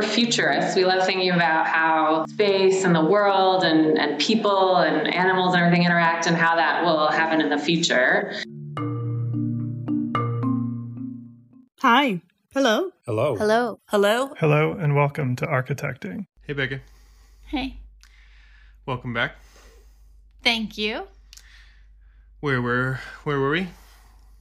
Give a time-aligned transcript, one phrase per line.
[0.00, 0.76] we're futurists.
[0.76, 5.62] We love thinking about how space and the world and, and people and animals and
[5.62, 8.32] everything interact and how that will happen in the future.
[11.80, 12.22] Hi.
[12.52, 12.90] Hello.
[13.06, 13.36] Hello.
[13.36, 13.80] Hello.
[13.86, 14.34] Hello.
[14.38, 16.26] Hello, and welcome to Architecting.
[16.42, 16.80] Hey, Becca.
[17.46, 17.80] Hey.
[18.86, 19.36] Welcome back.
[20.42, 21.06] Thank you.
[22.40, 23.68] Where were where were we?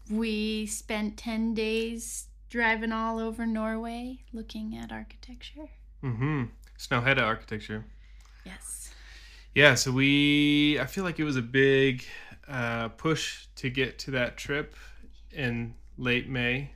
[0.10, 5.70] We spent 10 days driving all over Norway looking at architecture.
[6.04, 6.46] Mm-hmm.
[6.78, 7.86] Snøhetta architecture.
[8.46, 8.92] Yes.
[9.54, 12.06] Yeah, so we I feel like it was a big
[12.48, 14.76] uh, push to get to that trip
[15.32, 16.72] in late May.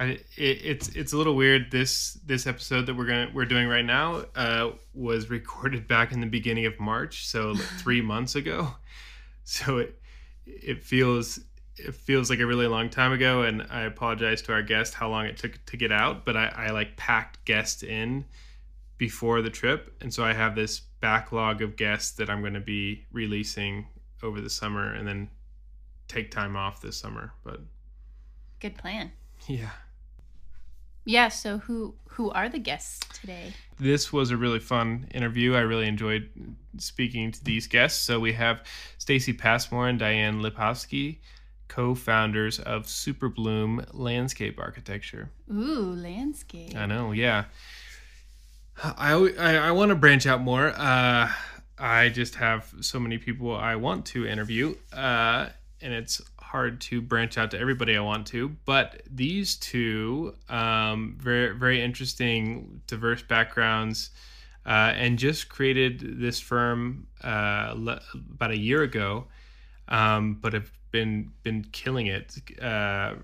[0.00, 1.70] I, it, it's it's a little weird.
[1.70, 6.20] This this episode that we're gonna we're doing right now uh, was recorded back in
[6.20, 8.74] the beginning of March, so like three months ago.
[9.44, 10.00] So it
[10.46, 11.40] it feels
[11.78, 15.08] it feels like a really long time ago, and I apologize to our guest how
[15.08, 16.24] long it took to get out.
[16.24, 18.24] But I, I like packed guests in
[18.96, 22.60] before the trip, and so I have this backlog of guests that I'm going to
[22.60, 23.86] be releasing
[24.22, 25.28] over the summer, and then
[26.08, 27.32] take time off this summer.
[27.44, 27.60] But
[28.60, 29.12] Good plan.
[29.46, 29.70] yeah.
[31.04, 33.52] Yeah, so who who are the guests today?
[33.80, 35.54] this was a really fun interview.
[35.54, 36.28] I really enjoyed
[36.78, 38.02] speaking to these guests.
[38.02, 38.64] So we have
[38.98, 41.18] Stacy Passmore and Diane Lipovsky,
[41.68, 45.30] co-founders of Superbloom Landscape Architecture.
[45.52, 46.76] Ooh, landscape.
[46.76, 47.44] I know, yeah.
[48.82, 50.68] I I, I want to branch out more.
[50.68, 51.30] Uh,
[51.78, 55.48] I just have so many people I want to interview, uh,
[55.80, 58.56] and it's hard to branch out to everybody I want to.
[58.64, 64.10] But these two, um, very very interesting, diverse backgrounds,
[64.66, 69.26] uh, and just created this firm uh, le- about a year ago,
[69.88, 73.14] um, but have been been killing it, uh,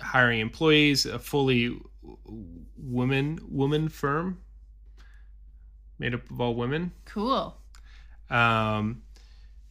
[0.00, 1.78] hiring employees, a fully
[2.76, 4.38] woman woman firm
[5.98, 7.56] made up of all women Cool.
[8.30, 9.02] um,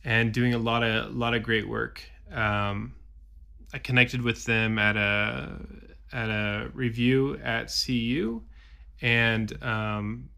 [0.04, 2.02] and doing a lot of lot of great work.
[2.31, 2.94] Um,
[3.74, 5.59] I connected with them at a
[6.12, 8.42] at a review at CU,
[9.02, 10.30] and um,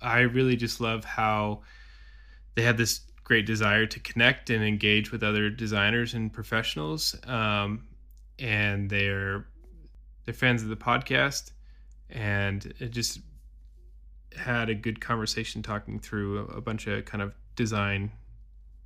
[0.00, 1.62] I really just love how
[2.54, 7.14] they had this great desire to connect and engage with other designers and professionals.
[7.28, 7.86] Um,
[8.40, 9.46] and they're
[10.24, 11.52] they're fans of the podcast,
[12.08, 13.20] and it just
[14.36, 18.10] had a good conversation talking through a, a bunch of kind of design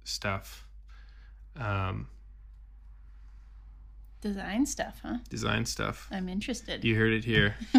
[0.04, 0.68] stuff.
[1.56, 2.08] Um,
[4.20, 5.18] Design stuff, huh?
[5.30, 6.06] design stuff.
[6.10, 6.84] I'm interested.
[6.84, 7.54] You heard it here.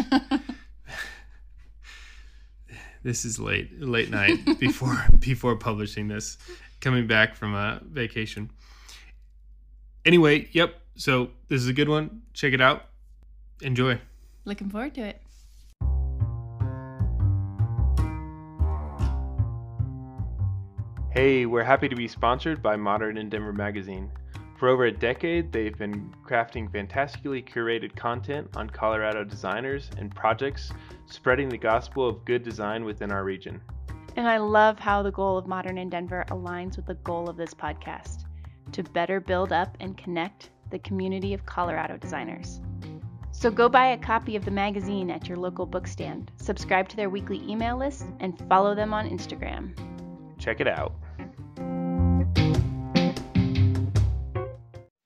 [3.06, 6.38] this is late, late night before before publishing this.
[6.80, 8.50] Coming back from a vacation.
[10.04, 10.74] Anyway, yep.
[10.96, 12.22] So this is a good one.
[12.34, 12.86] Check it out.
[13.62, 14.00] Enjoy.
[14.44, 15.22] Looking forward to it.
[21.12, 24.10] Hey, we're happy to be sponsored by Modern in Denver Magazine.
[24.56, 30.72] For over a decade, they've been crafting fantastically curated content on Colorado designers and projects,
[31.04, 33.60] spreading the gospel of good design within our region.
[34.16, 37.36] And I love how the goal of Modern in Denver aligns with the goal of
[37.36, 38.24] this podcast
[38.72, 42.62] to better build up and connect the community of Colorado designers.
[43.32, 47.10] So go buy a copy of the magazine at your local bookstand, subscribe to their
[47.10, 49.76] weekly email list, and follow them on Instagram.
[50.38, 50.94] Check it out.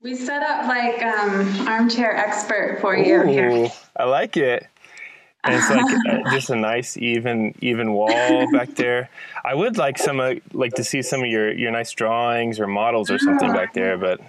[0.03, 3.69] We set up like um, armchair expert for you here.
[3.99, 4.67] I like it.
[5.45, 9.11] And it's like uh, just a nice even even wall back there.
[9.45, 12.67] I would like some uh, like to see some of your your nice drawings or
[12.67, 14.21] models or something back there, but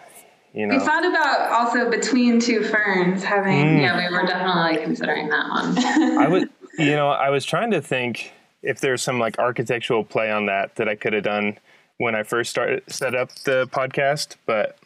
[0.54, 0.78] you know.
[0.78, 3.78] We thought about also between two ferns having.
[3.78, 3.82] Mm.
[3.82, 5.78] Yeah, we were definitely considering that one.
[6.18, 10.32] I would you know, I was trying to think if there's some like architectural play
[10.32, 11.58] on that that I could have done
[11.98, 14.78] when I first started set up the podcast, but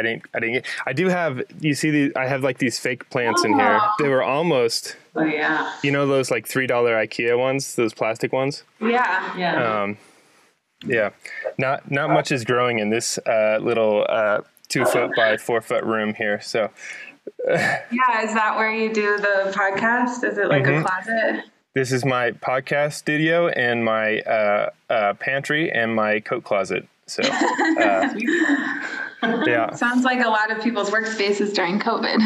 [0.00, 2.78] I didn't I didn't get I do have you see these I have like these
[2.78, 3.80] fake plants in here.
[3.98, 8.32] They were almost Oh yeah, you know those like three dollar IKEA ones, those plastic
[8.32, 8.62] ones?
[8.80, 9.82] yeah, yeah.
[9.82, 9.98] Um,
[10.86, 11.10] yeah,
[11.58, 15.84] not not much is growing in this uh, little uh, two foot by four foot
[15.84, 16.40] room here.
[16.40, 16.70] So
[17.48, 20.24] yeah, is that where you do the podcast?
[20.24, 20.80] Is it like Mhm.
[20.80, 21.44] a closet?
[21.74, 26.86] this is my podcast studio and my uh, uh, pantry and my coat closet.
[27.06, 28.08] So uh,
[29.46, 32.18] yeah, Sounds like a lot of people's workspaces during COVID.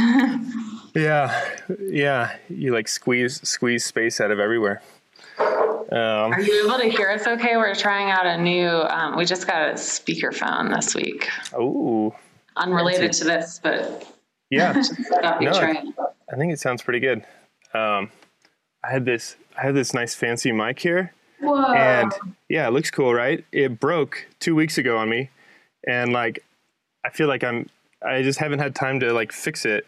[0.94, 1.44] yeah,
[1.80, 2.36] yeah.
[2.48, 4.82] You like squeeze squeeze space out of everywhere.
[5.38, 7.56] Um, Are you able to hear us okay?
[7.56, 11.28] We're trying out a new, um, we just got a speakerphone this week.
[11.56, 12.14] oh,
[12.56, 14.06] Unrelated to this, but
[14.50, 14.72] yeah.
[15.40, 15.82] No, try.
[16.32, 17.24] I think it sounds pretty good.
[17.74, 18.10] Um,
[18.84, 21.72] I had this I had this nice fancy mic here, Whoa.
[21.72, 22.12] and
[22.48, 23.44] yeah, it looks cool, right?
[23.52, 25.30] It broke two weeks ago on me,
[25.86, 26.44] and like
[27.04, 27.68] I feel like I'm
[28.04, 29.86] I just haven't had time to like fix it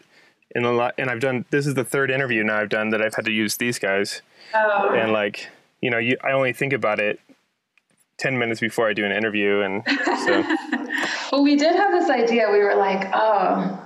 [0.51, 0.95] in a lot.
[0.97, 3.31] And I've done this is the third interview now I've done that I've had to
[3.31, 4.21] use these guys,
[4.53, 4.95] Oh.
[4.95, 5.49] and like
[5.81, 7.19] you know you I only think about it
[8.17, 9.83] ten minutes before I do an interview, and
[10.25, 10.43] so
[11.31, 12.49] Well, we did have this idea.
[12.51, 13.79] We were like, oh,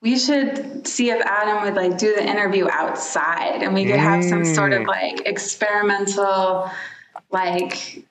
[0.00, 4.24] we should see if Adam would like do the interview outside and we could have
[4.24, 4.86] some sort of mm.
[4.86, 6.70] like experimental,
[7.30, 8.04] like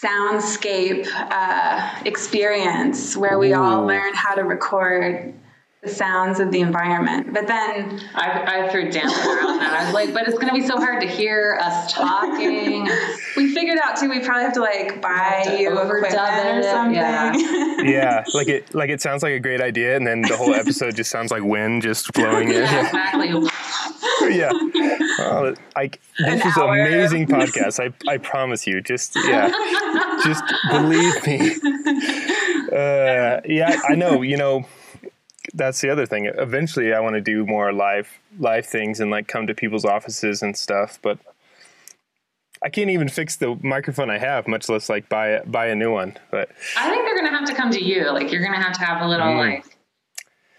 [0.00, 5.34] soundscape uh, experience where we all learn how to record
[5.82, 7.32] the sounds of the environment.
[7.32, 9.72] But then I, I threw damper around that.
[9.72, 12.84] I was like, but it's going to be so hard to hear us talking.
[13.36, 16.58] we figured out too, we probably have to like buy to you overdub equipment or
[16.58, 16.94] it, something.
[16.94, 17.80] yeah.
[17.82, 20.96] yeah, like it like it sounds like a great idea, and then the whole episode
[20.96, 22.60] just sounds like wind just blowing in.
[22.70, 23.28] Yeah, exactly.
[24.36, 24.50] yeah.
[24.52, 26.78] Oh, I, this is an hour.
[26.78, 27.80] amazing podcast.
[27.80, 28.80] I, I promise you.
[28.82, 29.48] Just yeah,
[30.24, 31.56] just believe me.
[32.70, 34.22] Uh, yeah, I know.
[34.22, 34.66] You know,
[35.54, 36.26] that's the other thing.
[36.26, 38.08] Eventually, I want to do more live
[38.38, 40.98] live things and like come to people's offices and stuff.
[41.02, 41.18] But
[42.62, 45.74] I can't even fix the microphone I have, much less like buy a, buy a
[45.74, 46.16] new one.
[46.30, 48.10] But I think they're going to have to come to you.
[48.12, 49.38] Like, you're going to have to have a little, Mm.
[49.38, 49.64] like,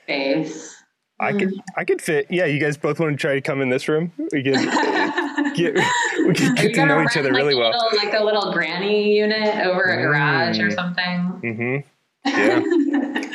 [0.03, 0.75] space.
[1.19, 2.25] I could I could fit.
[2.31, 4.11] Yeah, you guys both want to try to come in this room.
[4.31, 4.53] We can
[5.55, 5.75] get
[6.25, 7.69] we can get to know each other like, really well.
[7.69, 10.73] Little, like a little granny unit over a garage or Mm.
[10.73, 11.83] something.
[12.25, 12.27] Mm-hmm.
[12.27, 13.27] Yeah.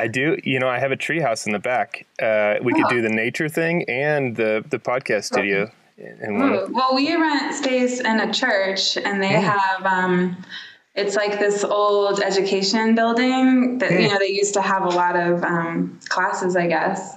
[0.00, 0.36] I do.
[0.44, 2.06] You know, I have a treehouse in the back.
[2.20, 5.70] Uh, we could do the nature thing and the the podcast studio.
[6.00, 10.42] Ooh, well, we rent space in a church, and they have um,
[10.94, 15.16] it's like this old education building that you know they used to have a lot
[15.16, 17.16] of um, classes, I guess,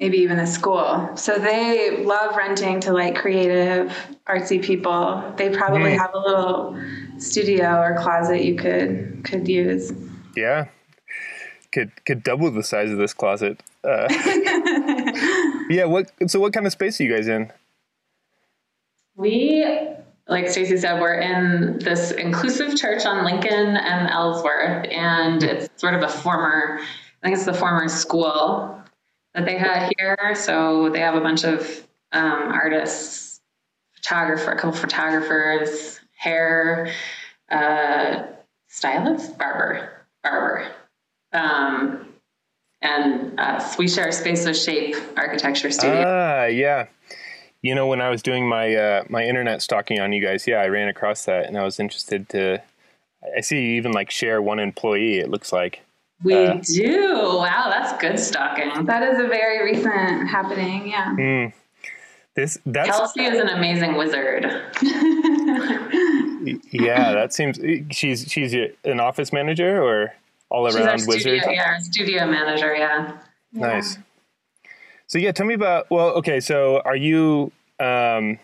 [0.00, 1.10] maybe even a school.
[1.16, 3.96] So they love renting to like creative,
[4.26, 5.32] artsy people.
[5.36, 5.98] They probably Hmm.
[5.98, 6.76] have a little
[7.18, 9.92] studio or closet you could could use.
[10.36, 10.66] Yeah.
[11.74, 13.60] Could could double the size of this closet.
[13.82, 14.06] Uh,
[15.68, 15.86] yeah.
[15.86, 16.12] What?
[16.28, 17.50] So what kind of space are you guys in?
[19.16, 19.64] We,
[20.28, 25.94] like Stacy said, we're in this inclusive church on Lincoln and Ellsworth, and it's sort
[25.94, 28.80] of a former, I think it's the former school
[29.34, 30.34] that they had here.
[30.36, 33.40] So they have a bunch of um, artists,
[33.94, 36.92] photographer, a couple photographers, hair,
[37.50, 38.26] uh,
[38.68, 40.68] stylist, barber, barber.
[41.34, 42.06] Um,
[42.82, 43.76] and us.
[43.78, 46.04] We share a space with Shape Architecture Studio.
[46.06, 46.86] Ah, yeah.
[47.62, 50.58] You know, when I was doing my uh, my internet stalking on you guys, yeah,
[50.60, 52.62] I ran across that, and I was interested to.
[53.36, 55.18] I see you even like share one employee.
[55.18, 55.80] It looks like.
[56.22, 57.38] We Uh, do.
[57.38, 58.84] Wow, that's good stalking.
[58.84, 60.88] That is a very recent happening.
[60.88, 61.14] Yeah.
[61.14, 61.46] Hmm.
[62.34, 64.44] This that's Kelsey is an amazing wizard.
[66.70, 67.12] yeah.
[67.12, 67.58] That seems
[67.96, 68.54] she's she's
[68.84, 70.12] an office manager or
[70.54, 71.52] all She's our around studio, wizard.
[71.52, 72.74] yeah, our studio manager.
[72.74, 73.18] Yeah.
[73.52, 73.98] Nice.
[75.06, 75.90] So yeah, tell me about.
[75.90, 76.40] Well, okay.
[76.40, 77.50] So are you?
[77.80, 78.38] Um,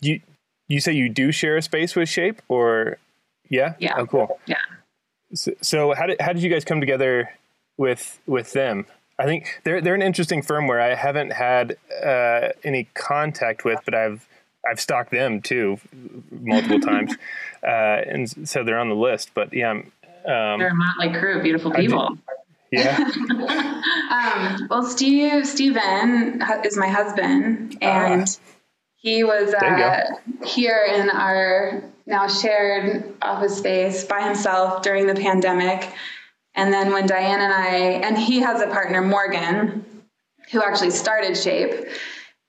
[0.00, 0.20] you
[0.68, 2.96] you say you do share a space with Shape, or
[3.48, 3.74] yeah?
[3.78, 3.94] Yeah.
[3.96, 4.38] Oh, cool.
[4.46, 4.56] Yeah.
[5.34, 7.30] So, so how did how did you guys come together
[7.76, 8.86] with with them?
[9.18, 13.78] I think they're they're an interesting firm where I haven't had uh, any contact with,
[13.84, 14.26] but I've
[14.68, 15.78] I've stalked them too
[16.30, 17.14] multiple times,
[17.62, 17.66] uh,
[18.06, 19.30] and so they're on the list.
[19.34, 19.92] But yeah, I'm-
[20.26, 22.16] um, They're a motley crew, beautiful people.
[22.70, 22.98] yeah.
[24.12, 28.28] Um, well, Steve Steven is my husband, and
[28.96, 29.64] he was Ah.
[29.66, 30.02] Uh,
[30.44, 35.90] here in our now shared office space by himself during the pandemic.
[36.54, 37.76] And then when Diane and I,
[38.06, 39.84] and he has a partner, Morgan,
[40.50, 41.86] who actually started Shape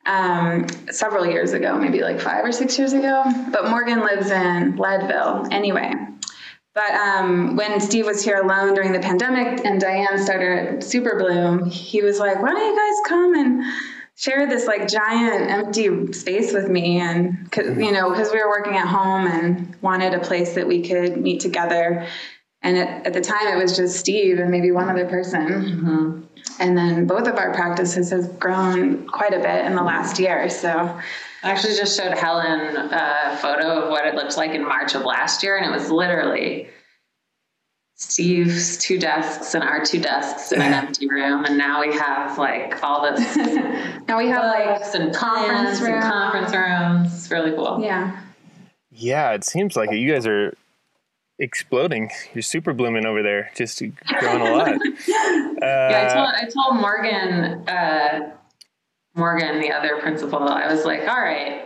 [0.06, 3.24] um, several years ago, maybe like five or six years ago.
[3.52, 5.94] But Morgan lives in Leadville anyway.
[6.76, 12.02] But um, when Steve was here alone during the pandemic and Diane started Superbloom, he
[12.02, 13.64] was like, "Why don't you guys come and
[14.16, 18.76] share this like giant empty space with me?" And you know, because we were working
[18.76, 22.08] at home and wanted a place that we could meet together.
[22.64, 26.28] And at, at the time, it was just Steve and maybe one other person.
[26.60, 30.50] And then both of our practices has grown quite a bit in the last year.
[30.50, 31.00] So
[31.44, 35.04] I actually just showed Helen a photo of what it looked like in March of
[35.04, 36.70] last year, and it was literally
[37.96, 42.38] Steve's two desks and our two desks in an empty room, and now we have
[42.38, 43.36] like all this
[44.08, 46.02] now we have like books and conference conference and room.
[46.02, 47.14] conference rooms.
[47.14, 47.80] It's really cool.
[47.82, 48.20] yeah.
[48.96, 49.98] Yeah, it seems like it.
[49.98, 50.54] You guys are
[51.40, 52.12] exploding.
[52.34, 53.82] You're super blooming over there, just
[54.20, 54.74] growing a lot.
[55.64, 58.32] Uh, Yeah, I told I told Morgan uh,
[59.16, 61.66] Morgan, the other principal, I was like, all right,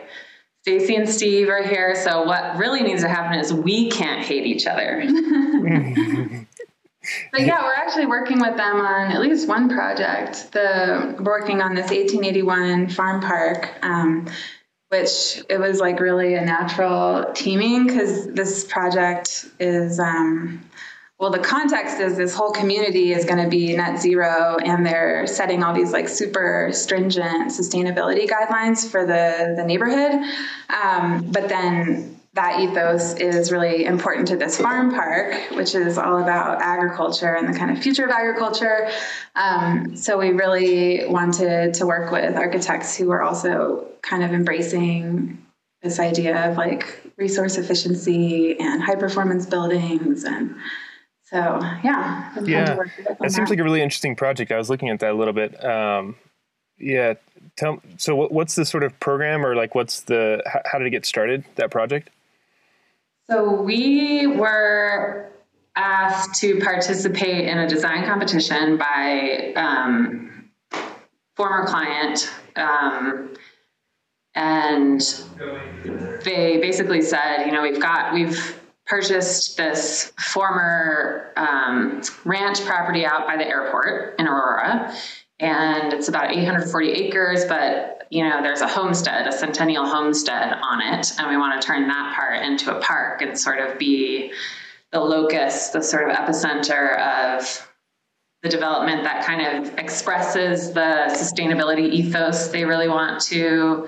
[0.61, 1.95] Stacy and Steve are here.
[1.95, 5.01] So what really needs to happen is we can't hate each other.
[7.31, 10.51] but yeah, we're actually working with them on at least one project.
[10.51, 13.73] The working on this 1881 farm park.
[13.81, 14.27] Um,
[14.89, 20.61] which it was like really a natural teaming because this project is um,
[21.19, 25.25] well the context is this whole community is going to be net zero and they're
[25.27, 30.21] setting all these like super stringent sustainability guidelines for the the neighborhood
[30.69, 36.21] um, but then that ethos is really important to this farm park, which is all
[36.21, 38.89] about agriculture and the kind of future of agriculture.
[39.35, 45.43] Um, so we really wanted to work with architects who are also kind of embracing
[45.81, 50.55] this idea of like resource efficiency and high performance buildings and
[51.29, 53.31] so yeah yeah it that.
[53.31, 56.15] seems like a really interesting project i was looking at that a little bit um,
[56.77, 57.13] yeah
[57.55, 61.05] tell so what's the sort of program or like what's the how did it get
[61.05, 62.09] started that project
[63.29, 65.29] so we were
[65.77, 70.49] asked to participate in a design competition by um,
[71.35, 72.29] former client.
[72.55, 73.33] Um,
[74.33, 75.01] and
[76.23, 83.27] they basically said, you know, we've got, we've purchased this former um, ranch property out
[83.27, 84.93] by the airport in Aurora.
[85.39, 90.81] And it's about 840 acres, but you know, there's a homestead, a centennial homestead on
[90.81, 94.31] it, and we want to turn that part into a park and sort of be
[94.91, 97.67] the locus, the sort of epicenter of
[98.43, 103.87] the development that kind of expresses the sustainability ethos they really want to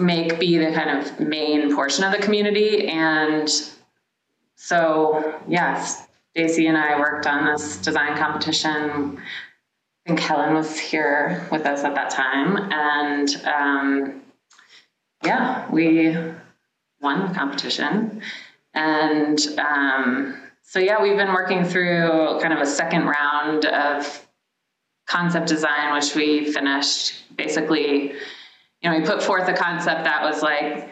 [0.00, 2.88] make be the kind of main portion of the community.
[2.88, 3.48] And
[4.56, 9.20] so, yes, Daisy and I worked on this design competition
[10.04, 12.56] I think Helen was here with us at that time.
[12.72, 14.22] And um,
[15.22, 16.16] yeah, we
[17.00, 18.22] won the competition.
[18.72, 24.26] And um, so, yeah, we've been working through kind of a second round of
[25.06, 28.14] concept design, which we finished basically.
[28.82, 30.90] You know, we put forth a concept that was like,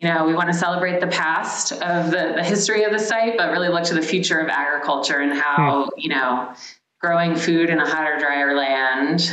[0.00, 3.36] you know, we want to celebrate the past of the, the history of the site,
[3.36, 6.00] but really look to the future of agriculture and how, hmm.
[6.00, 6.54] you know,
[7.00, 9.30] growing food in a hotter, drier land,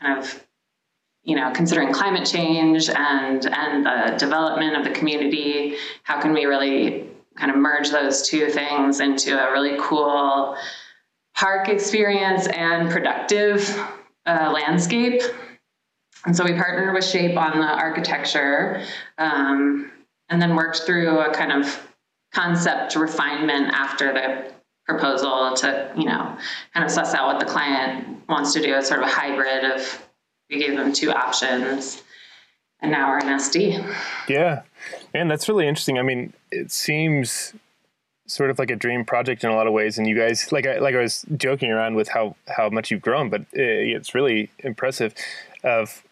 [0.00, 0.44] kind of,
[1.22, 5.76] you know, considering climate change and and the development of the community.
[6.02, 10.56] How can we really kind of merge those two things into a really cool
[11.34, 13.68] park experience and productive
[14.26, 15.22] uh, landscape?
[16.24, 18.82] And so we partnered with Shape on the architecture,
[19.18, 19.90] um,
[20.28, 21.88] and then worked through a kind of
[22.32, 24.52] concept refinement after the
[24.86, 26.36] proposal to, you know,
[26.74, 28.74] kind of suss out what the client wants to do.
[28.74, 30.06] It's sort of a hybrid of
[30.48, 32.02] we gave them two options
[32.80, 33.94] and now we're in SD.
[34.28, 34.62] Yeah.
[35.14, 35.98] And that's really interesting.
[35.98, 37.54] I mean, it seems
[38.26, 39.98] sort of like a dream project in a lot of ways.
[39.98, 43.02] And you guys, like I, like I was joking around with how, how much you've
[43.02, 45.14] grown, but it's really impressive
[45.62, 46.02] of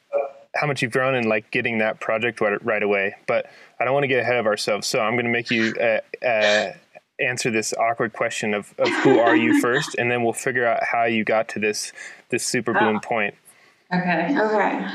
[0.59, 3.15] how much you've grown and like getting that project right, right away.
[3.27, 3.47] But
[3.79, 4.87] I don't want to get ahead of ourselves.
[4.87, 6.73] So I'm going to make you, uh, uh,
[7.21, 10.85] answer this awkward question of, of who are you first, and then we'll figure out
[10.85, 11.93] how you got to this
[12.31, 13.01] this Superbloom oh.
[13.01, 13.35] point.
[13.93, 14.39] Okay.
[14.39, 14.89] Okay.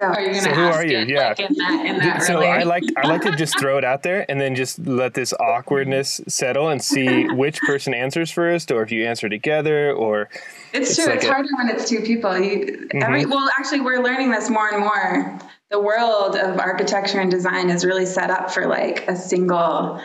[0.00, 0.98] So, are you going to so who are you?
[0.98, 1.28] It, yeah.
[1.28, 4.02] Like in that, in that so I like I like to just throw it out
[4.02, 8.82] there and then just let this awkwardness settle and see which person answers first, or
[8.82, 10.28] if you answer together, or
[10.74, 11.06] it's, it's true.
[11.06, 12.36] Like it's a, harder when it's two people.
[12.38, 13.02] You, mm-hmm.
[13.02, 15.38] every, well, actually, we're learning this more and more.
[15.70, 20.00] The world of architecture and design is really set up for like a single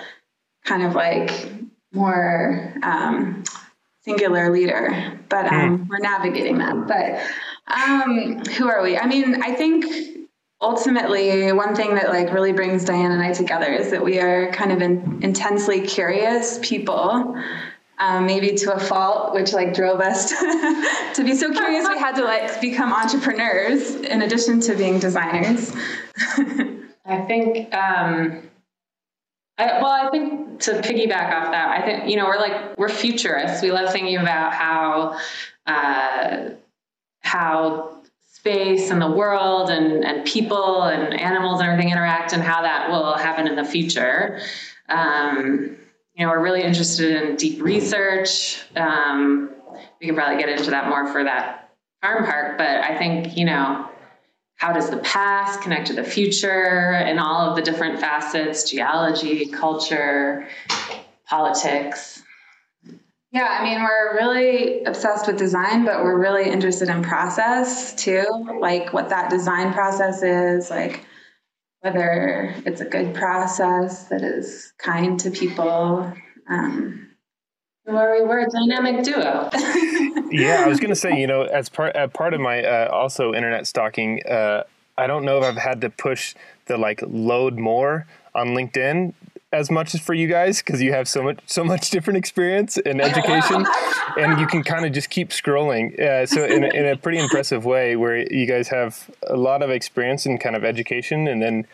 [0.65, 1.31] kind of like
[1.91, 3.43] more um,
[4.03, 5.88] singular leader, but um, mm.
[5.89, 6.88] we're navigating that.
[6.88, 8.97] But um, who are we?
[8.97, 9.85] I mean, I think
[10.61, 14.51] ultimately one thing that like really brings Diane and I together is that we are
[14.51, 17.35] kind of in, intensely curious people.
[18.01, 22.00] Um, maybe to a fault, which like drove us to, to be so curious we
[22.00, 25.75] had to like become entrepreneurs in addition to being designers.
[27.06, 28.50] I think um,
[29.60, 32.88] I, well, I think to piggyback off that, I think you know we're like we're
[32.88, 33.62] futurists.
[33.62, 35.20] We love thinking about how
[35.68, 36.51] uh,
[37.22, 37.98] how
[38.32, 42.89] space and the world and and people and animals and everything interact and how that
[42.89, 44.39] will happen in the future.
[44.88, 45.75] Um,
[46.19, 48.61] you know, we're really interested in deep research.
[48.75, 49.51] Um,
[50.01, 51.71] we can probably get into that more for that
[52.01, 53.89] farm park, but I think you know
[54.57, 59.45] how does the past connect to the future and all of the different facets geology
[59.45, 60.49] culture
[61.25, 62.21] politics
[63.31, 68.25] Yeah, I mean, we're really obsessed with design, but we're really interested in process too,
[68.59, 71.05] like what that design process is, like
[71.81, 76.13] whether it's a good process that is kind to people.
[76.50, 77.09] Um,
[77.83, 79.50] where we were a dynamic duo.
[80.31, 82.89] yeah, I was going to say, you know, as part uh, part of my uh,
[82.91, 84.63] also internet stalking, uh,
[84.98, 88.05] I don't know if I've had to push the like load more
[88.36, 89.13] on LinkedIn
[89.51, 92.77] as much as for you guys because you have so much so much different experience
[92.77, 93.65] and education
[94.18, 96.00] and you can kind of just keep scrolling.
[96.00, 99.62] Uh, so in a, in a pretty impressive way where you guys have a lot
[99.63, 101.65] of experience in kind of education and then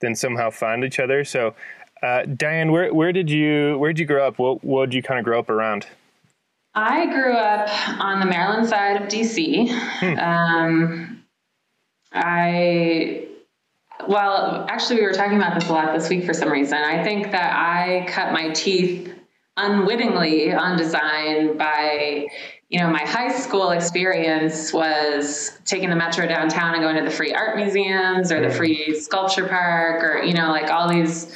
[0.00, 1.24] then somehow find each other.
[1.24, 1.54] So
[2.02, 4.38] uh, Diane where where did you where did you grow up?
[4.38, 5.86] What what did you kind of grow up around?
[6.74, 7.68] I grew up
[8.00, 10.18] on the Maryland side of DC hmm.
[10.18, 11.24] um,
[12.12, 13.28] I
[14.08, 16.78] well, actually, we were talking about this a lot this week for some reason.
[16.78, 19.14] I think that I cut my teeth
[19.56, 22.26] unwittingly on design by
[22.70, 27.10] you know my high school experience was taking the metro downtown and going to the
[27.10, 31.32] free art museums or the free sculpture park or you know like all these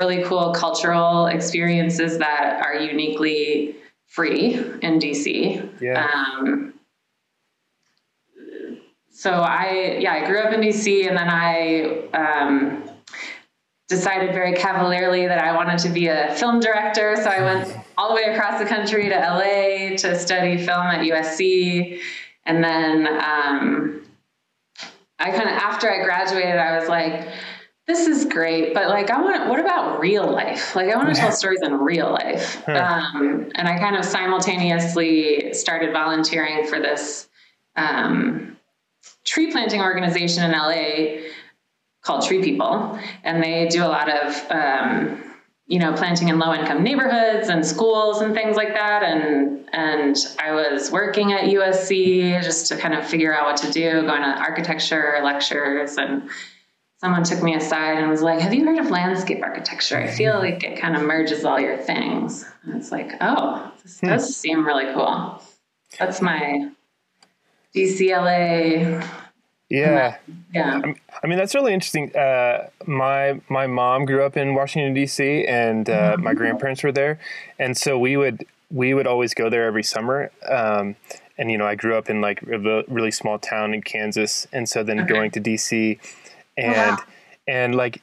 [0.00, 6.08] really cool cultural experiences that are uniquely free in dc yeah.
[6.14, 6.72] Um,
[9.18, 12.88] so I, yeah, I grew up in DC and then I um,
[13.88, 17.16] decided very cavalierly that I wanted to be a film director.
[17.16, 21.00] So I went all the way across the country to LA to study film at
[21.00, 21.98] USC.
[22.46, 24.04] And then um,
[25.18, 27.26] I kind of, after I graduated, I was like,
[27.88, 30.76] this is great, but like, I want, what about real life?
[30.76, 32.62] Like, I want to tell stories in real life.
[32.68, 37.28] Um, and I kind of simultaneously started volunteering for this
[37.74, 38.57] um,
[39.24, 41.28] tree planting organization in LA
[42.02, 45.22] called TreePeople, and they do a lot of um,
[45.66, 49.02] you know planting in low income neighborhoods and schools and things like that.
[49.02, 53.70] And and I was working at USC just to kind of figure out what to
[53.70, 56.28] do, going to architecture lectures and.
[57.00, 59.98] Someone took me aside and was like, Have you heard of landscape architecture?
[59.98, 62.44] I feel like it kind of merges all your things.
[62.64, 64.32] And it's like, Oh, this does hmm.
[64.32, 65.40] seem really cool.
[65.96, 66.72] That's my
[67.74, 69.06] DCLA.
[69.68, 70.16] Yeah.
[70.54, 70.80] Yeah.
[71.22, 72.14] I mean, that's really interesting.
[72.16, 75.44] Uh, my my mom grew up in Washington D.C.
[75.46, 76.24] and uh, mm-hmm.
[76.24, 77.18] my grandparents were there,
[77.58, 80.30] and so we would we would always go there every summer.
[80.48, 80.96] Um,
[81.36, 84.68] and you know, I grew up in like a really small town in Kansas, and
[84.68, 85.08] so then okay.
[85.08, 85.98] going to D.C.
[86.56, 86.98] and oh, wow.
[87.46, 88.00] and like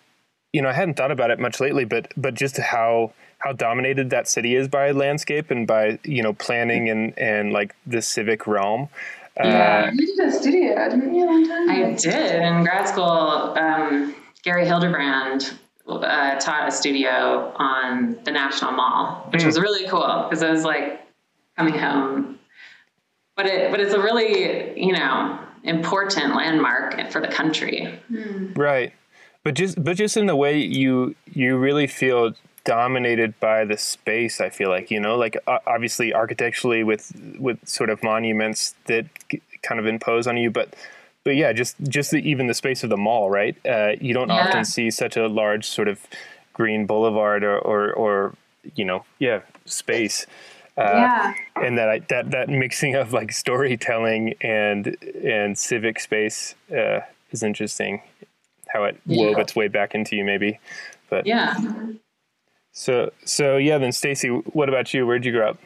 [0.53, 4.09] you know, I hadn't thought about it much lately, but but just how how dominated
[4.11, 8.47] that city is by landscape and by you know planning and and like the civic
[8.47, 8.89] realm.
[9.37, 11.69] Yeah, uh, you did a studio, didn't you, one time?
[11.69, 13.05] I did in grad school.
[13.05, 15.53] Um, Gary Hilderbrand
[15.87, 19.45] uh, taught a studio on the National Mall, which mm.
[19.45, 21.01] was really cool because it was like
[21.57, 22.39] coming home.
[23.35, 27.99] But it, but it's a really, you know, important landmark for the country.
[28.09, 28.57] Mm.
[28.57, 28.93] Right,
[29.43, 32.33] but just but just in the way you you really feel
[32.65, 37.89] dominated by the space i feel like you know like obviously architecturally with with sort
[37.89, 39.05] of monuments that
[39.61, 40.75] kind of impose on you but
[41.23, 44.29] but yeah just just the, even the space of the mall right uh, you don't
[44.29, 44.47] yeah.
[44.47, 45.99] often see such a large sort of
[46.53, 48.35] green boulevard or or, or
[48.75, 50.25] you know yeah space
[50.77, 51.33] uh, yeah.
[51.55, 57.01] and that that that mixing of like storytelling and and civic space uh,
[57.31, 58.01] is interesting
[58.69, 59.27] how it yeah.
[59.27, 60.59] wove its way back into you maybe
[61.09, 61.55] but yeah
[62.75, 63.77] so, so yeah.
[63.77, 65.07] Then, Stacy, what about you?
[65.07, 65.57] Where'd you grow up?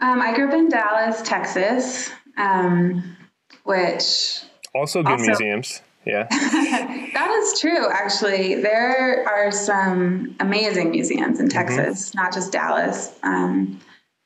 [0.00, 3.16] Um, I grew up in Dallas, Texas, um,
[3.64, 4.40] which
[4.72, 5.82] also good also, museums.
[6.06, 7.90] Yeah, that is true.
[7.90, 11.58] Actually, there are some amazing museums in mm-hmm.
[11.58, 12.18] Texas, mm-hmm.
[12.18, 13.12] not just Dallas.
[13.22, 13.80] Um,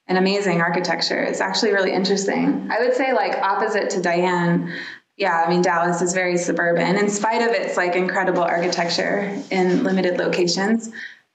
[0.06, 1.22] and amazing architecture.
[1.22, 2.68] It's actually really interesting.
[2.68, 4.74] I would say, like opposite to Diane,
[5.16, 6.96] yeah, I mean Dallas is very suburban.
[6.96, 10.90] In spite of its like incredible architecture in limited locations,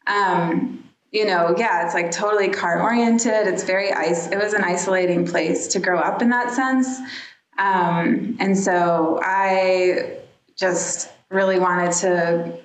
[0.08, 3.48] um, you know, yeah, it's like totally car oriented.
[3.48, 4.28] It's very ice.
[4.28, 7.00] It was an isolating place to grow up in that sense.
[7.58, 10.18] Um, and so I
[10.58, 12.60] just really wanted to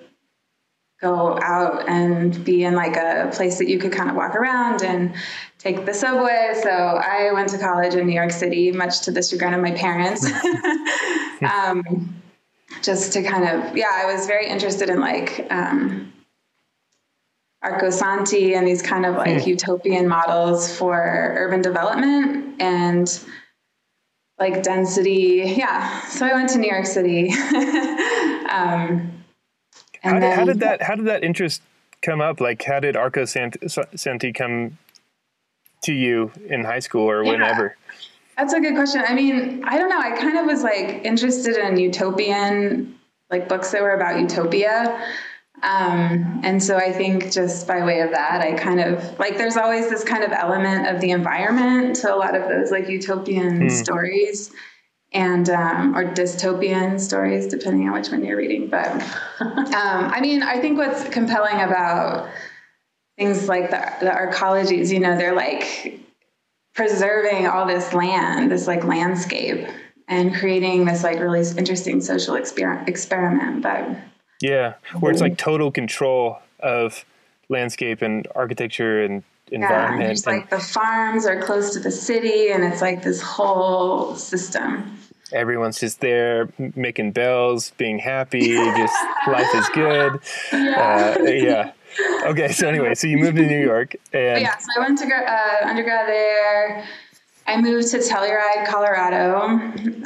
[1.01, 4.83] go out and be in like a place that you could kind of walk around
[4.83, 5.15] and
[5.59, 6.53] take the subway.
[6.63, 9.73] So I went to college in New York City, much to the chagrin of my
[9.73, 10.27] parents.
[11.43, 12.21] um,
[12.83, 16.13] just to kind of, yeah, I was very interested in like, um,
[17.65, 19.51] Arcosanti and these kind of like hmm.
[19.51, 23.21] utopian models for urban development and
[24.39, 25.55] like density.
[25.57, 26.01] Yeah.
[26.07, 27.29] So I went to New York City.
[28.49, 29.13] um,
[30.03, 31.61] how, did, then, how, did, that how did that interest
[32.01, 32.41] come up?
[32.41, 34.79] Like how did Arcosanti come
[35.83, 37.33] to you in high school or Yeah.
[37.33, 37.77] whenever?
[38.39, 39.05] That's a good question.
[39.07, 39.99] I mean, I don't know.
[39.99, 42.99] I kind of was like interested in utopian,
[43.31, 44.99] like books that were about utopia.
[45.63, 49.57] Um, and so I think just by way of that, I kind of like there's
[49.57, 53.69] always this kind of element of the environment to a lot of those like utopian
[53.69, 54.53] stories
[55.13, 58.69] and um, or dystopian stories, depending on which one you're reading.
[58.69, 58.91] But
[59.41, 62.31] um, I mean, I think what's compelling about
[63.19, 66.01] things like the, the arcologies, you know, they're like
[66.75, 69.69] preserving all this land, this like landscape,
[70.09, 73.63] and creating this like really interesting social exper- experiment.
[73.63, 73.89] But
[74.41, 77.05] Yeah, where it's like total control of
[77.49, 80.13] landscape and architecture and yeah, environment.
[80.13, 84.15] it's and like the farms are close to the city, and it's like this whole
[84.17, 84.97] system.
[85.33, 88.95] everyone's just there making bells, being happy, just
[89.29, 90.21] life is good.
[90.53, 91.17] Yeah.
[91.19, 91.73] Uh, yeah.
[92.25, 94.99] Okay, so anyway, so you moved to New York and But yeah, so I went
[94.99, 96.85] to uh, undergrad there.
[97.51, 99.41] I moved to Telluride, Colorado,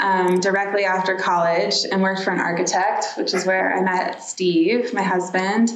[0.00, 4.94] um, directly after college, and worked for an architect, which is where I met Steve,
[4.94, 5.70] my husband.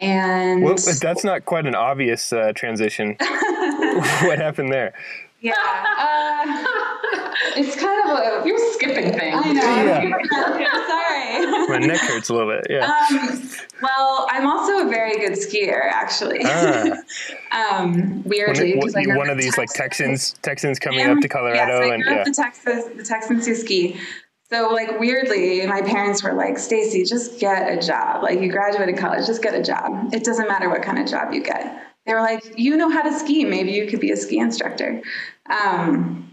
[0.00, 3.16] And well, that's not quite an obvious uh, transition.
[3.20, 4.94] what happened there?
[5.44, 5.52] Yeah,
[5.98, 6.64] uh,
[7.56, 8.48] it's kind of a.
[8.48, 9.42] You're skipping things.
[9.44, 9.62] I know.
[10.58, 10.86] Yeah.
[10.88, 11.68] Sorry.
[11.68, 12.66] My neck hurts a little bit.
[12.70, 12.86] Yeah.
[12.86, 13.48] Um,
[13.82, 16.40] well, I'm also a very good skier, actually.
[16.44, 16.84] Ah.
[17.78, 21.00] um, weirdly, One, 'cause I grew one up of in these like Texans, Texans coming
[21.00, 21.12] Yeah.
[21.12, 23.96] up to Colorado, yes, I and grew yeah, up the Texas, the Texans who ski.
[24.50, 28.22] So like weirdly, my parents were like, "Stacy, just get a job.
[28.22, 30.12] Like you graduated college, just get a job.
[30.14, 33.02] It doesn't matter what kind of job you get." They were like, "You know how
[33.02, 33.44] to ski.
[33.44, 35.02] Maybe you could be a ski instructor."
[35.50, 36.30] Um,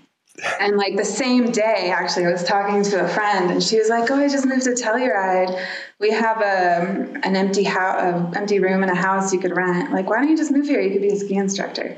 [0.60, 3.90] and like the same day, actually, I was talking to a friend, and she was
[3.90, 5.58] like, "Oh, I just moved to Telluride.
[6.00, 9.92] We have a an empty house, empty room in a house you could rent.
[9.92, 10.82] Like, why don't you just move here?
[10.82, 11.98] You could be a ski instructor."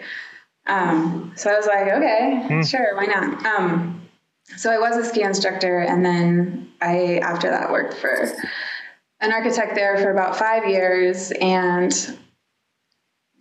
[0.65, 4.01] Um, so I was like, "Okay, sure, why not?" Um,
[4.57, 8.27] so I was a ski instructor, and then I, after that, worked for
[9.19, 12.17] an architect there for about five years, and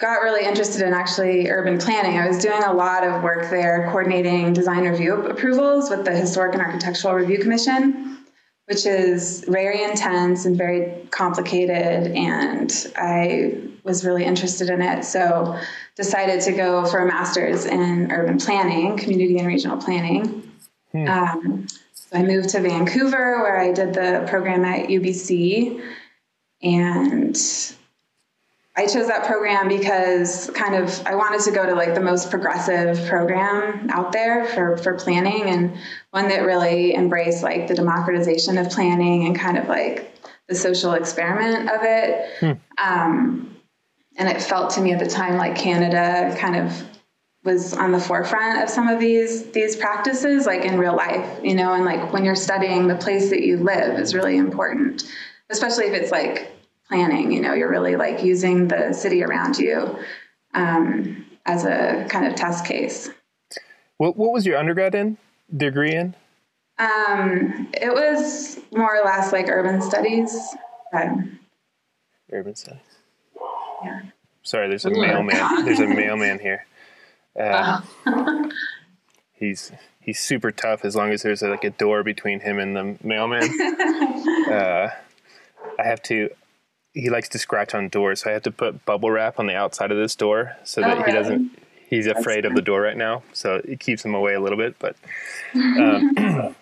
[0.02, 2.18] got really interested in actually urban planning.
[2.18, 6.54] I was doing a lot of work there, coordinating design review approvals with the Historic
[6.54, 8.18] and Architectural Review Commission,
[8.66, 12.16] which is very intense and very complicated.
[12.16, 15.04] And I was really interested in it.
[15.04, 15.56] So
[15.94, 20.50] decided to go for a master's in urban planning, community and regional planning.
[21.06, 25.80] Um, so I moved to Vancouver where I did the program at UBC.
[26.60, 27.36] And
[28.74, 32.30] I chose that program because kind of I wanted to go to like the most
[32.30, 35.76] progressive program out there for for planning and
[36.10, 40.14] one that really embraced like the democratization of planning and kind of like
[40.48, 42.60] the social experiment of it.
[42.78, 43.56] Um,
[44.16, 46.84] and it felt to me at the time like Canada kind of
[47.44, 51.54] was on the forefront of some of these these practices like in real life you
[51.54, 55.02] know and like when you're studying the place that you live is really important
[55.50, 56.52] especially if it's like
[56.92, 59.98] planning you know you're really like using the city around you
[60.54, 63.10] um, as a kind of test case
[63.96, 65.16] what what was your undergrad in
[65.56, 66.14] degree in?
[66.78, 70.54] um, it was more or less like urban studies
[70.92, 71.38] um,
[72.32, 72.80] Urban studies.
[73.84, 74.00] Yeah.
[74.42, 75.64] Sorry, there's a mailman.
[75.64, 76.66] There's a mailman here.
[77.34, 77.80] Uh,
[79.32, 82.98] he's he's super tough as long as there's like a door between him and the
[83.02, 83.44] mailman.
[84.52, 84.90] uh,
[85.78, 86.28] I have to.
[86.94, 89.54] He likes to scratch on doors, so I have to put bubble wrap on the
[89.54, 91.58] outside of this door so that Oh, he doesn't.
[91.88, 94.78] He's afraid of the door right now, so it keeps him away a little bit.
[94.78, 94.96] But
[95.54, 96.54] um,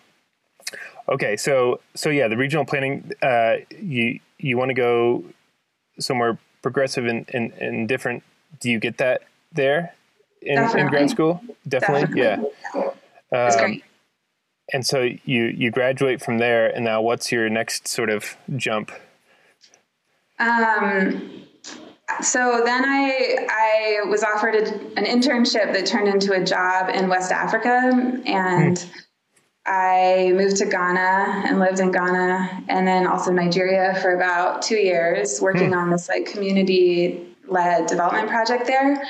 [1.09, 3.12] okay, so so yeah, the regional planning.
[3.23, 5.25] Uh, you you want to go
[5.99, 8.23] somewhere progressive and, and, and different.
[8.61, 9.95] Do you get that there
[10.43, 11.43] in, in grad school?
[11.69, 12.51] Definitely, Definitely.
[12.75, 12.90] yeah.
[13.33, 13.85] Um, great
[14.73, 18.90] and so you you graduate from there, and now what's your next sort of jump?
[20.40, 21.31] Um,
[22.22, 24.64] so then I I was offered a,
[24.98, 28.85] an internship that turned into a job in West Africa, and
[29.66, 34.76] I moved to Ghana and lived in Ghana, and then also Nigeria for about two
[34.76, 39.03] years, working on this like community led development project there.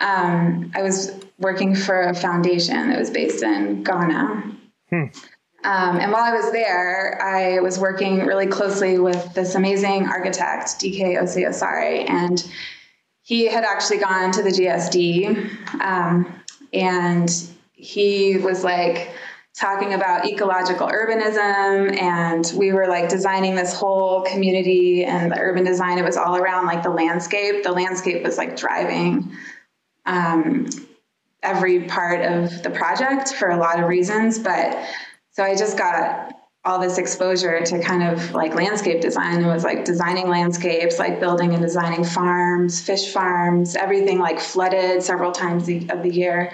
[0.00, 4.52] Um, I was working for a foundation that was based in Ghana.
[5.66, 10.68] Um, and while I was there, I was working really closely with this amazing architect,
[10.78, 12.48] DK Osseo-Asare, and
[13.22, 16.40] he had actually gone to the GSD, um,
[16.72, 17.28] and
[17.72, 19.10] he was like
[19.56, 25.64] talking about ecological urbanism, and we were like designing this whole community and the urban
[25.64, 25.98] design.
[25.98, 27.64] It was all around like the landscape.
[27.64, 29.32] The landscape was like driving
[30.04, 30.68] um,
[31.42, 34.78] every part of the project for a lot of reasons, but
[35.36, 36.32] so I just got
[36.64, 41.20] all this exposure to kind of like landscape design it was like designing landscapes like
[41.20, 46.52] building and designing farms fish farms everything like flooded several times of the year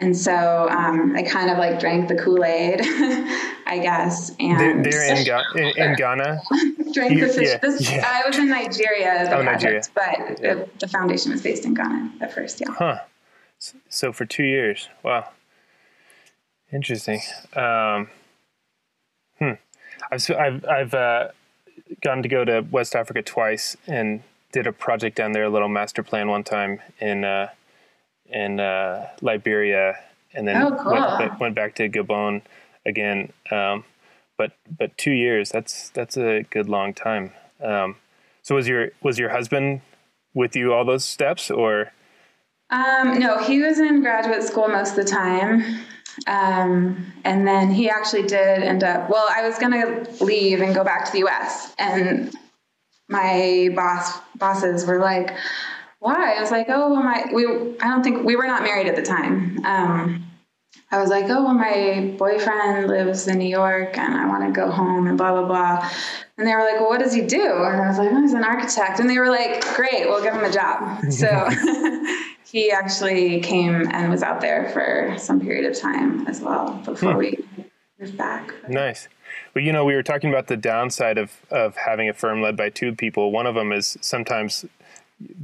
[0.00, 4.32] and so um, I kind of like drank the Kool Aid, I guess.
[4.40, 6.42] And they're, in, Ga- in, in, Ghana.
[6.92, 7.46] drank the fish.
[7.46, 8.04] Yeah, this, yeah.
[8.04, 9.82] I was in Nigeria, the oh, project, Nigeria.
[9.94, 10.54] but yeah.
[10.54, 12.60] the, the, foundation was based in Ghana at first.
[12.60, 12.74] Yeah.
[12.76, 12.98] Huh.
[13.88, 15.28] So for two years, wow.
[16.72, 17.20] Interesting.
[17.54, 18.08] Um,
[19.38, 19.52] hmm.
[20.10, 21.28] I've I've, I've uh,
[22.02, 25.68] gotten to go to West Africa twice and did a project down there, a little
[25.68, 27.24] master plan one time in.
[27.24, 27.48] Uh,
[28.26, 29.98] in uh, Liberia,
[30.34, 31.18] and then oh, cool.
[31.18, 32.42] went, went, back to Gabon
[32.86, 33.32] again.
[33.50, 33.84] Um,
[34.36, 37.32] but but two years that's that's a good long time.
[37.62, 37.96] Um,
[38.42, 39.82] so was your was your husband
[40.34, 41.92] with you all those steps or?
[42.70, 45.62] Um, no, he was in graduate school most of the time.
[46.26, 50.74] Um, and then he actually did end up, well, I was going to leave and
[50.74, 51.74] go back to the US.
[51.78, 52.34] And
[53.08, 55.34] my boss bosses were like,
[56.00, 56.34] why?
[56.34, 57.46] I was like, oh, well, my, we,
[57.80, 59.64] I don't think, we were not married at the time.
[59.64, 60.24] Um,
[60.90, 64.52] I was like, oh, well, my boyfriend lives in New York and I want to
[64.52, 65.90] go home and blah, blah, blah.
[66.36, 67.42] And they were like, well, what does he do?
[67.42, 69.00] And I was like, oh, he's an architect.
[69.00, 71.00] And they were like, great, we'll give him a job.
[71.10, 71.26] So
[72.54, 77.14] he actually came and was out there for some period of time as well before
[77.14, 77.18] hmm.
[77.18, 77.44] we
[77.98, 78.54] moved back.
[78.68, 79.08] Nice.
[79.52, 82.56] Well, you know, we were talking about the downside of, of having a firm led
[82.56, 83.32] by two people.
[83.32, 84.64] One of them is sometimes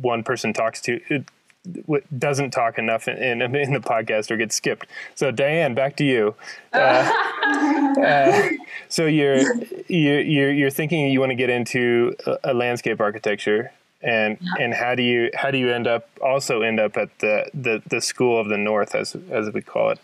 [0.01, 1.25] one person talks to it
[2.16, 4.87] doesn't talk enough in, in, in the podcast or gets skipped.
[5.16, 6.37] So Diane, back to you.
[6.73, 8.49] Uh, uh,
[8.88, 9.42] so you're
[9.88, 14.64] you're you're thinking you want to get into a, a landscape architecture, and yeah.
[14.64, 17.82] and how do you how do you end up also end up at the, the
[17.88, 19.98] the school of the north as as we call it?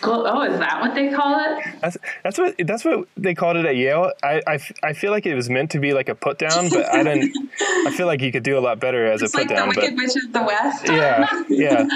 [0.00, 0.24] Cool.
[0.26, 1.64] Oh, is that what they call it?
[1.80, 4.12] That's that's what that's what they called it at Yale.
[4.22, 6.88] I, I, I feel like it was meant to be like a put down, but
[6.92, 7.32] I didn't.
[7.60, 9.68] I feel like you could do a lot better as it's a put like down.
[9.70, 10.86] The Wicked Witch of the West.
[10.86, 11.78] Yeah, yeah.
[11.80, 11.88] um,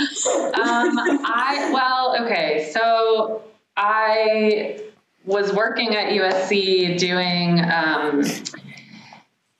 [1.24, 3.42] I well, okay, so
[3.76, 4.80] I
[5.24, 7.60] was working at USC doing.
[7.60, 8.22] Um,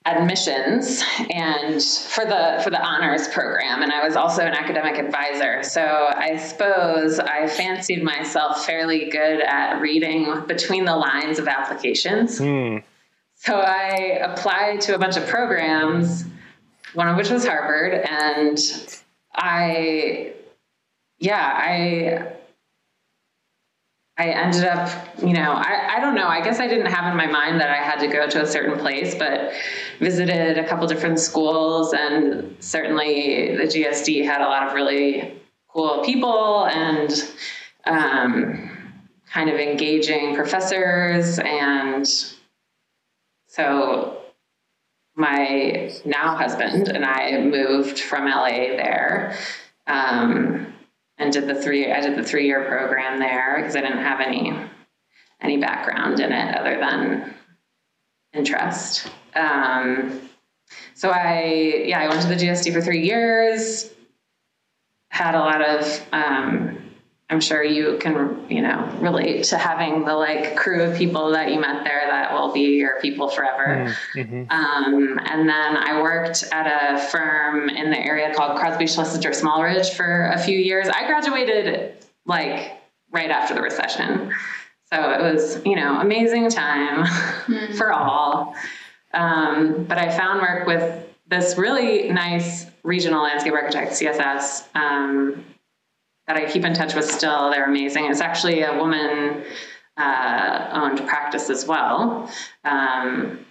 [0.06, 3.82] admissions and for the for the honors program.
[3.82, 5.62] And I was also an academic advisor.
[5.62, 12.40] So I suppose I fancied myself fairly good at reading between the lines of applications.
[12.40, 12.82] Mm.
[13.34, 16.24] so I applied to a bunch of programs
[16.96, 17.92] one of which was Harvard.
[17.92, 18.58] And
[19.34, 20.32] I
[21.18, 22.35] yeah I
[24.18, 24.88] I ended up,
[25.22, 26.26] you know, I, I don't know.
[26.26, 28.46] I guess I didn't have in my mind that I had to go to a
[28.46, 29.52] certain place, but
[30.00, 36.02] visited a couple different schools, and certainly the GSD had a lot of really cool
[36.02, 37.12] people and
[37.84, 38.70] um,
[39.30, 41.38] kind of engaging professors.
[41.38, 42.08] And
[43.48, 44.22] so
[45.14, 49.36] my now husband and I moved from LA there.
[49.86, 50.72] Um,
[51.18, 54.20] and did the three I did the three year program there because I didn't have
[54.20, 54.52] any
[55.40, 57.34] any background in it other than
[58.32, 59.10] interest.
[59.34, 60.20] Um,
[60.94, 63.90] so I yeah I went to the GSD for three years.
[65.10, 66.85] Had a lot of um,
[67.28, 71.52] I'm sure you can, you know, relate to having the like crew of people that
[71.52, 73.92] you met there that will be your people forever.
[74.14, 74.44] Mm-hmm.
[74.48, 79.94] Um, and then I worked at a firm in the area called Crosby Schlesinger Smallridge
[79.94, 80.86] for a few years.
[80.88, 81.94] I graduated
[82.26, 84.32] like right after the recession.
[84.92, 87.04] So it was, you know, amazing time
[87.46, 87.74] mm-hmm.
[87.76, 88.54] for all.
[89.12, 94.68] Um, but I found work with this really nice regional landscape architect, CSS.
[94.76, 95.44] Um,
[96.26, 97.50] that I keep in touch with still.
[97.50, 98.06] They're amazing.
[98.06, 99.44] It's actually a woman
[99.96, 102.30] uh, owned practice as well.
[102.64, 103.46] Um,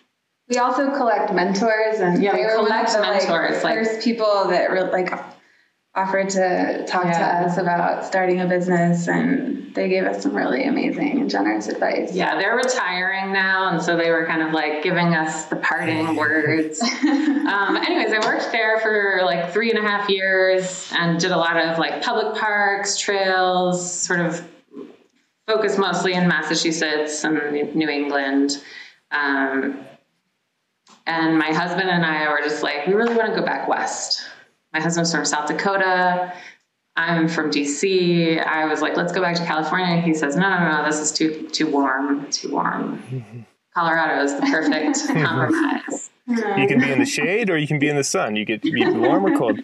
[0.50, 3.64] we also collect mentors and yeah, we collect the, mentors.
[3.64, 5.12] Like, like, first people that really like
[5.96, 7.18] offered to talk yeah.
[7.18, 11.70] to us about starting a business and they gave us some really amazing and generous
[11.70, 12.14] advice.
[12.14, 16.16] Yeah, they're retiring now and so they were kind of like giving us the parting
[16.18, 16.82] words.
[16.82, 21.38] um, anyways, I worked there for like three and a half years and did a
[21.38, 24.46] lot of like public parks, trails, sort of
[25.48, 28.62] focused mostly in Massachusetts and New England.
[29.12, 29.86] Um,
[31.08, 34.26] and my husband and I were just like, we really want to go back west
[34.76, 36.34] my husband's from South Dakota.
[36.98, 38.46] I'm from DC.
[38.46, 40.02] I was like, let's go back to California.
[40.02, 43.46] He says, no, no, no, this is too too warm, too warm.
[43.74, 46.10] Colorado is the perfect compromise.
[46.28, 48.36] You can be in the shade or you can be in the sun.
[48.36, 49.60] You get be warm or cold.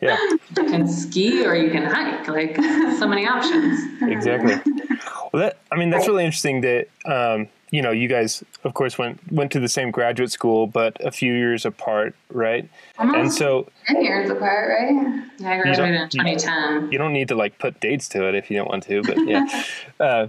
[0.00, 0.18] Yeah.
[0.56, 2.26] You can ski or you can hike.
[2.26, 2.56] Like
[2.98, 3.78] so many options.
[4.02, 4.72] Exactly.
[5.32, 8.96] Well, that I mean that's really interesting that um, you know you guys of course
[8.98, 12.68] went went to the same graduate school but a few years apart, right?
[12.98, 15.24] Almost And so 10 years apart, right?
[15.38, 16.92] Yeah, I graduated in 2010.
[16.92, 19.18] you don't need to like put dates to it if you don't want to, but
[19.26, 19.64] yeah.
[20.00, 20.28] uh,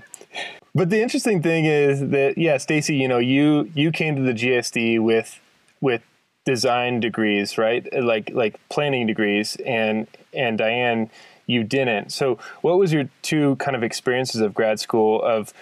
[0.74, 4.34] but the interesting thing is that yeah, Stacy, you know, you you came to the
[4.34, 5.40] GSD with
[5.82, 6.02] with
[6.46, 7.88] design degrees, right?
[8.00, 11.10] Like like planning degrees, and and Diane,
[11.46, 12.12] you didn't.
[12.12, 15.54] So, what was your two kind of experiences of grad school of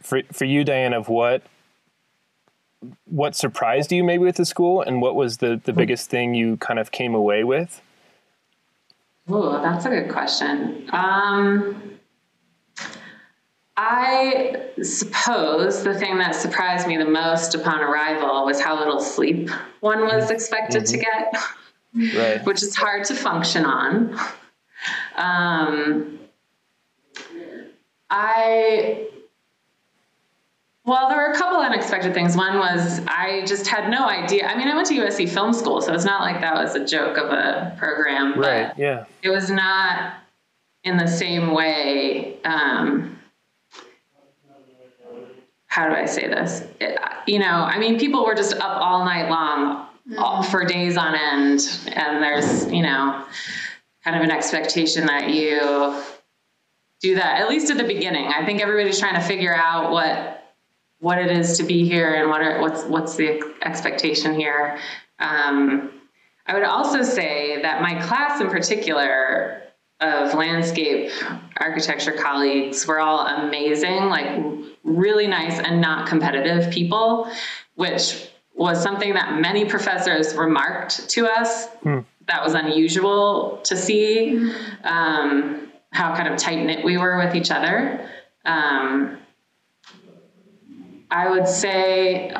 [0.00, 1.42] for for you, Diane, of what
[3.04, 6.56] what surprised you maybe with the school, and what was the the biggest thing you
[6.58, 7.80] kind of came away with?
[9.30, 10.88] Ooh, that's a good question.
[10.92, 11.98] Um,
[13.76, 19.48] I suppose the thing that surprised me the most upon arrival was how little sleep
[19.80, 21.34] one was expected to get,
[21.94, 22.44] Right.
[22.44, 24.18] which is hard to function on.
[25.16, 26.18] Um,
[28.10, 29.08] I
[30.90, 32.36] well, there were a couple unexpected things.
[32.36, 34.48] One was I just had no idea.
[34.48, 36.84] I mean, I went to USC Film School, so it's not like that was a
[36.84, 38.32] joke of a program.
[38.34, 38.72] but Right.
[38.76, 39.04] Yeah.
[39.22, 40.14] it was not
[40.82, 42.42] in the same way.
[42.42, 43.20] Um,
[45.66, 46.64] how do I say this?
[46.80, 46.98] It,
[47.28, 49.86] you know, I mean, people were just up all night long
[50.18, 51.60] all, for days on end,
[51.94, 53.24] and there's, you know,
[54.02, 56.02] kind of an expectation that you
[57.00, 58.26] do that at least at the beginning.
[58.26, 60.39] I think everybody's trying to figure out what
[61.00, 64.78] what it is to be here and what are what's what's the expectation here.
[65.18, 65.90] Um,
[66.46, 69.62] I would also say that my class in particular
[70.00, 71.10] of landscape
[71.58, 74.42] architecture colleagues were all amazing, like
[74.82, 77.30] really nice and not competitive people,
[77.74, 81.66] which was something that many professors remarked to us.
[82.26, 84.52] That was unusual to see
[84.84, 88.08] um, how kind of tight knit we were with each other.
[88.44, 89.18] Um,
[91.10, 92.30] I would say,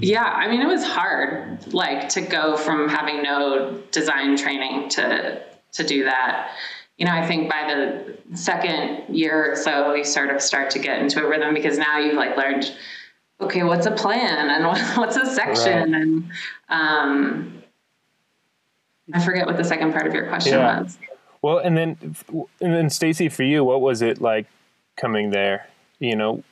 [0.00, 5.42] yeah, I mean, it was hard, like to go from having no design training to
[5.72, 6.50] to do that.
[6.98, 10.78] You know, I think by the second year or so, you sort of start to
[10.78, 12.72] get into a rhythm because now you've like learned,
[13.40, 14.64] okay, what's a plan and
[14.96, 16.02] what's a section, Right.
[16.02, 16.30] and
[16.68, 17.62] um,
[19.12, 20.82] I forget what the second part of your question Yeah.
[20.82, 20.98] was.
[21.42, 21.96] Well, and then
[22.60, 24.46] and then Stacy, for you, what was it like
[24.96, 25.66] coming there?
[25.98, 26.42] You know,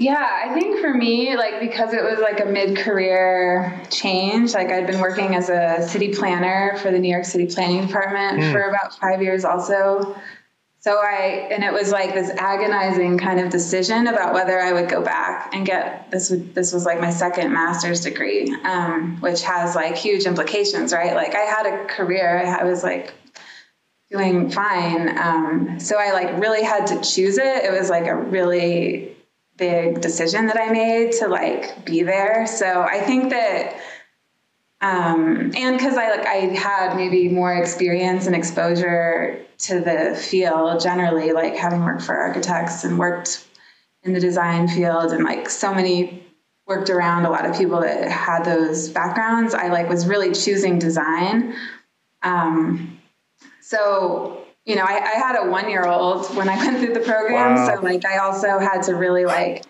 [0.00, 4.86] Yeah, I think for me, like because it was like a mid-career change, like I'd
[4.86, 8.96] been working as a city planner for the New York City Planning Department for about
[8.96, 10.16] five years also.
[10.78, 14.88] So I and it was like this agonizing kind of decision about whether I would
[14.88, 19.42] go back and get this would this was like my second master's degree, um, which
[19.42, 21.16] has like huge implications, right?
[21.16, 23.14] Like I had a career, I was like
[24.12, 25.18] doing fine.
[25.18, 27.64] Um, so I like really had to choose it.
[27.64, 29.16] It was like a really
[29.58, 32.46] big decision that I made to like be there.
[32.46, 33.80] So I think that
[34.80, 40.80] um, and because I like I had maybe more experience and exposure to the field
[40.80, 43.44] generally, like having worked for architects and worked
[44.04, 46.24] in the design field and like so many
[46.66, 49.52] worked around a lot of people that had those backgrounds.
[49.52, 51.56] I like was really choosing design.
[52.22, 53.00] Um,
[53.60, 57.00] so you know, I, I had a one year old when I went through the
[57.00, 57.74] program, Wow.
[57.76, 59.64] so like I also had to really like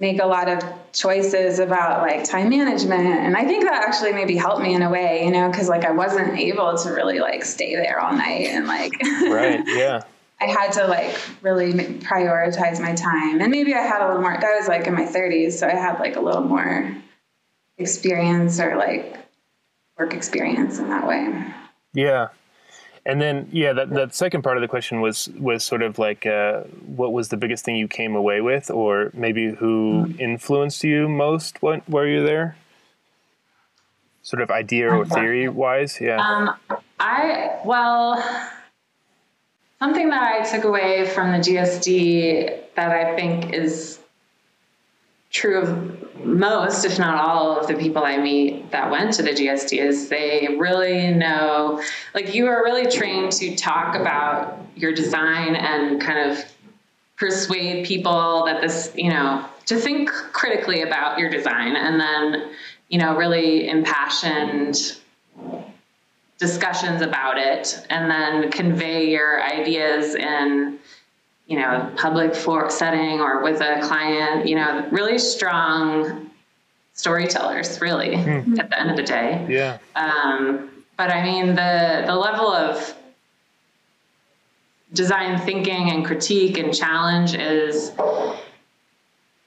[0.00, 4.36] make a lot of choices about like time management and i think that actually maybe
[4.36, 7.44] helped me in a way you know because like i wasn't able to really like
[7.44, 8.92] stay there all night and like
[9.28, 9.60] right?
[9.66, 10.02] Yeah.
[10.40, 14.32] i had to like really prioritize my time and maybe i had a little more
[14.32, 16.96] I was like in my 30s so i had like a little more
[17.76, 19.16] experience or like
[19.98, 21.28] work experience in that way
[21.92, 22.28] Yeah.
[23.06, 26.26] And then, yeah, that, that second part of the question was was sort of like,
[26.26, 31.08] uh, what was the biggest thing you came away with, or maybe who influenced you
[31.08, 32.56] most when, while you were there?
[34.22, 36.18] Sort of idea or theory wise, yeah.
[36.18, 36.54] Um,
[37.00, 38.22] I well,
[39.78, 44.00] something that I took away from the GSD that I think is
[45.30, 49.30] true of most, if not all, of the people I meet that went to the
[49.30, 51.82] GSD is they really know,
[52.14, 56.44] like you are really trained to talk about your design and kind of
[57.16, 62.50] persuade people that this, you know, to think critically about your design and then,
[62.88, 64.98] you know, really impassioned
[66.38, 70.78] discussions about it and then convey your ideas in
[71.48, 76.30] you know public for setting or with a client you know really strong
[76.94, 79.78] storytellers really at the end of the day yeah.
[79.96, 82.94] um, but I mean the the level of
[84.92, 87.92] design thinking and critique and challenge is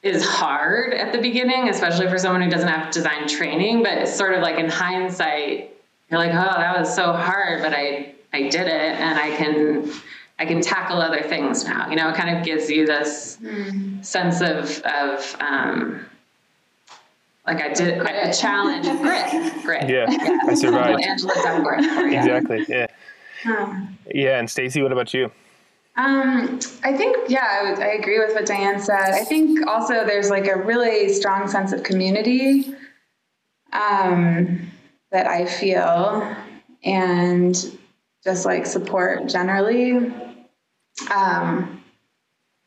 [0.04, 3.84] is hard at the beginning, especially for someone who doesn't have design training.
[3.84, 5.76] But it's sort of like in hindsight,
[6.10, 9.92] you're like, oh, that was so hard, but I I did it, and I can
[10.42, 11.88] I can tackle other things now.
[11.88, 14.04] You know, it kind of gives you this mm.
[14.04, 16.04] sense of of um,
[17.46, 19.88] like I did a challenge, grit, grit.
[19.88, 20.40] Yeah, yeah.
[20.48, 21.06] I survived.
[21.06, 21.86] Angela Duckworth.
[22.12, 22.66] Exactly.
[22.68, 22.88] Yeah.
[24.14, 25.26] Yeah, and Stacy, what about you?
[25.96, 29.12] Um, I think, yeah, I, I, agree with what Diane said.
[29.14, 32.74] I think also there's like a really strong sense of community
[33.74, 34.72] um,
[35.12, 36.36] that I feel
[36.84, 37.78] and
[38.24, 40.14] just like support generally
[41.14, 41.84] um,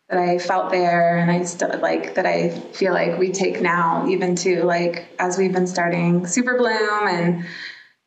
[0.09, 4.07] that I felt there and I still like that I feel like we take now
[4.09, 7.47] even to like as we've been starting Superbloom and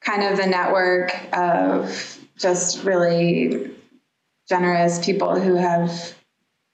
[0.02, 3.72] kind of the network of just really
[4.48, 6.14] generous people who have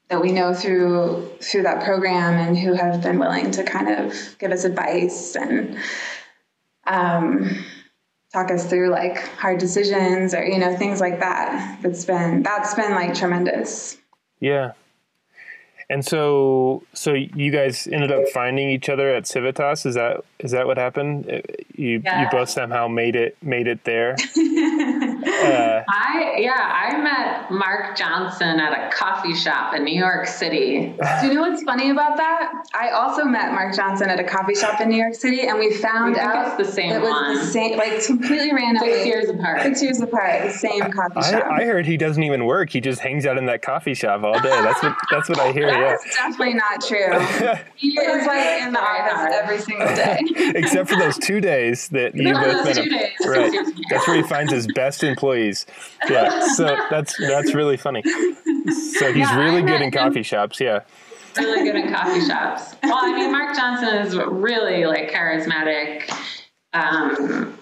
[0.09, 4.35] that we know through through that program and who have been willing to kind of
[4.39, 5.77] give us advice and
[6.85, 7.63] um,
[8.33, 12.73] talk us through like hard decisions or you know things like that that's been that's
[12.73, 13.97] been like tremendous
[14.39, 14.71] yeah
[15.89, 19.85] and so, so you guys ended up finding each other at Civitas.
[19.85, 21.29] Is that is that what happened?
[21.29, 21.41] Uh,
[21.75, 22.23] you yeah.
[22.23, 24.15] you both somehow made it made it there.
[25.43, 30.93] uh, I yeah, I met Mark Johnson at a coffee shop in New York City.
[31.21, 32.65] Do you know what's funny about that?
[32.73, 35.73] I also met Mark Johnson at a coffee shop in New York City, and we
[35.73, 37.35] found out the same it was one.
[37.35, 38.83] the same, like completely random.
[38.83, 39.61] Six years apart.
[39.61, 41.45] Six years apart, the same coffee shop.
[41.45, 42.69] I, I heard he doesn't even work.
[42.69, 44.49] He just hangs out in that coffee shop all day.
[44.49, 45.67] That's what that's what I hear.
[45.67, 46.29] That's yeah.
[46.29, 47.59] definitely not true.
[47.75, 50.19] he is like in the office every single day,
[50.55, 52.93] except for those two days that you both met him.
[53.25, 55.32] Right, that's where he finds his best employees.
[56.09, 58.03] Yeah, so that's that's really funny.
[58.03, 60.59] So he's yeah, really good in coffee shops.
[60.59, 60.81] Yeah.
[61.37, 62.75] Really good in coffee shops.
[62.83, 66.11] Well, I mean, Mark Johnson is really like charismatic.
[66.73, 67.57] Um,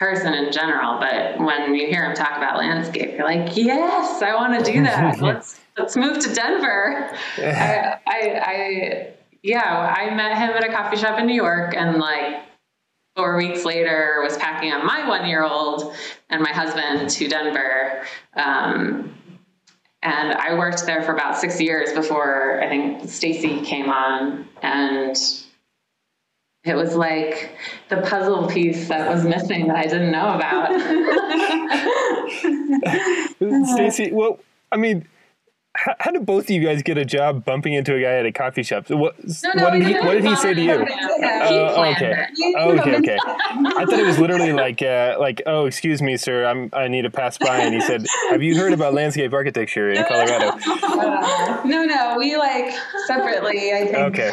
[0.00, 4.34] person in general, but when you hear him talk about landscape, you're like, yes, I
[4.34, 5.20] want to do that.
[5.20, 7.14] let's let's move to Denver.
[7.36, 9.12] I, I, I,
[9.42, 12.42] yeah, I met him at a coffee shop in New York, and like
[13.16, 15.94] four weeks later, was packing up my one year old
[16.28, 18.04] and my husband to Denver.
[18.34, 19.14] Um,
[20.02, 25.16] and I worked there for about six years before I think Stacy came on, and
[26.64, 27.56] it was like
[27.88, 30.70] the puzzle piece that was missing that I didn't know about.
[33.74, 34.38] Stacy, well,
[34.72, 35.06] I mean,
[35.74, 38.26] how, how, did both of you guys get a job bumping into a guy at
[38.26, 38.90] a coffee shop?
[38.90, 39.14] What,
[39.44, 40.72] no, no, what did he What did he say to you?
[40.72, 43.18] Uh, okay, okay, okay.
[43.24, 47.02] I thought it was literally like, uh, like, oh, excuse me, sir, I'm I need
[47.02, 50.56] to pass by, and he said, "Have you heard about landscape architecture in Colorado?"
[51.64, 52.74] No, no, we like
[53.06, 53.72] separately.
[53.72, 53.96] I think.
[53.96, 54.30] Okay,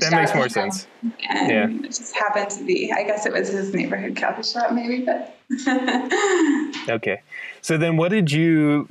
[0.00, 0.86] that makes more sense.
[1.20, 2.92] Yeah, it just happened to be.
[2.92, 5.38] I guess it was his neighborhood coffee shop, maybe, but.
[6.88, 7.22] okay.
[7.64, 8.90] So then, what did you?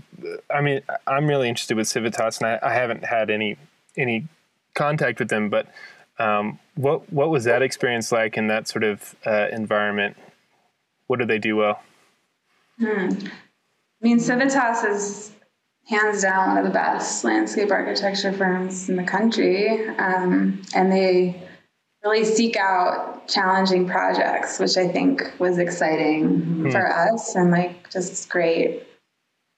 [0.52, 3.56] I mean, I'm really interested with Civitas, and I, I haven't had any
[3.96, 4.28] any
[4.74, 5.68] contact with them, but
[6.18, 10.18] um, what what was that experience like in that sort of uh, environment?
[11.06, 11.84] What do they do well?
[12.80, 13.10] Hmm.
[13.12, 13.30] I
[14.02, 15.32] mean, Civitas is
[15.86, 21.43] hands down one of the best landscape architecture firms in the country, um, and they
[22.04, 26.72] really seek out challenging projects, which I think was exciting mm-hmm.
[26.72, 28.84] for us and like just great,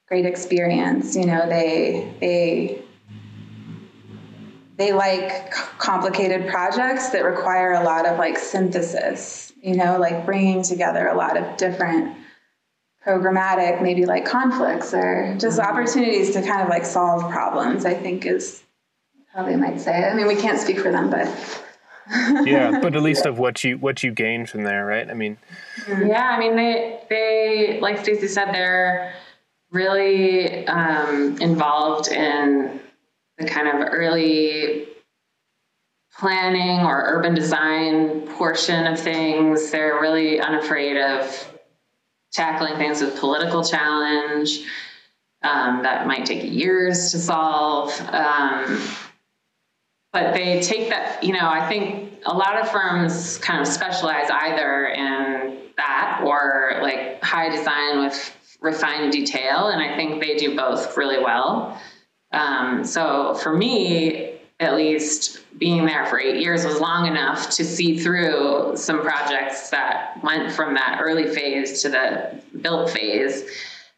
[0.07, 1.15] great experience.
[1.15, 2.81] You know, they they
[4.77, 9.51] they like complicated projects that require a lot of like synthesis.
[9.61, 12.15] You know, like bringing together a lot of different
[13.03, 15.67] programmatic, maybe like conflicts or just mm-hmm.
[15.67, 17.85] opportunities to kind of like solve problems.
[17.85, 18.61] I think is
[19.33, 20.05] how they might say it.
[20.05, 21.27] I mean, we can't speak for them, but
[22.09, 25.09] yeah, but at least of what you what you gain from there, right?
[25.09, 25.37] I mean,
[25.87, 29.13] yeah, I mean they they like Stacy said they're
[29.71, 32.79] really um, involved in
[33.37, 34.87] the kind of early
[36.17, 39.71] planning or urban design portion of things.
[39.71, 41.51] They're really unafraid of
[42.31, 44.59] tackling things with political challenge
[45.43, 47.91] um, that might take years to solve.
[48.11, 48.81] Um,
[50.15, 54.29] but they take that, you know, I think a lot of firms kind of specialize
[54.31, 59.67] either in that or like high design with refined detail.
[59.67, 61.77] And I think they do both really well.
[62.31, 67.65] Um, so for me, at least being there for eight years was long enough to
[67.65, 73.43] see through some projects that went from that early phase to the built phase.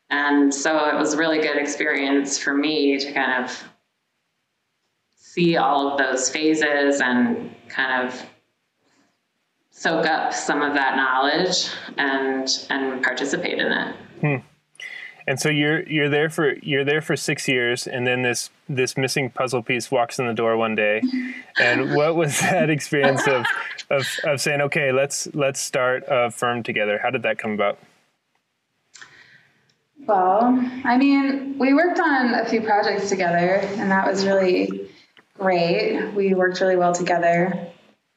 [0.10, 3.70] And so it was a really good experience for me to kind of
[5.38, 8.26] see all of those phases and kind of
[9.70, 13.96] soak up some of that knowledge and and participate in it.
[14.22, 14.36] Hmm.
[15.28, 18.98] And so you're you're there for you're there for six years, and then this this
[18.98, 21.02] missing puzzle piece walks in the door one day.
[21.60, 23.46] And what was that experience of
[23.90, 27.00] of, of saying, okay, let's let's start a firm together?
[27.02, 27.78] How did that come about?
[30.08, 34.88] Well, I mean, we worked on a few projects together, and that was really
[35.38, 36.14] great.
[36.14, 37.70] We worked really well together.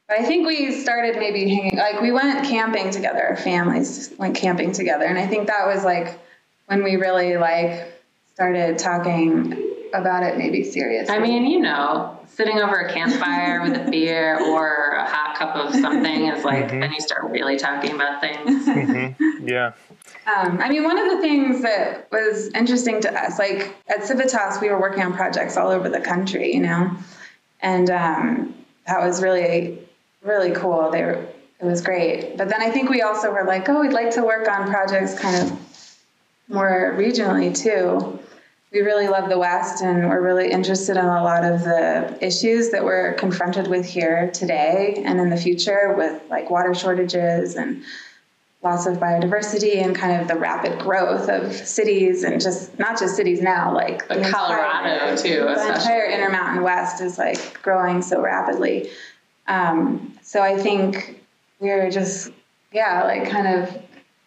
[0.07, 4.35] But I think we started maybe hanging, like, we went camping together, our families went
[4.35, 5.05] camping together.
[5.05, 6.19] And I think that was like
[6.65, 7.93] when we really, like,
[8.33, 11.13] started talking about it maybe seriously.
[11.13, 15.55] I mean, you know, sitting over a campfire with a beer or a hot cup
[15.55, 16.79] of something is like, mm-hmm.
[16.79, 18.65] then you start really talking about things.
[18.67, 19.47] Mm-hmm.
[19.47, 19.73] Yeah.
[20.27, 24.61] Um, I mean, one of the things that was interesting to us, like at Civitas,
[24.61, 26.91] we were working on projects all over the country, you know,
[27.61, 28.55] and um,
[28.87, 29.79] that was really,
[30.23, 30.91] really cool.
[30.91, 31.27] They were,
[31.59, 32.37] it was great.
[32.37, 35.17] But then I think we also were like, oh, we'd like to work on projects
[35.17, 35.59] kind of
[36.47, 38.19] more regionally too
[38.71, 42.69] we really love the West and we're really interested in a lot of the issues
[42.71, 47.83] that we're confronted with here today and in the future with like water shortages and
[48.63, 53.15] loss of biodiversity and kind of the rapid growth of cities and just not just
[53.15, 55.39] cities now, like but Colorado entire, too.
[55.41, 55.73] The especially.
[55.73, 58.89] entire Intermountain West is like growing so rapidly.
[59.47, 61.23] Um, so I think
[61.59, 62.31] we're just
[62.71, 63.81] yeah, like kind of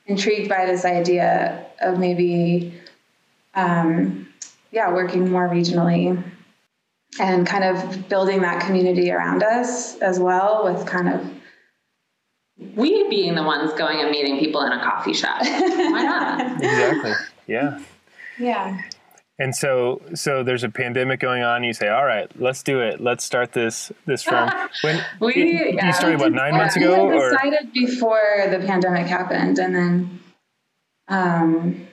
[0.06, 2.74] intrigued by this idea of maybe
[3.54, 4.28] um,
[4.72, 6.22] yeah, working more regionally
[7.20, 11.24] and kind of building that community around us as well with kind of
[12.58, 15.40] we being the ones going and meeting people in a coffee shop.
[15.42, 16.56] Why not?
[16.56, 17.12] exactly.
[17.46, 17.80] Yeah.
[18.38, 18.80] Yeah.
[19.38, 21.64] And so, so there's a pandemic going on.
[21.64, 23.00] You say, "All right, let's do it.
[23.00, 24.48] Let's start this this firm."
[24.82, 27.08] When we you, yeah, started, what nine months ago?
[27.08, 27.72] We decided or?
[27.72, 30.20] before the pandemic happened, and then
[31.08, 31.86] um,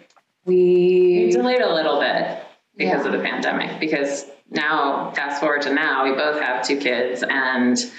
[0.46, 2.44] we, we delayed a little bit
[2.78, 3.12] because yeah.
[3.12, 3.80] of the pandemic.
[3.80, 7.92] Because now, fast forward to now, we both have two kids, and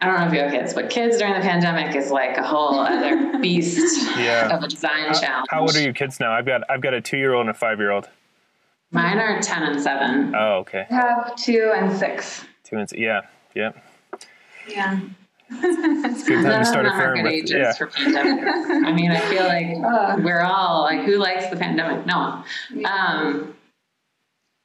[0.00, 2.42] I don't know if you have kids, but kids during the pandemic is like a
[2.42, 4.54] whole other beast yeah.
[4.54, 5.46] of a design how, challenge.
[5.50, 6.32] How old are your kids now?
[6.32, 8.08] I've got I've got a two year old and a five year old.
[8.90, 10.34] Mine are ten and seven.
[10.34, 10.86] Oh, okay.
[10.90, 12.44] I have two and six.
[12.62, 13.22] Two and yeah,
[13.54, 13.72] yeah.
[14.68, 15.00] Yeah.
[15.48, 17.22] it's good time to start a firm.
[17.22, 17.72] Good ages yeah.
[17.72, 18.44] for pandemic.
[18.44, 22.04] I mean, I feel like uh, we're all like, who likes the pandemic?
[22.04, 22.84] No one.
[22.84, 23.55] Um,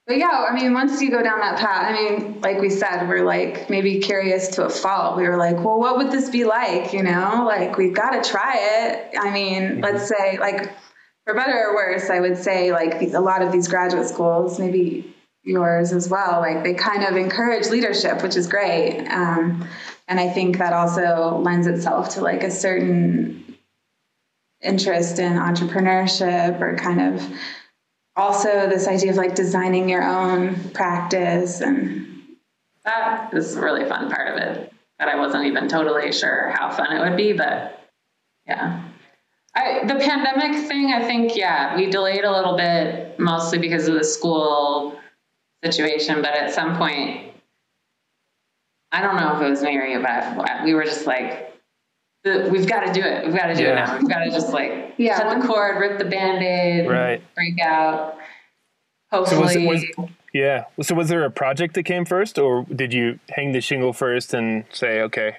[0.07, 3.07] but yeah, I mean, once you go down that path, I mean, like we said,
[3.07, 5.17] we're like maybe curious to a fault.
[5.17, 6.93] We were like, well, what would this be like?
[6.93, 9.17] You know, like we've got to try it.
[9.17, 9.81] I mean, mm-hmm.
[9.81, 10.73] let's say, like,
[11.25, 15.15] for better or worse, I would say, like, a lot of these graduate schools, maybe
[15.43, 19.07] yours as well, like, they kind of encourage leadership, which is great.
[19.07, 19.67] Um,
[20.11, 23.55] and I think that also lends itself to like a certain
[24.61, 27.25] interest in entrepreneurship or kind of
[28.15, 32.07] also this idea of like designing your own practice and
[32.83, 36.69] that is a really fun part of it that I wasn't even totally sure how
[36.69, 37.89] fun it would be, but
[38.45, 38.83] yeah.
[39.55, 43.95] I, the pandemic thing, I think, yeah, we delayed a little bit mostly because of
[43.95, 44.95] the school
[45.63, 47.33] situation, but at some point,
[48.91, 51.51] I don't know if it was me or you, but we were just like,
[52.23, 53.25] we've got to do it.
[53.25, 53.71] We've got to do yeah.
[53.71, 53.97] it now.
[53.97, 55.17] We've got to just like yeah.
[55.17, 57.21] cut the cord, rip the band-aid, right.
[57.35, 58.17] break out.
[59.11, 59.53] Hopefully.
[59.53, 60.65] So was, was, yeah.
[60.81, 64.33] So was there a project that came first or did you hang the shingle first
[64.33, 65.37] and say, okay?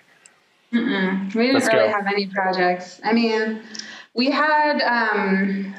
[0.73, 1.35] Mm-mm.
[1.35, 1.89] We didn't really go.
[1.89, 3.01] have any projects.
[3.05, 3.63] I mean,
[4.15, 5.75] we had um,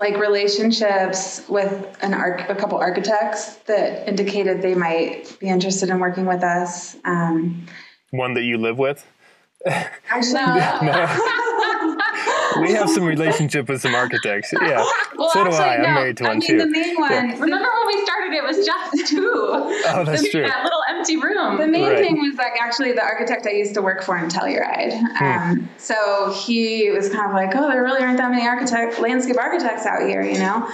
[0.00, 5.98] like relationships with an arch- a couple architects that indicated they might be interested in
[5.98, 6.96] working with us.
[7.04, 7.66] Um,
[8.10, 9.04] One that you live with?
[9.68, 11.98] Actually, no.
[12.60, 14.52] we have some relationship with some architects.
[14.60, 14.84] Yeah.
[15.16, 15.76] Well, so do I.
[15.76, 15.84] No.
[15.84, 16.58] I'm married to one mean, too.
[16.58, 17.10] The main one.
[17.10, 17.38] Yeah.
[17.38, 18.32] Remember when we started?
[18.32, 19.30] It was just two.
[19.34, 20.42] oh, that's the, true.
[20.42, 21.58] That little empty room.
[21.58, 21.98] The main right.
[21.98, 24.98] thing was like actually the architect I used to work for in Telluride.
[25.16, 25.24] Hmm.
[25.24, 29.38] Um, so he was kind of like, oh, there really aren't that many architect landscape
[29.38, 30.68] architects out here, you know.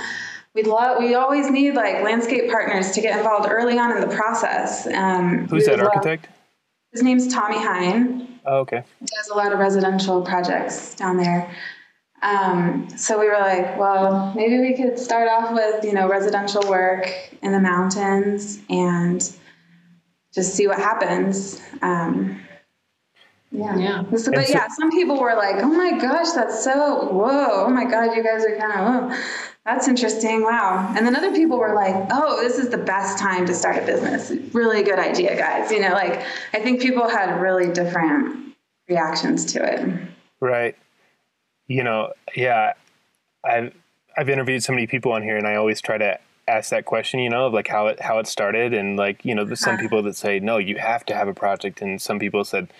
[0.55, 4.15] We'd love, we always need like landscape partners to get involved early on in the
[4.15, 4.87] process.
[4.87, 6.27] Um, Who's that architect?
[6.27, 6.35] Love,
[6.93, 8.34] his name's Tommy Hein.
[8.47, 8.85] Oh, okay.
[9.01, 11.51] He does a lot of residential projects down there.
[12.23, 16.63] Um, so we were like, well, maybe we could start off with, you know, residential
[16.69, 17.11] work
[17.43, 19.21] in the mountains and
[20.35, 21.61] just see what happens.
[21.83, 22.41] Um,
[23.53, 23.77] yeah.
[23.77, 24.03] Yeah.
[24.17, 27.67] So- but so- yeah, some people were like, "Oh my gosh, that's so whoa!
[27.67, 29.17] Oh my god, you guys are kind of whoa,
[29.65, 33.47] that's interesting, wow." And then other people were like, "Oh, this is the best time
[33.47, 34.31] to start a business.
[34.53, 38.55] Really good idea, guys." You know, like I think people had really different
[38.89, 40.09] reactions to it.
[40.41, 40.77] Right.
[41.67, 42.75] You know, yeah,
[43.45, 43.75] I've
[44.17, 47.21] I've interviewed so many people on here, and I always try to ask that question.
[47.21, 49.83] You know, of like how it how it started, and like you know, some uh-huh.
[49.83, 52.73] people that say no, you have to have a project, and some people said.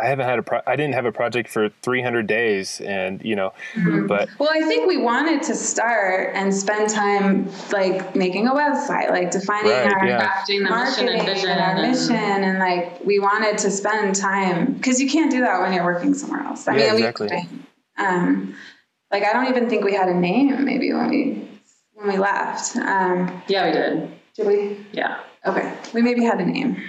[0.00, 3.34] I haven't had a pro- I didn't have a project for 300 days and you
[3.34, 3.52] know
[4.06, 9.10] but Well, I think we wanted to start and spend time like making a website,
[9.10, 10.28] like defining Right, our yeah.
[10.30, 11.50] Crafting the mission marketing and vision.
[11.50, 15.60] and our mission, and like we wanted to spend time because you can't do that
[15.60, 16.68] when you're working somewhere else.
[16.68, 17.28] I Yeah, mean, exactly.
[17.28, 18.54] we um,
[19.10, 21.48] like I don't even think we had a name maybe when we
[21.94, 22.76] when we left.
[22.76, 24.10] Um, Yeah, we did.
[24.36, 24.86] did we?
[24.92, 25.18] Yeah.
[25.44, 26.80] Okay, we maybe had a name.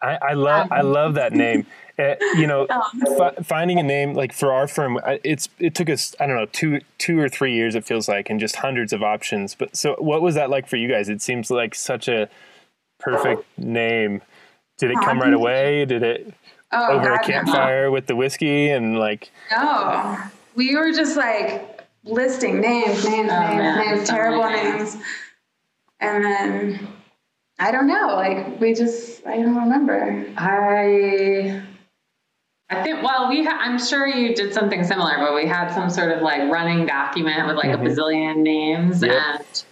[0.00, 0.92] I, I love I um.
[0.92, 1.66] love that name.
[1.98, 2.82] Uh, you know, um.
[3.16, 6.46] fi- finding a name like for our firm, it's it took us I don't know
[6.46, 9.54] two two or three years it feels like, and just hundreds of options.
[9.54, 11.08] But so, what was that like for you guys?
[11.08, 12.28] It seems like such a
[13.00, 14.22] perfect name.
[14.78, 15.40] Did it come right um.
[15.40, 15.84] away?
[15.84, 16.34] Did it
[16.70, 17.32] Oh, over a God, no.
[17.32, 19.30] campfire with the whiskey and like?
[19.50, 20.18] No,
[20.54, 24.96] we were just like listing names, names, Oh, names, man, names, terrible many names.
[26.00, 26.88] And then
[27.58, 30.26] I don't know, like we just I don't remember.
[30.36, 31.62] I
[32.70, 35.90] I think well we ha- I'm sure you did something similar, but we had some
[35.90, 37.86] sort of like running document with like a mm-hmm.
[37.86, 39.12] bazillion names Yep.
[39.12, 39.64] and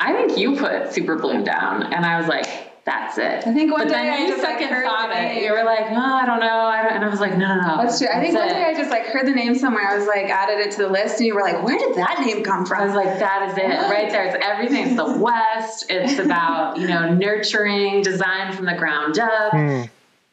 [0.00, 3.46] I think you put Superbloom down and I was like that's it.
[3.46, 5.42] I think one but day then I you just, like, second heard thought it.
[5.42, 6.46] You were like, no, I don't know.
[6.46, 7.76] I don't, and I was like, no, no, no.
[7.76, 8.08] That's true.
[8.08, 9.88] I think one That's day I just like heard the name somewhere.
[9.88, 12.20] I was like added it to the list, and you were like, "Where did that
[12.26, 12.80] name come from?
[12.80, 14.26] I was like, that is it right there.
[14.26, 14.86] It's everything.
[14.88, 15.86] It's the West.
[15.88, 19.52] It's about, you know, nurturing design from the ground up.
[19.52, 19.82] Hmm.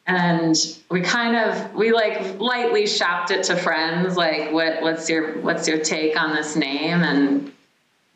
[0.06, 0.56] And
[0.90, 4.16] we kind of, we like lightly shopped it to friends.
[4.16, 7.04] Like, what, what's your, what's your take on this name?
[7.04, 7.52] And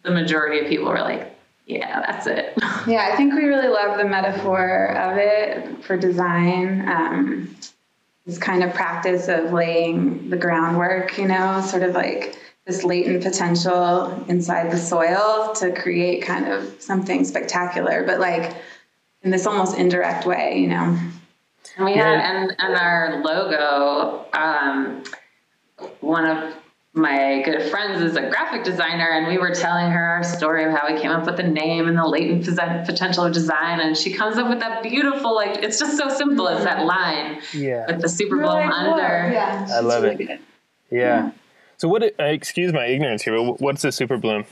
[0.03, 1.34] the majority of people were like,
[1.66, 2.54] yeah, that's it.
[2.86, 6.86] Yeah, I think we really love the metaphor of it for design.
[6.86, 7.56] Um,
[8.26, 12.36] this kind of practice of laying the groundwork, you know, sort of like
[12.66, 18.54] this latent potential inside the soil to create kind of something spectacular, but like
[19.22, 20.98] in this almost indirect way, you know.
[21.76, 25.04] And we had, and, and our logo, um,
[26.00, 26.54] one of
[26.97, 30.70] my good friends is a graphic designer, and we were telling her our story of
[30.70, 32.47] how we came up with the name and the latent
[32.86, 33.80] potential of design.
[33.80, 36.47] And she comes up with that beautiful, like, it's just so simple.
[36.47, 37.86] It's that line Yeah.
[37.88, 39.32] with the super We're like, under.
[39.32, 40.26] Yeah, I love it's it.
[40.26, 40.38] good.
[40.90, 41.32] Yeah.
[41.78, 42.05] So what?
[42.05, 43.36] Uh, excuse my ignorance here.
[43.36, 44.45] But what's a super bloom?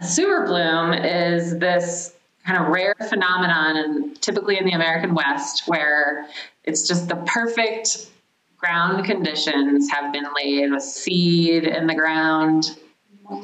[0.00, 2.14] Super bloom is this
[2.44, 6.26] kind of rare phenomenon, and typically in the American West, where
[6.64, 8.08] it's just the perfect
[8.60, 12.76] ground conditions have been laid with seed in the ground,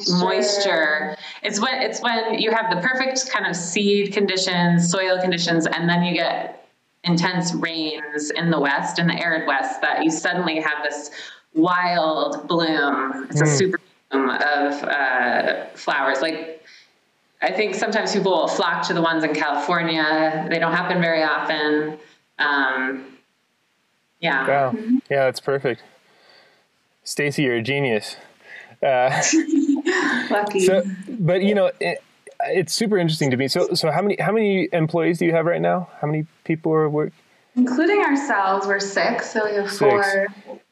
[0.09, 1.17] moisture.
[1.43, 5.89] It's when it's when you have the perfect kind of seed conditions, soil conditions, and
[5.89, 6.69] then you get
[7.05, 11.11] intense rains in the west, in the arid west, that you suddenly have this
[11.55, 13.27] wild bloom.
[13.31, 16.21] It's a super bloom of uh, flowers.
[16.21, 16.65] Like
[17.41, 20.47] I think sometimes people will flock to the ones in California.
[20.51, 21.99] They don't happen very often.
[22.39, 23.16] Um,
[24.27, 24.49] yeah.
[24.49, 24.75] Wow.
[25.11, 25.83] Yeah, that's perfect.
[27.05, 28.17] Stacy, you're a genius.
[28.83, 29.23] Uh,
[30.31, 30.61] Lucky.
[30.61, 32.03] so, but you know, it,
[32.47, 33.49] it's super interesting to me.
[33.49, 35.89] So, so how many how many employees do you have right now?
[36.01, 37.13] How many people are work?
[37.55, 40.27] Including ourselves, we're six, so we have four.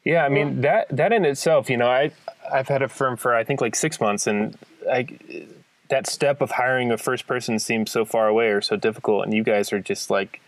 [0.04, 2.10] Yeah, I mean that that in itself, you know, I
[2.52, 4.58] I've had a firm for I think like six months, and
[4.90, 5.06] I
[5.88, 9.32] that step of hiring a first person seems so far away or so difficult, and
[9.32, 10.40] you guys are just like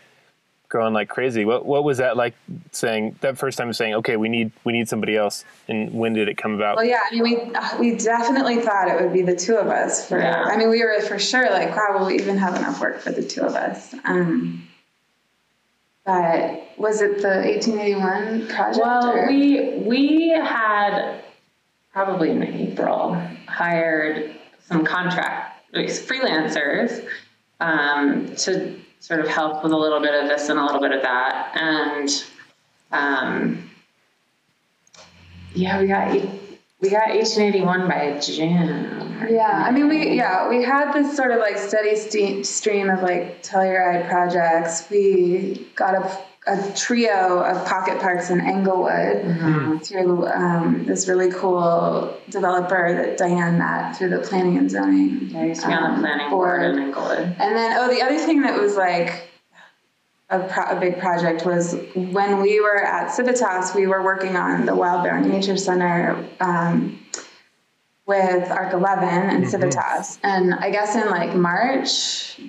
[0.68, 1.44] growing like crazy.
[1.44, 2.34] What what was that like
[2.72, 6.28] saying that first time saying, okay, we need we need somebody else, and when did
[6.28, 6.76] it come about?
[6.76, 9.68] Well, yeah, I mean, we uh, we definitely thought it would be the two of
[9.68, 10.08] us.
[10.08, 10.44] For Yeah.
[10.44, 13.10] I mean, we were for sure like, wow, will we even have enough work for
[13.12, 13.94] the two of us?
[14.04, 14.66] Um,
[16.04, 18.78] but was it the 1881 project?
[18.80, 21.22] Well, or- we we had
[21.92, 23.14] probably in April
[23.46, 24.36] hired
[24.68, 27.06] some contract freelancers
[27.60, 30.90] um, to sort of help with a little bit of this and a little bit
[30.90, 32.24] of that, and
[32.90, 33.70] um,
[35.54, 36.12] yeah, we got
[36.80, 39.28] we got 1881 by June.
[39.30, 43.00] Yeah, I mean, we yeah we had this sort of like steady ste- stream of
[43.02, 44.90] like Telluride projects.
[44.90, 49.78] We got a, a trio of pocket parks in Englewood Mm-hmm.
[49.78, 55.34] through um, this really cool developer that Diane met through the planning and zoning.
[55.34, 57.18] I used to be on the um, planning board in Englewood.
[57.18, 59.28] And then, oh, the other thing that was like
[60.30, 64.66] a, pro- a big project was when we were at Civitas, we were working on
[64.66, 66.98] the Wild Bear Nature Center um,
[68.06, 70.18] with Arch11 and Civitas.
[70.22, 72.40] And I guess in like March,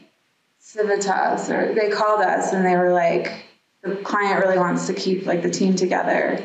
[0.59, 3.45] Civitas, or they called us and they were like,
[3.88, 6.43] the client really wants to keep like the team together.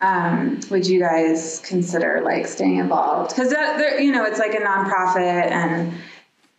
[0.00, 3.30] Um, would you guys consider like staying involved?
[3.30, 5.92] Because that, there- you know, it's like a nonprofit and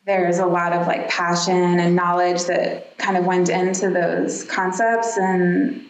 [0.05, 5.17] there's a lot of like passion and knowledge that kind of went into those concepts
[5.17, 5.85] and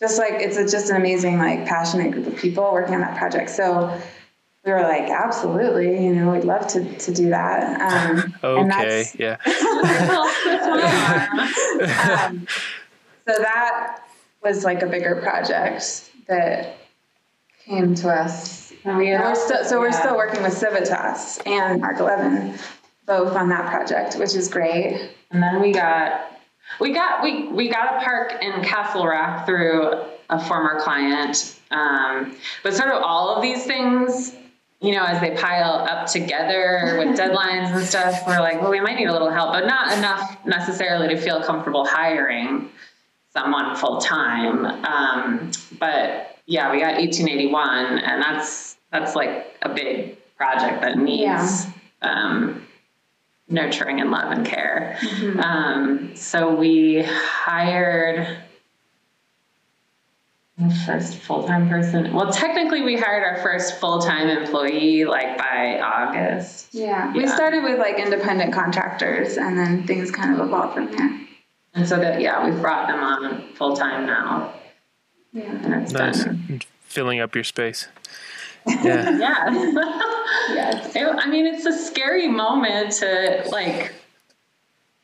[0.00, 3.16] just like it's a, just an amazing like passionate group of people working on that
[3.16, 3.98] project so
[4.64, 9.36] we were like absolutely you know we'd love to, to do that um, Okay, yeah.
[12.30, 12.46] um,
[13.28, 14.00] so that
[14.42, 16.76] was like a bigger project that
[17.64, 20.00] came to us we and we're still, so we're yeah.
[20.00, 22.58] still working with Civitas and Mark 11
[23.06, 25.10] both on that project, which is great.
[25.30, 26.30] And then we got
[26.78, 29.92] we got we we got a park in Castle Rock through
[30.30, 31.58] a former client.
[31.70, 34.34] Um, but sort of all of these things,
[34.80, 38.80] you know, as they pile up together with deadlines and stuff, we're like, well, we
[38.80, 42.70] might need a little help, but not enough necessarily to feel comfortable hiring
[43.38, 44.64] someone full time.
[44.84, 51.20] Um, but yeah, we got 1881, and that's that's like a big project that needs
[51.20, 51.72] Yeah.
[52.02, 52.66] um,
[53.48, 54.98] nurturing and love and care.
[55.42, 58.38] Um, so we hired
[60.56, 62.12] the first full time person.
[62.14, 66.68] Well, technically, we hired our first full time employee like by August.
[66.72, 67.12] Yeah.
[67.12, 71.20] We started with like independent contractors and then things kind of evolved from there.
[71.74, 74.54] And so that, yeah, we've brought them on full time now.
[75.32, 75.44] Yeah.
[75.44, 76.24] And it's Nice.
[76.24, 77.88] been, Filling up your space.
[78.66, 79.16] Yeah.
[79.18, 79.50] yeah.
[80.50, 80.92] Yes.
[80.96, 83.92] It- I mean, it's a scary moment to like.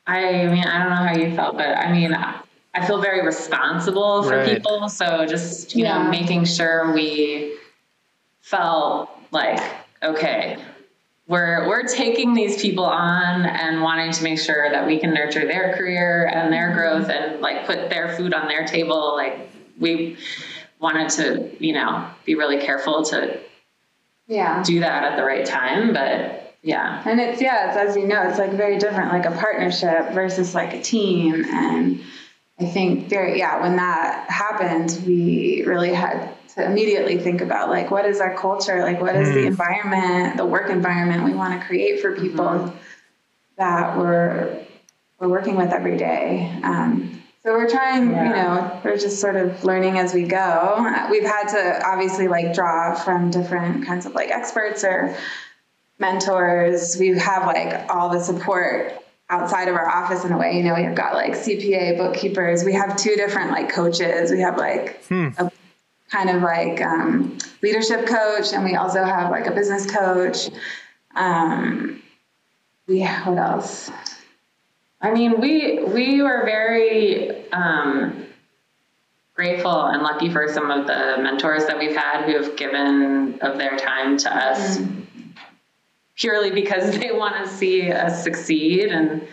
[0.07, 4.23] I mean, I don't know how you felt, but I mean, I feel very responsible
[4.23, 4.57] for Right.
[4.57, 4.89] people.
[4.91, 6.03] So just you Yeah.
[6.03, 7.55] know, making sure we
[8.43, 9.61] felt like
[10.03, 10.59] okay,
[11.27, 15.47] we're we're taking these people on and wanting to make sure that we can nurture
[15.47, 16.79] their career and their mm-hmm.
[16.79, 19.15] growth and like put their food on their table.
[19.17, 20.17] Like we
[20.81, 23.41] wanted to, you know, be really careful to
[24.27, 24.63] Yeah.
[24.63, 25.95] do that at the right time.
[25.95, 29.31] But yeah, And it's, yeah, it's as you know, it's like very different, like a
[29.33, 31.45] partnership versus like a team.
[31.45, 32.01] And
[32.59, 37.91] I think very, yeah, when that happened, we really had to immediately think about like,
[37.91, 38.83] what is our culture?
[38.83, 39.47] Like, what is the mm.
[39.47, 42.77] environment, the work environment we want to create for people mm-hmm.
[43.59, 44.65] that we're,
[45.19, 46.57] we're working with every day.
[46.63, 51.07] Um, so we're trying, you know, we're just sort of learning as we go.
[51.11, 55.15] We've had to obviously like draw from different kinds of like experts or
[55.99, 56.97] mentors.
[56.99, 58.95] We have like all the support
[59.29, 60.57] outside of our office in a way.
[60.57, 62.65] You know, we've got like CPA, bookkeepers.
[62.65, 64.31] We have two different like coaches.
[64.31, 65.29] We have like hmm.
[65.37, 65.51] a
[66.15, 70.49] kind of like um, leadership coach, and we also have like a business coach.
[71.17, 72.03] Um,
[72.87, 73.91] we what else?
[75.01, 78.27] I mean, we we were very um,
[79.35, 83.59] grateful and lucky for some of the mentors that we've had who have given of
[83.59, 84.79] their time to us
[86.17, 89.27] purely because they want to see us succeed and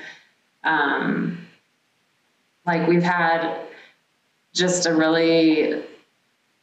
[0.64, 1.48] um,
[2.66, 3.68] like we've had
[4.54, 5.84] just a really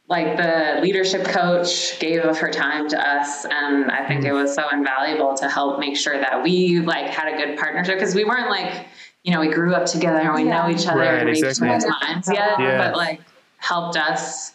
[0.09, 4.41] like the leadership coach gave of her time to us and i think it mm.
[4.41, 8.15] was so invaluable to help make sure that we like had a good partnership because
[8.15, 8.87] we weren't like
[9.23, 11.69] you know we grew up together and we know each other Right, and we exactly.
[11.69, 12.77] changed minds yet Yeah.
[12.77, 13.21] but like
[13.57, 14.53] helped us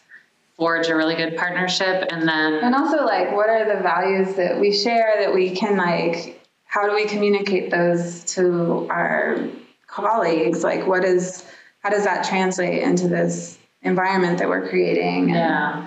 [0.56, 4.58] forge a really good partnership and then And also like, what are the values that
[4.58, 6.40] we share that we can like?
[6.64, 9.48] How do we communicate those to our
[9.86, 10.62] colleagues?
[10.64, 11.44] Like, what is?
[11.80, 15.30] How does that translate into this environment that we're creating?
[15.30, 15.86] And- Yeah.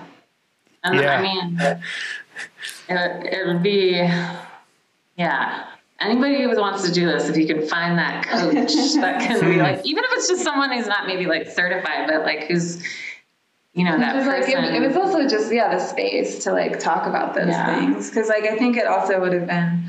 [0.84, 1.18] And Yeah.
[1.18, 1.60] I mean,
[2.88, 4.08] it, it would be,
[5.16, 5.64] yeah.
[6.00, 9.54] Anybody who wants to do this, if you can find that coach that can be
[9.54, 9.60] hmm.
[9.60, 12.80] like, even if it's just someone who's not maybe like certified, but like who's,
[13.74, 14.64] you know, that It was like person.
[14.64, 17.78] it, it was also just yeah the space to like talk about those Yeah.
[17.78, 19.84] things because like I think it also would have been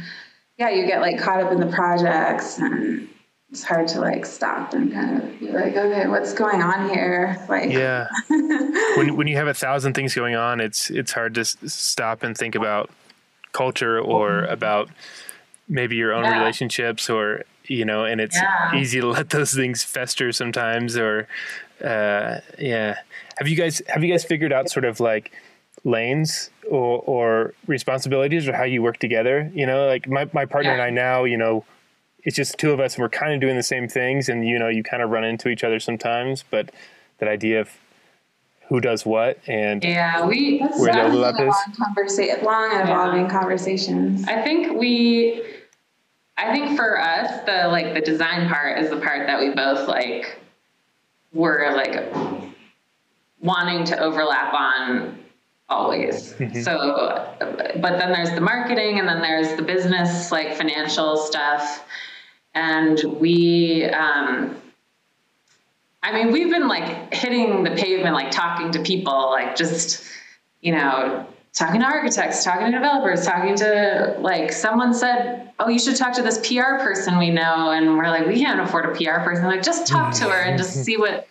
[0.57, 3.07] yeah you get like caught up in the projects and
[3.52, 7.43] it's hard to like stop and kind of be like, okay, what's going on here?
[7.50, 8.08] Like, yeah.
[8.28, 12.38] when when you have a thousand things going on, it's it's hard to stop and
[12.38, 12.91] think about
[13.52, 14.89] culture or about
[15.68, 16.38] maybe your own yeah.
[16.39, 18.76] relationships or you know, and it's yeah.
[18.76, 20.95] easy to let those things fester sometimes.
[20.95, 21.28] Or
[21.84, 23.00] uh, yeah,
[23.38, 25.32] have you guys have you guys figured out sort of like
[25.84, 29.52] lanes or, or responsibilities or how you work together?
[29.56, 30.76] You know, like my my partner yeah.
[30.76, 31.66] and I now, you know
[32.30, 34.59] it's just two of us and we're kind of doing the same things and you
[34.59, 36.69] know you kind of run into each other sometimes but
[37.17, 37.71] that idea of
[38.67, 43.23] who does what and yeah we where the overlap is long, conversa- long and evolving
[43.23, 43.32] yeah.
[43.32, 45.43] conversations i think we
[46.38, 49.88] i think for us the like the design part is the part that we both
[49.88, 50.39] like
[51.34, 52.13] were like
[53.41, 55.17] wanting to overlap on
[55.67, 56.34] always.
[56.34, 56.61] Mm-hmm.
[56.61, 57.32] So,
[57.80, 61.86] but then there's the marketing and then there's the business, like financial stuff
[62.60, 64.55] and we um,
[66.03, 70.03] i mean we've been like hitting the pavement like talking to people like just
[70.62, 75.80] you know talking to architects talking to developers talking to like someone said oh you
[75.80, 77.72] should talk to this pr person we know.
[77.72, 79.45] And we're like we can't afford a pr person.
[79.45, 81.28] Like just talk to her and just see what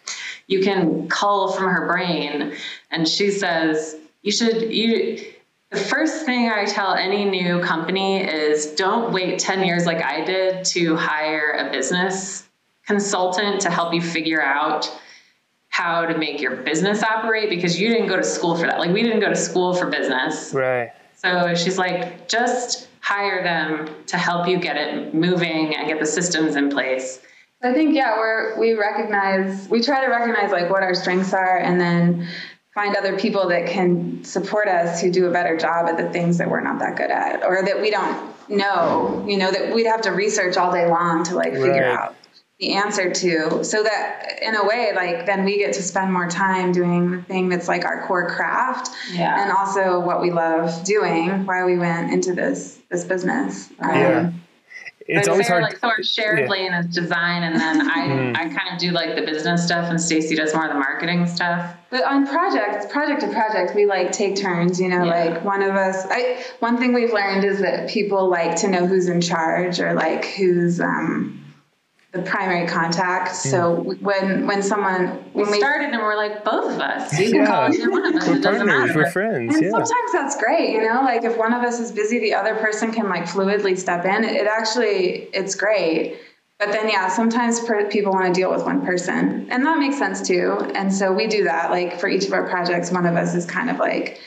[0.47, 2.55] you can cull from her brain.
[2.91, 5.33] And she says you should you
[5.71, 10.25] the first thing I tell any new company is don't wait 10 years like I
[10.25, 12.49] did to hire a business
[12.87, 14.91] consultant to help you figure out
[15.69, 18.79] how to make your business operate because you didn't go to school for that.
[18.79, 20.55] Like we didn't go to school for business.
[20.55, 20.91] Right.
[21.15, 26.07] So she's like, just hire them to help you get it moving and get the
[26.07, 27.21] systems in place.
[27.63, 31.59] I think yeah, we're we recognize we try to recognize like what our strengths are
[31.59, 32.29] and then
[32.79, 36.39] find other people that can support us who do a better job at the things
[36.39, 39.85] that we're not that good at or that we don't know you know that we'd
[39.85, 41.99] have to research all day long to like figure right.
[41.99, 42.15] out
[42.61, 46.31] the answer to so that in a way like then we get to spend more
[46.31, 49.43] time doing the thing that's like our core craft yeah.
[49.43, 54.33] and also what we love doing why we went into this this business um, yeah
[55.09, 55.63] it's but always hard.
[55.63, 56.49] Like, so our shared yeah.
[56.49, 58.37] lane is design, and then I mm.
[58.37, 61.27] I kind of do like the business stuff, and Stacy does more of the marketing
[61.27, 61.75] stuff.
[61.89, 64.79] But on projects, project to project, we like take turns.
[64.79, 65.25] You know, yeah.
[65.25, 66.07] like one of us.
[66.11, 69.95] I one thing we've learned is that people like to know who's in charge or
[69.95, 71.43] like who's um
[72.13, 73.37] the primary contact.
[73.37, 77.41] So when when someone when we started and we're like both of us, you can
[77.41, 77.47] yeah.
[77.47, 78.27] call either one of us.
[78.29, 78.99] We're it doesn't partners, matter.
[78.99, 79.55] We're friends.
[79.55, 79.71] And yeah.
[79.71, 81.03] sometimes that's great, you know.
[81.03, 84.25] Like if one of us is busy, the other person can like fluidly step in.
[84.25, 86.19] It, it actually it's great.
[86.59, 89.99] But then yeah, sometimes per, people want to deal with one person, and that makes
[89.99, 90.59] sense too.
[90.75, 91.71] And so we do that.
[91.71, 94.19] Like for each of our projects, one of us is kind of like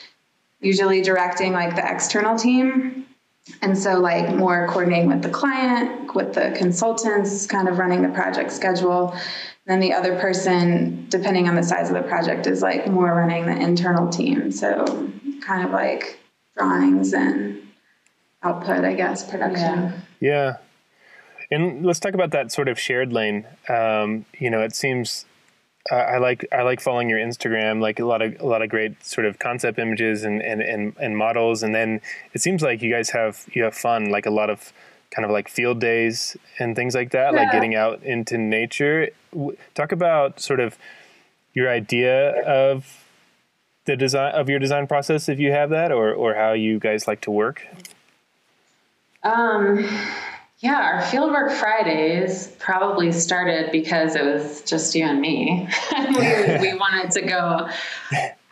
[0.60, 3.01] usually directing like the external team
[3.60, 8.08] and so, like, more coordinating with the client, with the consultants, kind of running the
[8.08, 9.16] project schedule.
[9.66, 13.46] Then the other person, depending on the size of the project, is like more running
[13.46, 14.50] the internal team.
[14.52, 16.18] So, kind of like
[16.56, 17.62] drawings and
[18.42, 19.92] output, I guess, production.
[20.20, 20.30] Yeah.
[20.30, 20.56] yeah.
[21.50, 23.46] And let's talk about that sort of shared lane.
[23.68, 25.26] Um, you know, it seems
[25.90, 28.68] uh, I like I like following your Instagram, like a lot of a lot of
[28.68, 32.00] great sort of concept images and, and, and, and models, and then
[32.34, 34.72] it seems like you guys have you have fun, like a lot of
[35.10, 37.40] kind of like field days and things like that, yeah.
[37.40, 39.10] like getting out into nature.
[39.74, 40.78] Talk about sort of
[41.52, 43.04] your idea of
[43.84, 47.08] the design of your design process, if you have that, or or how you guys
[47.08, 47.66] like to work.
[49.24, 49.84] Um
[50.62, 55.68] yeah, our fieldwork Fridays probably started because it was just you and me.
[55.92, 57.68] we, we wanted to go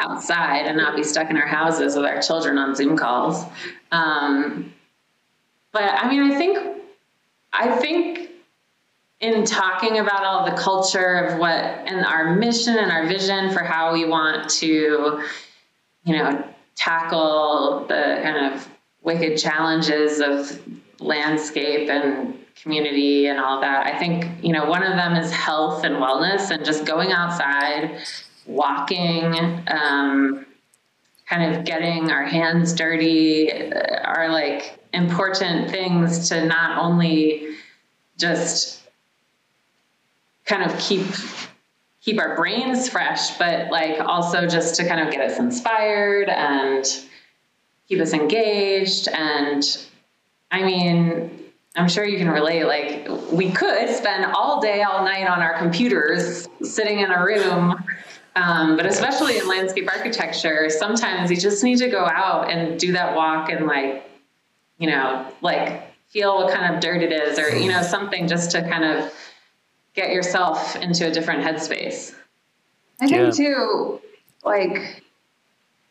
[0.01, 3.45] outside and not be stuck in our houses with our children on Zoom calls.
[3.93, 4.75] Um,
[5.71, 6.83] but I mean, I think,
[7.53, 8.31] I think
[9.21, 13.61] in talking about all the culture of what and our mission and our vision for
[13.61, 15.23] how we want to,
[16.03, 16.45] you know,
[16.75, 18.69] tackle the kind of
[19.03, 20.61] wicked challenges of
[21.01, 23.87] landscape and community and all that.
[23.87, 28.03] I think, you know, one of them is health and wellness and just going outside,
[28.47, 29.35] walking,
[29.69, 30.47] um,
[31.31, 37.55] kind of getting our hands dirty uh, are like important things to not only
[38.19, 38.83] just
[40.45, 41.07] kind of keep
[42.01, 46.85] keep our brains fresh but like also just to kind of get us inspired and
[47.89, 49.87] keep us engaged and
[50.51, 51.31] I mean,
[51.77, 52.65] I'm sure you can relate.
[52.65, 57.83] Like, we could spend all day, all night on our computers, sitting in a room.
[58.37, 62.93] Um, but especially in landscape architecture, sometimes you just need to go out and do
[62.93, 64.09] that walk and, like,
[64.79, 68.51] you know, like feel what kind of dirt it is, or you know, something just
[68.53, 69.13] to kind of
[69.95, 72.15] get yourself into a different headspace.
[73.01, 73.31] I think Yeah.
[73.31, 74.01] too,
[74.45, 75.03] like,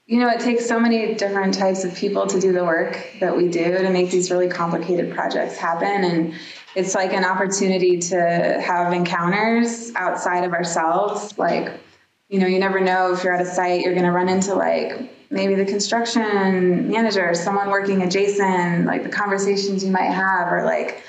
[0.10, 3.38] you know, it takes so many different types of people to do the work that
[3.38, 6.03] we do to make these really complicated projects happen.
[6.03, 6.34] And
[6.76, 8.20] it's like an opportunity to
[8.60, 11.38] have encounters outside of ourselves.
[11.38, 11.80] Like,
[12.28, 14.55] you know, you never know if you're at a site, you're going to run into
[14.55, 20.66] like maybe the construction manager, someone working adjacent, like the conversations you might have, or
[20.66, 21.03] like,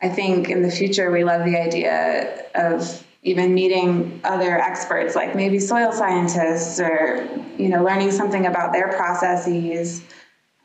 [0.00, 5.34] I think in the future, we love the idea of even meeting other experts, like
[5.34, 10.02] maybe soil scientists, or you know, learning something about their processes,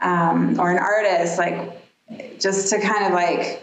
[0.02, 1.82] um, or an artist, like
[2.40, 3.62] just to kind of like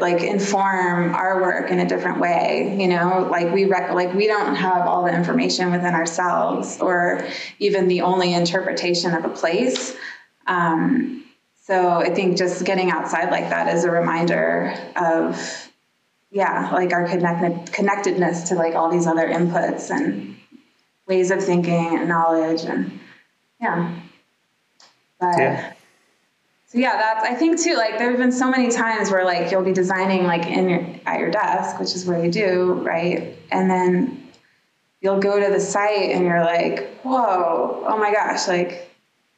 [0.00, 2.76] like inform our work in a different way.
[2.78, 7.26] You know, like we rec- like we don't have all the information within ourselves, or
[7.58, 9.96] even the only interpretation of a place.
[10.46, 11.24] Um,
[11.62, 15.69] so I think just getting outside like that is a reminder of,
[16.30, 20.36] yeah, like our connected connectedness to like all these other inputs and
[21.06, 22.98] ways of thinking and knowledge and
[23.60, 24.00] yeah.
[25.18, 25.72] But Yeah.
[26.66, 27.74] so yeah, that's I think too.
[27.74, 30.86] Like there have been so many times where like you'll be designing like in your
[31.06, 34.28] at your desk, which is where you do right, and then
[35.00, 38.90] you'll go to the site and you're like, whoa, oh my gosh, like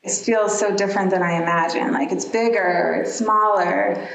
[0.05, 1.93] this feels so different than I imagined.
[1.93, 4.09] Like it's bigger, it's smaller,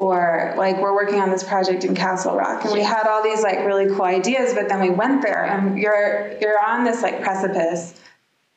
[0.00, 3.42] or like we're working on this project in Castle Rock and we had all these
[3.42, 7.22] like really cool ideas, but then we went there and you're you're on this like
[7.22, 7.94] precipice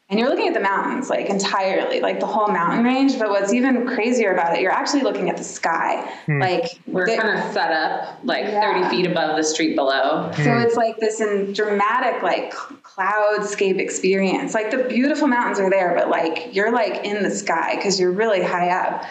[0.10, 3.20] and you're looking at the mountains like entirely, like the whole mountain range.
[3.20, 6.10] But what's even crazier about it, you're actually looking at the sky.
[6.28, 6.40] Hmm.
[6.40, 8.80] Like We're the- kind of set up like Yeah.
[8.82, 10.32] 30 feet above the street below.
[10.38, 10.62] so hmm.
[10.62, 14.54] it's like this in dramatic like cl- cloudscape experience.
[14.54, 18.12] Like the beautiful mountains are there, but like you're like in the sky because you're
[18.12, 19.04] really high up.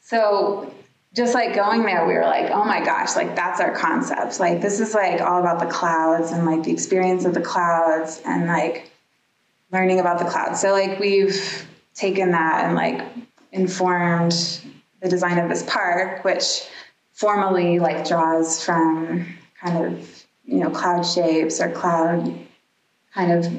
[0.00, 0.72] So
[1.14, 4.38] just like going there, we were like, oh my gosh, like that's our concept.
[4.40, 8.20] Like this is like all about the clouds and like the experience of the clouds
[8.24, 8.90] and like
[9.72, 10.60] learning about the clouds.
[10.60, 13.06] So like we've taken that and like
[13.52, 14.60] informed
[15.00, 16.68] the design of this park, which
[17.12, 19.26] formally like draws from
[19.60, 22.32] kind of you know cloud shapes or cloud
[23.12, 23.52] kind of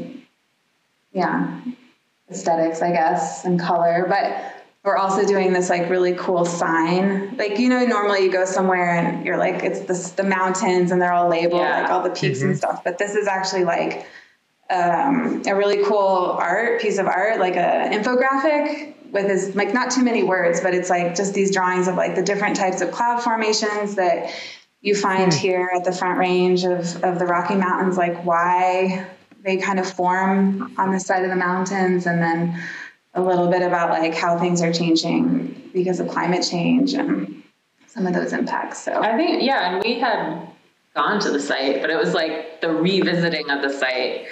[1.12, 1.60] yeah
[2.32, 7.36] aesthetics i guess and color but we're also doing this like really cool sign.
[7.38, 11.02] Like you know normally you go somewhere and you're like it's the, the mountains and
[11.02, 11.82] they're all labeled Yeah.
[11.82, 12.84] like all the peaks and stuff.
[12.84, 14.06] But this is actually like
[14.70, 15.98] um, a really cool
[16.40, 20.76] art piece of art like a infographic with his like not too many words but
[20.76, 24.32] it's like just these drawings of like the different types of cloud formations that
[24.82, 29.08] you find here at the front range of, of the rocky mountains like why
[29.44, 32.62] they kind of form on the side of the mountains and then
[33.20, 37.44] a little bit about like how things are changing because of climate change and
[37.88, 40.48] some of those impacts so I think, yeah, and we had
[40.96, 44.28] gone to the site, but it was like the revisiting of the site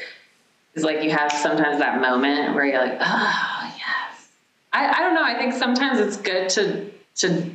[0.76, 4.30] is like you have sometimes that moment where you're like, oh, yes.
[4.74, 5.24] I, I don't know.
[5.24, 7.52] I think sometimes it's good to, to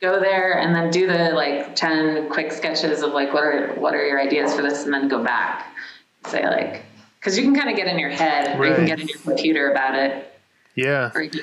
[0.00, 3.94] go there and then do the like 10 quick sketches of like, what are, what
[3.94, 4.84] are your ideas for this?
[4.84, 5.74] And then go back
[6.26, 6.82] say like,
[7.20, 9.18] cause you can kind of get in your head or you can get in your
[9.18, 10.37] computer about it
[10.78, 11.10] Yeah.
[11.14, 11.42] or you,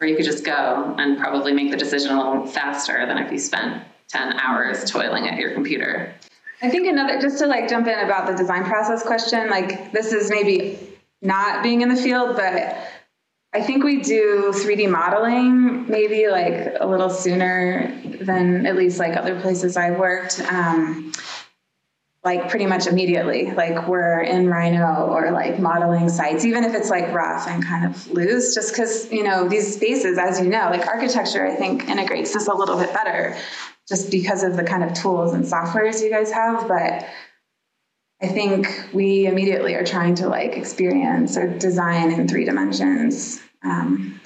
[0.00, 3.32] or you could just go and probably make the decision a little faster than if
[3.32, 6.14] you spent 10 hours toiling at your computer.
[6.62, 10.12] I think another, just to like jump in about the design process question, like this
[10.12, 10.78] is maybe
[11.22, 12.76] not being in the field, but
[13.54, 19.16] I think we do 3D modeling maybe like a little sooner than at least like
[19.16, 20.40] other places I've worked.
[20.40, 21.12] Um,
[22.26, 26.90] like pretty much immediately, like we're in Rhino or like modeling sites, even if it's
[26.90, 30.68] like rough and kind of loose, just because, you know, these spaces, as you know,
[30.70, 33.36] like architecture, I think integrates this a little bit better
[33.88, 36.66] just because of the kind of tools and softwares you guys have.
[36.66, 37.06] But
[38.20, 44.20] I think we immediately are trying to like experience or design in three dimensions um,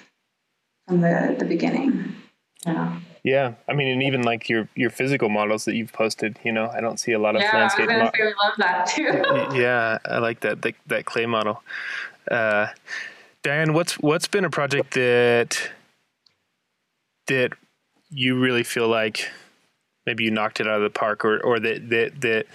[0.88, 2.16] from the, the beginning.
[2.64, 2.98] Yeah.
[3.22, 3.54] Yeah.
[3.68, 6.80] I mean, and even like your your physical models that you've posted, you know, I
[6.80, 7.88] don't see a lot of Yeah, I landscape.
[7.88, 9.56] gonna mo- say love that too.
[9.58, 11.62] yeah, I like that that, that clay model.
[12.30, 12.68] Uh,
[13.42, 15.70] Diane, what's what's been a project that
[17.26, 17.52] that
[18.10, 19.30] you really feel like
[20.06, 22.46] maybe you knocked it out of the park, or or that that that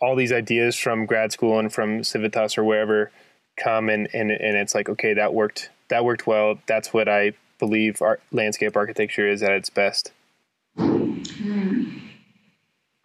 [0.00, 3.10] all these ideas from grad school and from Civitas or wherever
[3.56, 6.58] come and and and it's like okay, that worked that worked well.
[6.66, 10.12] That's what I believe art, landscape architecture is at its best.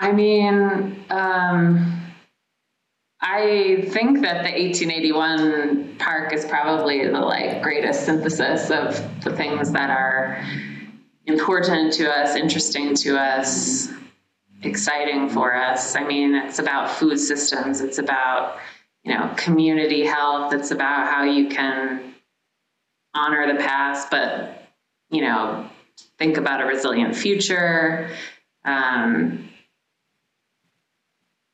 [0.01, 2.01] I mean, um,
[3.21, 9.71] I think that the 1881 park is probably the like greatest synthesis of the things
[9.73, 10.43] that are
[11.27, 13.89] important to us, interesting to us,
[14.63, 15.95] exciting for us.
[15.95, 18.57] I mean, it's about food systems, it's about,
[19.03, 22.10] you know, community health, it's about how you can
[23.13, 24.69] honor the past, but,
[25.09, 25.69] you know,
[26.17, 28.09] think about a resilient future.
[28.65, 29.49] Um,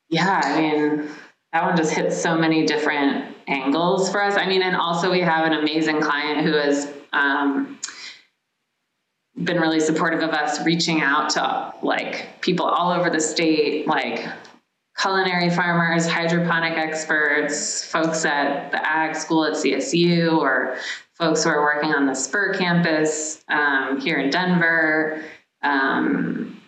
[0.08, 1.08] yeah, I mean,
[1.52, 4.36] that one just hits so many different angles for us.
[4.36, 7.78] I mean, and also we have an amazing client who has um,
[9.44, 14.26] been really supportive of us reaching out to like people all over the state, like
[15.00, 20.76] culinary farmers, hydroponic experts, folks at the ag school at CSU, or
[21.18, 25.22] folks who are working on the Spur campus um, here in Denver.
[25.62, 26.60] Um,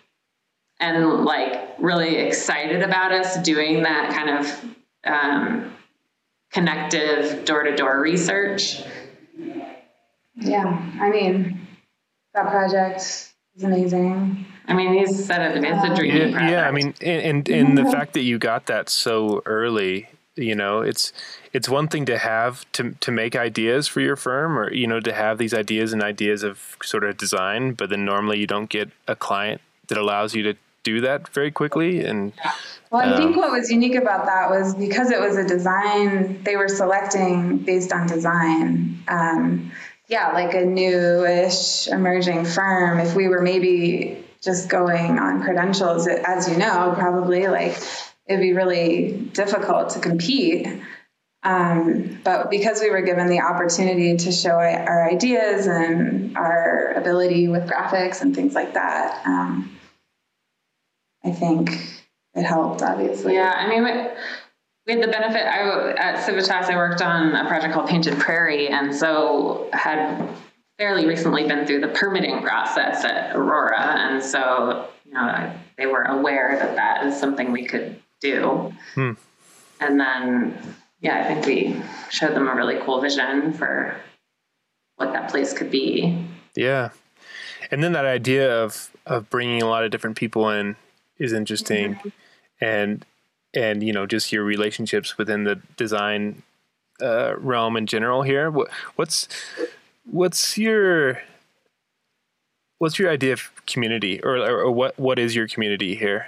[0.79, 4.65] and like really excited about us doing that kind of
[5.05, 5.73] um,
[6.51, 8.81] connective door to door research.
[10.35, 11.67] Yeah, I mean,
[12.33, 12.99] that project
[13.55, 14.45] is amazing.
[14.67, 16.51] I mean, he said it, it's a dream Yeah, project.
[16.51, 20.81] yeah, I mean, and and the fact that you got that so early, you know,
[20.81, 21.11] it's
[21.53, 24.99] it's one thing to have to to make ideas for your firm, or you know,
[24.99, 28.69] to have these ideas and ideas of sort of design, but then normally you don't
[28.69, 32.03] get a client that allows you to do that very quickly.
[32.03, 32.33] And
[32.89, 36.41] Well, I Um, think what was unique about that was because it was a design,
[36.43, 38.97] they were selecting based on design.
[39.07, 39.71] Um,
[40.07, 42.99] yeah, like a newish emerging firm.
[42.99, 47.77] If we were maybe just going on credentials, as you know, probably like
[48.27, 50.67] it'd be really difficult to compete.
[51.43, 57.47] Um, but because we were given the opportunity to show our ideas and our ability
[57.47, 59.75] with graphics and things like that, um,
[61.23, 61.71] I think
[62.35, 63.33] it helped, obviously.
[63.33, 63.83] Yeah, I mean,
[64.85, 65.41] we, had the benefit.
[65.41, 70.27] I at Civitas, I worked on a project called Painted Prairie, and so had
[70.77, 76.03] fairly recently been through the permitting process at Aurora, and so you know they were
[76.03, 78.73] aware that that is something we could do.
[78.95, 79.13] Hmm.
[79.79, 83.95] And then, yeah, I think we showed them a really cool vision for
[84.95, 86.25] what that place could be.
[86.55, 86.89] yeah,
[87.71, 90.75] and then that idea of of bringing a lot of different people in
[91.17, 91.99] is interesting,
[92.59, 93.05] and
[93.53, 96.43] and you know just your relationships within the design
[97.01, 98.51] uh, realm in general here.
[98.51, 99.27] What, what's
[100.05, 101.21] what's your
[102.77, 106.27] what's your idea of community, or, or, or what what is your community here?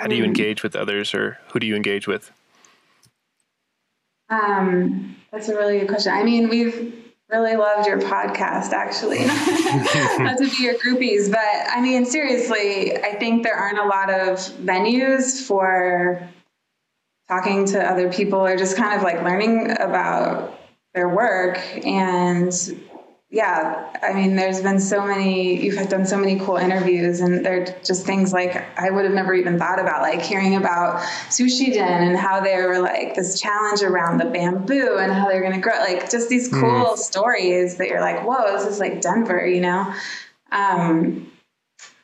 [0.00, 2.32] How do you engage with others, or who do you engage with?
[4.30, 6.14] Um, that's a really good question.
[6.14, 6.94] I mean, we've
[7.28, 9.18] really loved your podcast, actually.
[10.24, 11.38] Not to be your groupies, but
[11.70, 16.26] I mean, seriously, I think there aren't a lot of venues for
[17.28, 20.58] talking to other people or just kind of like learning about
[20.94, 21.58] their work.
[21.84, 22.52] And
[23.32, 27.64] yeah, I mean, there's been so many, you've done so many cool interviews, and they're
[27.84, 32.08] just things like I would have never even thought about, like hearing about Sushi Den
[32.08, 35.60] and how they were like this challenge around the bamboo and how they're going to
[35.60, 39.60] grow, like just these cool stories that you're like, whoa, this is like Denver, you
[39.60, 39.94] know?
[40.50, 41.30] Um,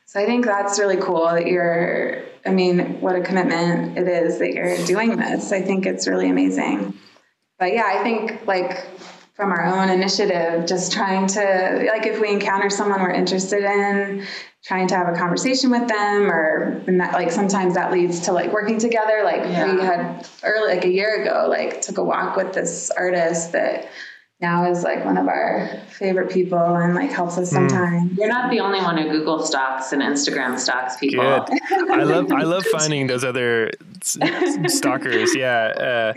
[0.05, 4.39] so I think that's really cool that you're, I mean, what a commitment it is
[4.39, 5.51] that you're doing this.
[5.51, 6.97] I think it's really amazing.
[7.59, 8.87] But yeah, I think like
[9.37, 14.27] from our own initiative, just trying to, like, if we encounter someone we're interested in,
[14.65, 18.33] trying to have a conversation with them, or and that, like sometimes that leads to
[18.33, 19.21] like working together.
[19.23, 23.53] Like we had early, like a year ago, like took a walk with this artist
[23.53, 23.89] that
[24.41, 28.17] now is like one of our favorite people and like helps us sometimes.
[28.19, 31.25] You're not the only one who Google stocks and Instagram stocks people.
[31.25, 31.91] Good.
[31.91, 33.71] I love I love finding those other
[34.03, 35.35] stalkers.
[35.35, 36.13] Yeah, uh,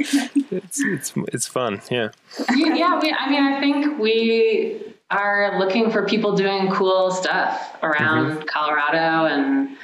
[0.51, 1.81] it's it's it's fun.
[1.89, 2.09] Yeah.
[2.55, 8.47] yeah, we, I mean, I think we are looking for people doing cool stuff around
[8.47, 9.77] Colorado, and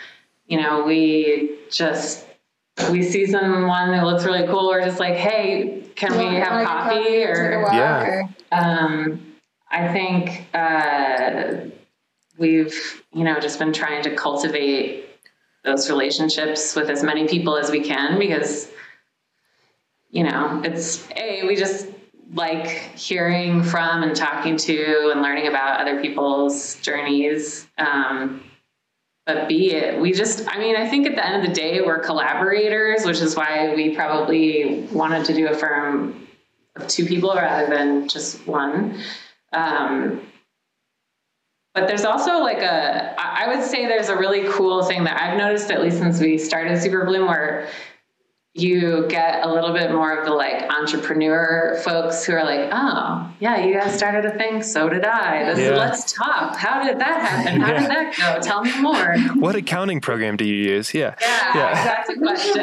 [0.47, 2.24] you know, we just
[2.91, 4.67] we see someone that looks really cool.
[4.67, 7.04] We're just like, hey, can we Wanna have get coffee?
[7.04, 8.28] take Or Yeah.
[8.51, 9.21] um,
[9.71, 11.70] I think uh,
[12.37, 15.05] we've you know just been trying to cultivate
[15.63, 18.70] those relationships with as many people as we can because
[20.12, 21.87] you know it's a we just
[22.33, 28.43] like hearing from and talking to and learning about other people's journeys um,
[29.25, 29.99] but be it.
[29.99, 33.19] We just i mean i think at the end of the day we're collaborators which
[33.19, 36.27] is why we probably wanted to do a firm
[36.75, 39.01] of two people rather than just one.
[39.53, 40.21] Um,
[41.73, 45.37] but there's also like a, I would say there's a really cool thing that I've
[45.37, 47.67] noticed at least since we started Superbloom where
[48.65, 53.29] you get a little bit more of the like entrepreneur folks who are like, oh,
[53.41, 55.43] yeah, you guys started a thing, so did I.
[55.53, 55.75] This, Yeah.
[55.75, 56.55] Let's talk.
[56.55, 57.59] How did that happen?
[57.59, 57.79] How Yeah.
[57.82, 58.41] did that go?
[58.41, 59.17] Tell me more.
[59.36, 60.93] What accounting program do you use?
[60.93, 61.15] Yeah.
[61.19, 61.83] Yeah, Yeah.
[61.83, 62.61] that's a question.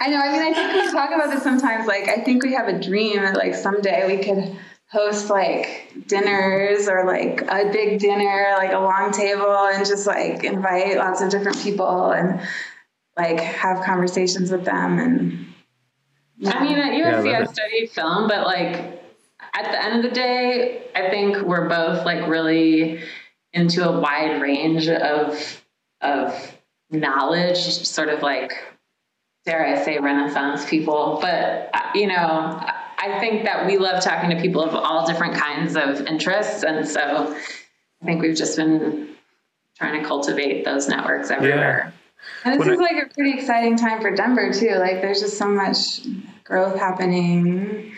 [0.00, 0.16] I know.
[0.18, 1.86] I mean, I think we talk about this sometimes.
[1.86, 4.56] Like, I think we have a dream that like someday we could
[4.90, 10.42] host like dinners or like a big dinner, like a long table, and just like
[10.42, 12.40] invite lots of different people and
[13.16, 14.98] like have conversations with them.
[14.98, 15.46] And
[16.46, 17.48] I mean, at Yeah, I USC, love I it.
[17.50, 19.02] studied film, but like
[19.54, 23.02] at the end of the day, I think we're both like really
[23.52, 25.62] into a wide range of
[26.00, 26.56] of
[26.90, 28.52] knowledge, sort of like
[29.44, 34.30] dare I say Renaissance people, but uh, you know, I think that we love talking
[34.30, 37.36] to people of all different kinds of interests, and so
[38.00, 39.14] I think we've just been
[39.76, 41.92] trying to cultivate those networks everywhere.
[42.44, 44.74] And this When is like a pretty exciting time for Denver too.
[44.76, 46.00] Like there's just so much
[46.44, 47.92] growth happening,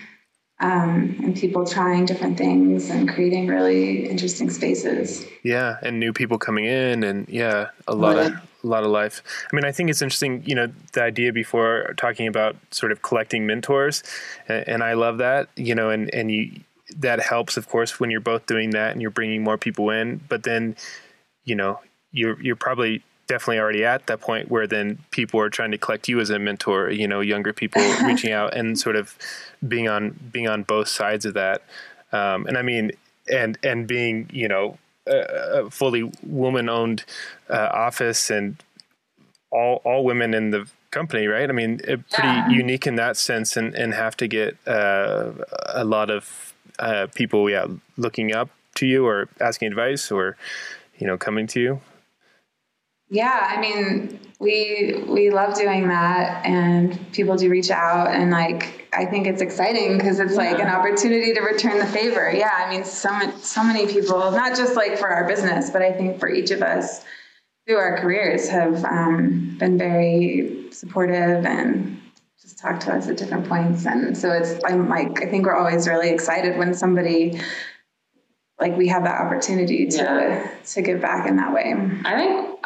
[0.60, 5.26] um, and people trying different things and creating really interesting spaces.
[5.42, 9.22] Yeah, and new people coming in, and yeah, a lot of a lot of life.
[9.52, 10.42] I mean, I think it's interesting.
[10.46, 14.02] You know, the idea before talking about sort of collecting mentors,
[14.48, 15.48] and, and I love that.
[15.56, 16.60] You know, and and you
[16.96, 20.20] that helps, of course, when you're both doing that and you're bringing more people in.
[20.28, 20.76] But then,
[21.44, 21.80] you know,
[22.12, 26.08] you're you're probably definitely already at that point where then people are trying to collect
[26.08, 26.90] you as a mentor.
[26.90, 29.16] You know, younger people reaching out and sort of
[29.66, 31.62] being on being on both sides of that.
[32.12, 32.92] Um, and I mean,
[33.30, 37.04] and and being you know a, a fully woman owned
[37.50, 38.56] uh, office and
[39.50, 41.48] all all women in the company, right?
[41.48, 42.48] I mean, it, pretty Yeah.
[42.48, 45.32] unique in that sense, and and have to get uh,
[45.66, 50.36] a lot of uh, people, yeah, looking up to you or asking advice or
[50.98, 51.80] you know coming to you.
[53.10, 58.88] Yeah, I mean, we we love doing that, and people do reach out, and like
[58.92, 62.30] I think it's exciting because it's like an opportunity to return the favor.
[62.30, 65.82] Yeah, I mean, so many so many people, not just like for our business, but
[65.82, 67.04] I think for each of us
[67.66, 71.98] through our careers, have um, been very supportive and
[72.40, 75.56] just talked to us at different points, and so it's I'm like I think we're
[75.56, 77.38] always really excited when somebody
[78.60, 80.50] like we have that opportunity to Yeah.
[80.72, 81.74] to give back in that way.
[82.04, 82.58] I think,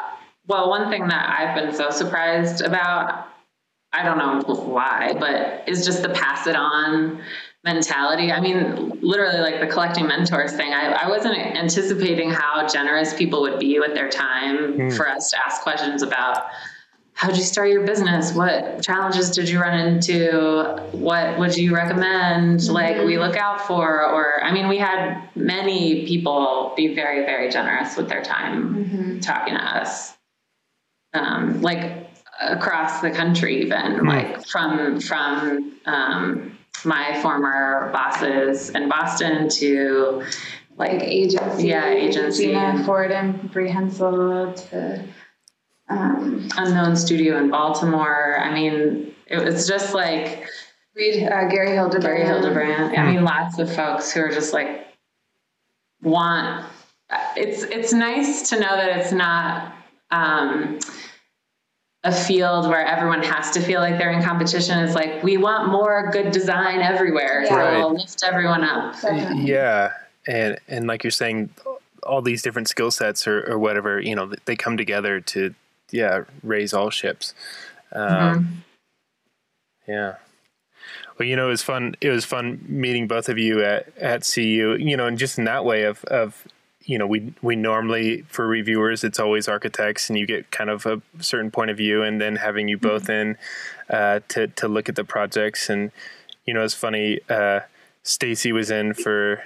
[0.48, 3.28] well, one thing that I've been so surprised about,
[3.92, 7.20] I don't know why, but is just the pass it on
[7.64, 8.32] mentality.
[8.32, 13.42] I mean, literally, like the collecting mentors thing, I, I wasn't anticipating how generous people
[13.42, 14.90] would be with their time hmm.
[14.90, 16.46] for us to ask questions about.
[17.12, 18.32] How'd you start your business?
[18.32, 20.80] What challenges did you run into?
[20.92, 22.72] What would you recommend mm-hmm.
[22.72, 24.06] like we look out for?
[24.06, 29.18] Or I mean, we had many people be very, very generous with their time mm-hmm.
[29.18, 30.17] talking to us
[31.14, 32.08] um, like
[32.40, 40.22] across the country even like from from um, my former bosses in boston to
[40.76, 42.46] like like agency, Yeah, agency.
[42.46, 45.04] Gina Ford and Brie Hensel to
[45.88, 50.48] um, unknown studio in baltimore i mean it was just like
[50.98, 52.02] read uh, Gary Hilderbrand.
[52.02, 52.98] Gary Hilderbrand.
[52.98, 54.86] I mean, lots of folks who are just like
[56.02, 56.66] want.
[57.36, 59.72] It's it's nice to know that it's not
[60.10, 60.78] um,
[62.04, 64.78] a field where everyone has to feel like they're in competition.
[64.78, 67.78] It's like we want more good design everywhere, so Yeah.
[67.78, 68.94] we'll lift everyone up.
[69.00, 69.44] Definitely.
[69.50, 69.92] Yeah,
[70.26, 71.50] and and like you're saying,
[72.04, 75.54] all these different skill sets or, or whatever, you know, they come together to
[75.90, 77.34] yeah raise all ships.
[77.92, 78.62] Um,
[79.86, 80.16] Yeah.
[81.18, 81.96] Well, you know, it was fun.
[82.00, 84.76] It was fun meeting both of you at at CU.
[84.78, 86.46] You know, and just in that way of of
[86.88, 90.86] you know, we we normally for reviewers, it's always architects, and you get kind of
[90.86, 93.36] a certain point of view, and then having you both in
[93.90, 95.92] uh, to to look at the projects, and
[96.46, 97.20] you know, it's funny.
[97.28, 97.60] Uh,
[98.04, 99.44] Stacy was in for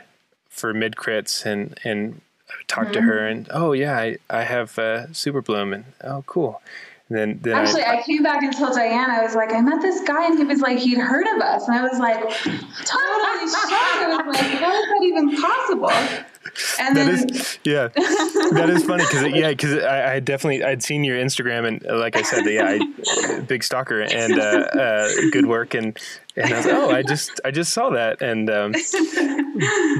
[0.48, 4.78] for mid crits, and and I talked to her, and oh yeah, I I have
[4.78, 6.62] uh, Superbloom, and oh cool.
[7.08, 9.60] And then then Actually, I, I came back and told Diane, I was like, I
[9.60, 11.68] met this guy and he was like, he'd heard of us.
[11.68, 13.72] And I was like, totally shocked.
[13.72, 16.28] I was like, how is that even possible?
[16.78, 20.82] And That then, is, yeah, that is funny because yeah, because I, I definitely I'd
[20.82, 25.08] seen your Instagram and uh, like I said, yeah, I, big stalker and uh, uh,
[25.30, 25.98] good work and
[26.36, 28.72] and I was like, oh, I just I just saw that and um,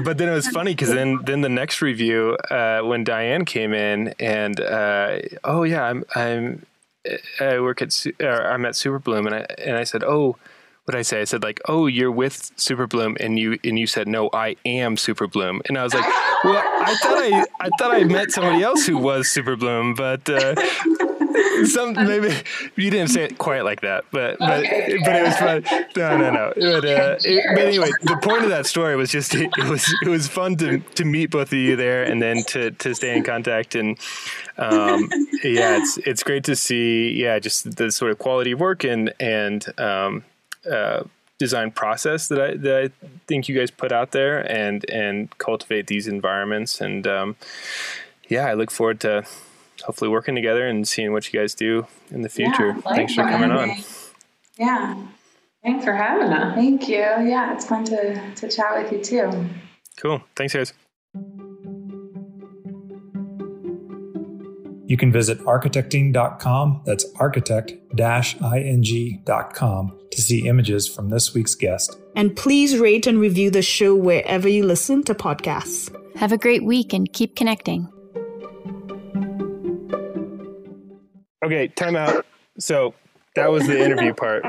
[0.03, 3.73] but then it was funny because then then the next review uh, when Diane came
[3.73, 6.65] in and uh, oh yeah, I'm I'm
[7.39, 10.37] I work at or I'm at Superbloom and I and I said oh.
[10.85, 11.21] What I say?
[11.21, 14.97] I said like, "Oh, you're with Superbloom," and you and you said, "No, I am
[14.97, 16.03] Superbloom." And I was like,
[16.43, 20.55] "Well, I thought I I thought I met somebody else who was Superbloom, but uh,
[21.67, 22.35] some maybe
[22.75, 24.97] you didn't say it quite like that, but but Okay.
[25.05, 25.63] but it was fun.
[25.95, 26.53] No, no, no.
[26.55, 29.85] But, uh, it- but anyway, the point of that story was just it, it was
[30.01, 33.15] it was fun to to meet both of you there, and then to to stay
[33.15, 33.97] in contact, and
[34.57, 35.09] um,
[35.45, 39.13] yeah, it's it's great to see yeah just the sort of quality of work and
[39.21, 40.23] and um,
[40.71, 41.03] uh,
[41.39, 45.87] design process that I that I think you guys put out there, and and cultivate
[45.87, 47.35] these environments, and um,
[48.29, 49.23] yeah, I look forward to
[49.83, 52.69] hopefully working together and seeing what you guys do in the future.
[52.69, 53.71] Yeah, Thanks for coming on.
[54.57, 54.95] Yeah.
[55.63, 56.55] Thanks for having us.
[56.55, 56.97] Thank you.
[56.97, 59.45] Yeah, it's fun to, to chat with you too.
[59.97, 60.21] Cool.
[60.35, 60.73] Thanks, guys.
[64.93, 71.97] You can visit architecting.com, that's architect-ing.com, to see images from this week's guest.
[72.15, 75.89] And please rate and review the show wherever you listen to podcasts.
[76.15, 77.87] Have a great week and keep connecting.
[81.43, 82.23] Okay, time out.
[82.59, 82.93] So
[83.35, 84.45] that was the interview part.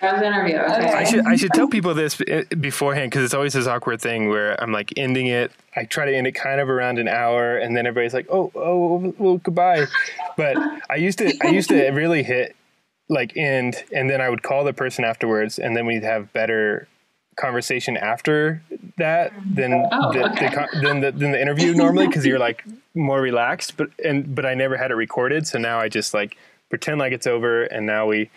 [0.00, 0.56] That was the interview.
[0.56, 0.92] Okay.
[0.92, 4.28] I should I should tell people this eh, beforehand because it's always this awkward thing
[4.28, 5.52] where I'm like ending it.
[5.76, 8.50] I try to end it kind of around an hour, and then everybody's like, "Oh,
[8.54, 9.86] oh, well, goodbye."
[10.36, 10.56] But
[10.88, 12.56] I used to I used to really hit
[13.08, 16.88] like end, and then I would call the person afterwards, and then we'd have better
[17.36, 18.62] conversation after
[18.98, 20.48] that than Oh, the, okay.
[20.48, 22.64] the, than the than the interview normally because you're like
[22.94, 23.76] more relaxed.
[23.76, 26.36] But and but I never had it recorded, so now I just like
[26.70, 28.30] pretend like it's over, and now we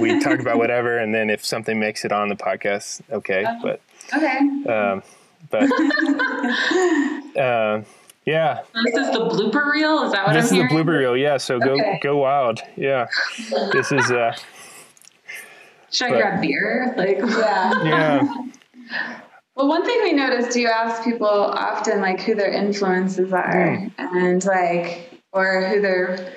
[0.00, 3.44] we talk about whatever, and then if something makes it on the podcast, okay.
[3.62, 3.80] But
[4.14, 4.38] Okay.
[4.68, 5.02] um,
[5.50, 5.62] but
[7.38, 7.82] uh,
[8.26, 10.02] yeah, This is the blooper reel.
[10.04, 10.86] Is that what this is I'm the hearing?
[10.86, 11.16] blooper reel.
[11.16, 11.98] Yeah, so go Okay.
[12.02, 12.60] go wild.
[12.76, 13.06] Yeah,
[13.72, 14.34] this is uh,
[15.90, 16.94] Should I but- grab beer?
[16.96, 17.72] Like, Yeah.
[17.84, 18.28] yeah.
[19.56, 24.44] Well, one thing we noticed, you ask people often like who their influences are and
[24.44, 26.32] like, or who their,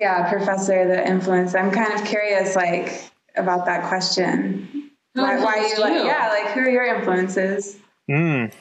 [0.00, 1.54] yeah, professor that influenced.
[1.54, 4.90] I'm kind of curious, like, about that question.
[5.14, 6.04] Who why, why influenced you, like, you?
[6.06, 7.76] yeah, like, who are your influences?
[8.10, 8.52] Mm,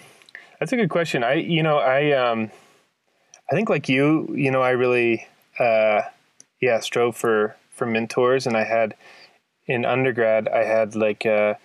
[0.59, 1.23] that's a good question.
[1.23, 2.51] I, you know, I, um,
[3.51, 6.01] I think like you, you know, I really, uh,
[6.61, 8.95] yeah, strove for for mentors, and I had
[9.65, 11.55] in undergrad, I had like uh,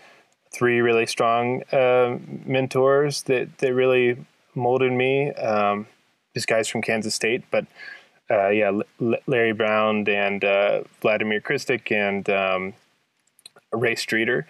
[0.52, 4.16] three really strong uh, mentors that that really
[4.54, 5.32] molded me.
[5.32, 5.86] Um,
[6.34, 7.66] these guys from Kansas State, but
[8.30, 12.74] uh, yeah, L- L- Larry Brown and uh, Vladimir Krstic and um,
[13.72, 14.46] Ray Streeter.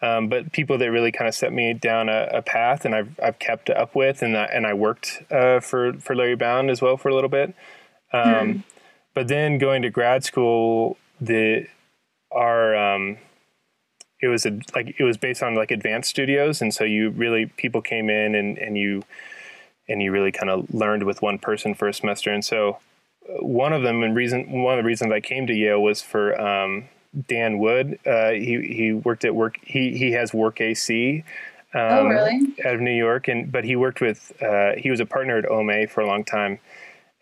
[0.00, 3.18] Um, but people that really kind of set me down a, a path, and I've
[3.22, 6.80] I've kept up with, and I, and I worked uh, for for Larry Bound as
[6.80, 7.54] well for a little bit.
[8.12, 8.64] Um,
[9.14, 11.66] But then going to grad school, the
[12.30, 13.18] our um,
[14.20, 17.46] it was a like it was based on like advanced studios, and so you really
[17.46, 19.02] people came in and and you
[19.88, 22.78] and you really kind of learned with one person for a semester, and so
[23.40, 26.38] one of them and reason one of the reasons I came to Yale was for
[26.40, 26.88] um,
[27.28, 27.98] Dan Wood.
[28.06, 29.58] Uh, he he worked at work.
[29.62, 31.24] He he has WORKac.
[31.74, 32.54] Um, Oh, really?
[32.64, 34.32] Out of New York, and but he worked with.
[34.42, 36.58] Uh, he was a partner at OMA for a long time,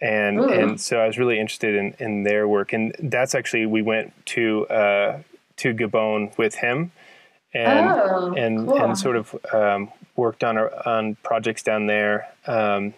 [0.01, 0.49] and Ooh.
[0.49, 4.13] and so I was really interested in in their work, and that's actually we went
[4.27, 5.19] to uh,
[5.57, 6.93] to Gabon with him,
[7.53, 8.83] and Oh, and cool.
[8.83, 12.29] and sort of um, worked on our, on projects down there.
[12.47, 12.95] Um,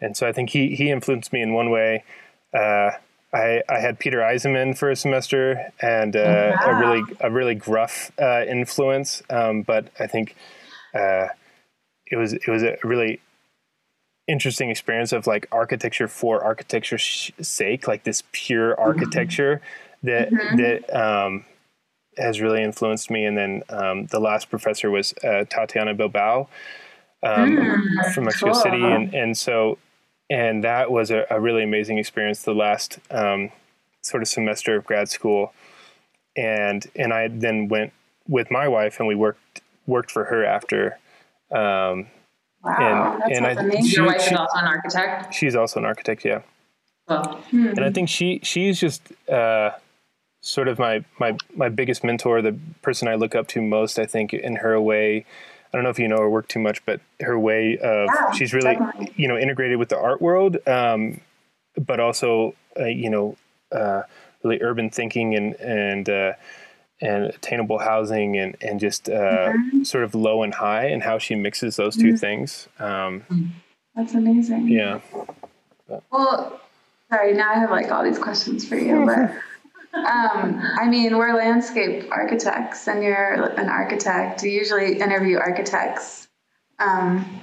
[0.00, 2.04] and so I think he he influenced me in one way.
[2.54, 2.90] Uh,
[3.32, 8.10] I I had Peter Eisenman for a semester, and uh, a really a really gruff
[8.20, 9.22] uh, influence.
[9.28, 10.34] Um, but I think
[10.94, 11.28] uh,
[12.06, 13.20] it was it was a really
[14.26, 19.60] interesting experience of like architecture for architecture's sake, like this pure architecture
[20.02, 21.44] that that um,
[22.16, 23.24] has really influenced me.
[23.24, 26.48] And then um, the last professor was uh, Tatiana Bilbao
[27.22, 27.56] um,
[28.14, 28.54] from Mexico cool.
[28.54, 29.78] City, and and so
[30.30, 32.42] and that was a, a really amazing experience.
[32.42, 33.50] The last um,
[34.02, 35.52] sort of semester of grad school,
[36.36, 37.92] and and I then went
[38.28, 40.98] with my wife, and we worked worked for her after.
[41.50, 42.08] Um,
[42.64, 43.20] Wow.
[43.22, 43.84] and- that and sounds I- amazing.
[43.86, 45.32] she- Your wife she- is also an architect.
[45.34, 46.40] she's also an architect, yeah.
[47.06, 49.70] Well, and I think she she's just uh,
[50.42, 53.98] sort of my my my biggest mentor, the person I look up to most.
[53.98, 55.24] I think in her way.
[55.72, 58.30] I don't know if you know her work too much, but her way of Yeah,
[58.32, 59.12] she's really definitely.
[59.16, 61.20] you know integrated with the art world, um,
[61.76, 63.36] but also uh, you know
[63.72, 64.02] uh,
[64.42, 66.32] really urban thinking and and uh,
[67.00, 69.82] and attainable housing and and just uh, Mm-hmm.
[69.84, 72.68] sort of low and high and how she mixes those 2 things.
[72.78, 73.24] Um,
[73.94, 74.68] That's amazing.
[74.68, 75.00] yeah.
[76.10, 76.60] Well,
[77.10, 79.30] sorry, now I have like all these questions for you, but
[79.94, 84.42] um, I mean, we're landscape architects and you're an architect.
[84.42, 86.28] You usually interview architects.
[86.78, 87.40] Um,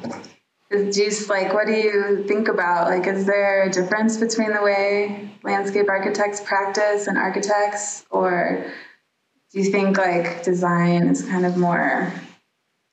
[0.71, 4.61] is just like what do you think about like is there a difference between the
[4.61, 8.65] way landscape architects practice and architects or
[9.51, 12.11] do you think like design is kind of more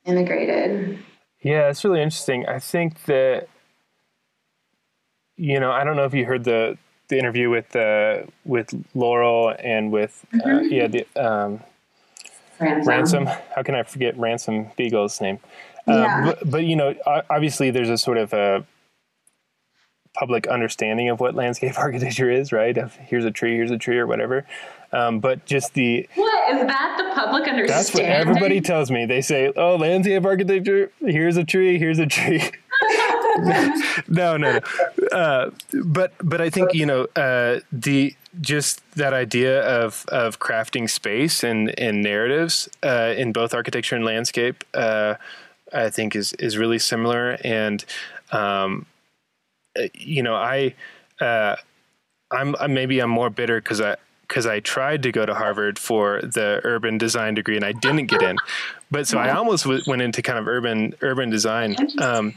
[0.04, 0.98] integrated
[1.42, 3.48] yeah it's really interesting i think that
[5.36, 6.76] you know i don't know if you heard the
[7.12, 10.72] the interview with uh, with Laurel and with uh, mm-hmm.
[10.72, 11.60] yeah the um,
[12.58, 12.88] Ransom.
[12.88, 13.26] Ransom.
[13.54, 15.38] How can I forget Ransom Beagle's name?
[15.86, 16.24] Um, yeah.
[16.24, 16.94] But, but, you know,
[17.28, 18.64] obviously, there's a sort of a
[20.14, 22.76] public understanding of what landscape architecture is, right?
[22.76, 24.46] Of here's a tree, here's a tree, or whatever.
[24.92, 27.66] Um, but just the what is that the public understanding?
[27.66, 29.06] That's what everybody tells me.
[29.06, 30.92] They say, "Oh, landscape architecture.
[31.00, 31.78] Here's a tree.
[31.78, 32.42] Here's a tree."
[34.08, 34.60] no, no, no.
[35.10, 35.50] Uh,
[35.84, 41.42] but but I think you know uh, the just that idea of of crafting space
[41.42, 44.64] and and narratives uh, in both architecture and landscape.
[44.74, 45.14] Uh,
[45.74, 47.82] I think is is really similar, and
[48.30, 48.86] um,
[49.94, 50.74] you know, I
[51.20, 51.56] uh,
[52.30, 53.96] I'm, I'm maybe I'm more bitter because I
[54.28, 58.06] because I tried to go to Harvard for the urban design degree and I didn't
[58.06, 58.38] get in,
[58.90, 61.76] but so I almost w- went into kind of urban urban design.
[62.00, 62.34] Um,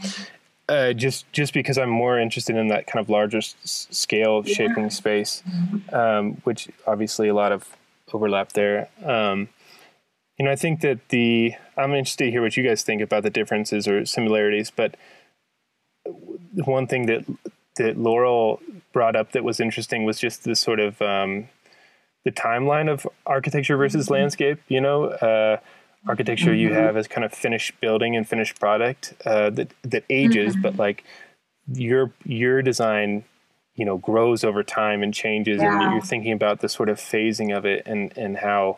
[0.67, 4.49] uh, just just because I'm more interested in that kind of larger s- scale of
[4.49, 5.43] shaping space,
[5.91, 7.75] um, which obviously a lot of
[8.13, 8.89] overlap there.
[9.03, 9.49] Um,
[10.37, 13.23] you know, I think that the I'm interested to hear what you guys think about
[13.23, 14.71] the differences or similarities.
[14.71, 14.95] But
[16.53, 17.25] one thing that
[17.75, 18.59] that Laurel
[18.91, 21.47] brought up that was interesting was just the sort of um,
[22.23, 24.15] the timeline of architecture versus mm-hmm.
[24.15, 24.59] landscape.
[24.67, 25.57] You know, uh,
[26.07, 26.59] architecture mm-hmm.
[26.59, 30.61] you have as kind of finished building and finished product uh, that that ages, mm-hmm.
[30.61, 31.03] but like
[31.73, 33.23] your your design
[33.75, 35.81] you know grows over time and changes yeah.
[35.81, 38.77] and you're thinking about the sort of phasing of it and and how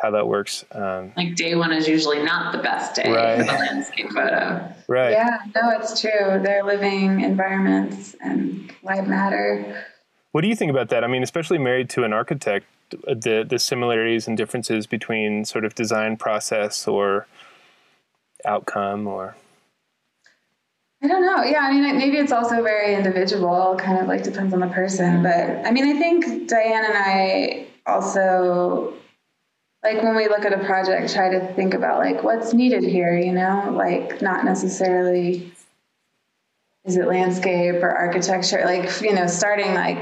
[0.00, 0.64] how that works.
[0.72, 3.38] Um, like day one is usually not the best day right.
[3.38, 4.74] for the landscape photo.
[4.88, 5.10] Right.
[5.10, 6.40] Yeah, no, it's true.
[6.42, 9.84] They're living environments and live matter.
[10.32, 11.04] What do you think about that?
[11.04, 15.74] I mean, especially married to an architect, the the similarities and differences between sort of
[15.74, 17.26] design process or
[18.44, 19.36] outcome or
[21.02, 21.42] I don't know.
[21.42, 25.22] Yeah, I mean, maybe it's also very individual, kind of like depends on the person.
[25.22, 25.22] Mm-hmm.
[25.22, 28.94] But I mean, I think Diane and I also
[29.82, 33.16] like when we look at a project try to think about like what's needed here
[33.16, 35.52] you know like not necessarily
[36.84, 39.98] is it landscape or architecture like you know starting like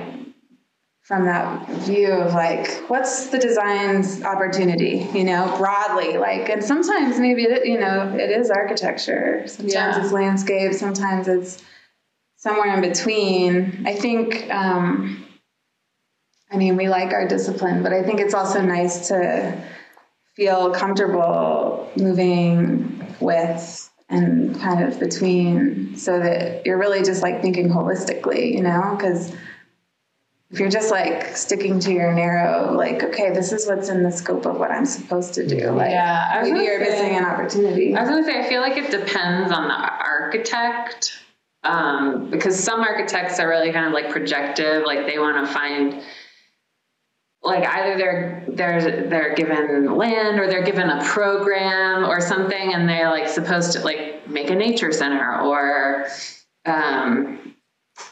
[1.09, 7.19] from that view of like what's the design's opportunity you know broadly like and sometimes
[7.19, 10.03] maybe it, you know it is architecture sometimes yeah.
[10.03, 11.65] it's landscape sometimes it's
[12.37, 15.25] somewhere in between i think um,
[16.51, 19.63] I mean, we like our discipline, but I think it's also nice to
[20.35, 27.69] feel comfortable moving with and kind of between so that you're really just like thinking
[27.69, 28.95] holistically, you know?
[28.97, 29.35] Because
[30.51, 34.11] if you're just like sticking to your narrow, like, okay, this is what's in the
[34.11, 35.71] scope of what I'm supposed to do.
[35.73, 37.95] Like, yeah, maybe you're say, missing an opportunity.
[37.95, 41.19] I was gonna say, I feel like it depends on the architect,
[41.65, 46.03] um, because some architects are really kind of like projective, like they want to find
[47.43, 52.89] like either they're they're they're given land or they're given a program or something and
[52.89, 56.09] they're like supposed to like make a nature center or
[56.67, 57.55] um,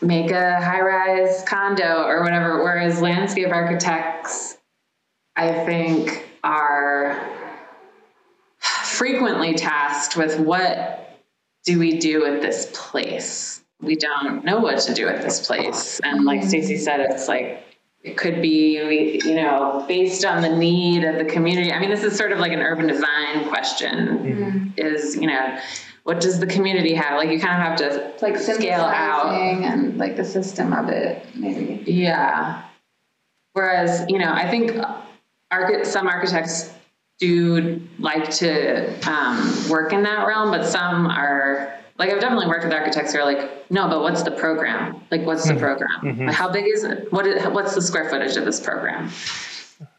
[0.01, 4.59] make a high-rise condo or whatever whereas landscape architects
[5.37, 7.21] i think are
[8.59, 11.19] frequently tasked with what
[11.65, 16.01] do we do with this place we don't know what to do with this place
[16.05, 17.63] and like stacy said it's like
[18.07, 21.73] it could be, you know, based on the need of the community.
[21.73, 24.07] I mean, this is sort of like an urban design question.
[24.19, 24.69] Mm-hmm.
[24.77, 25.59] Is you know,
[26.07, 27.17] what does the community have?
[27.17, 31.27] Like you kind of have to like scale out and like the system of it,
[31.35, 31.83] maybe.
[31.85, 32.63] Yeah.
[33.55, 34.71] Whereas, you know, I think
[35.85, 36.73] some architects
[37.19, 42.63] do like to um, work in that realm, but some are like I've definitely worked
[42.63, 45.03] with architects who are like, no, but what's the program?
[45.11, 45.61] Like, what's the mm-hmm.
[45.61, 46.01] program?
[46.03, 46.29] Mm-hmm.
[46.29, 47.13] How big is it?
[47.13, 49.11] What is, what's the square footage of this program?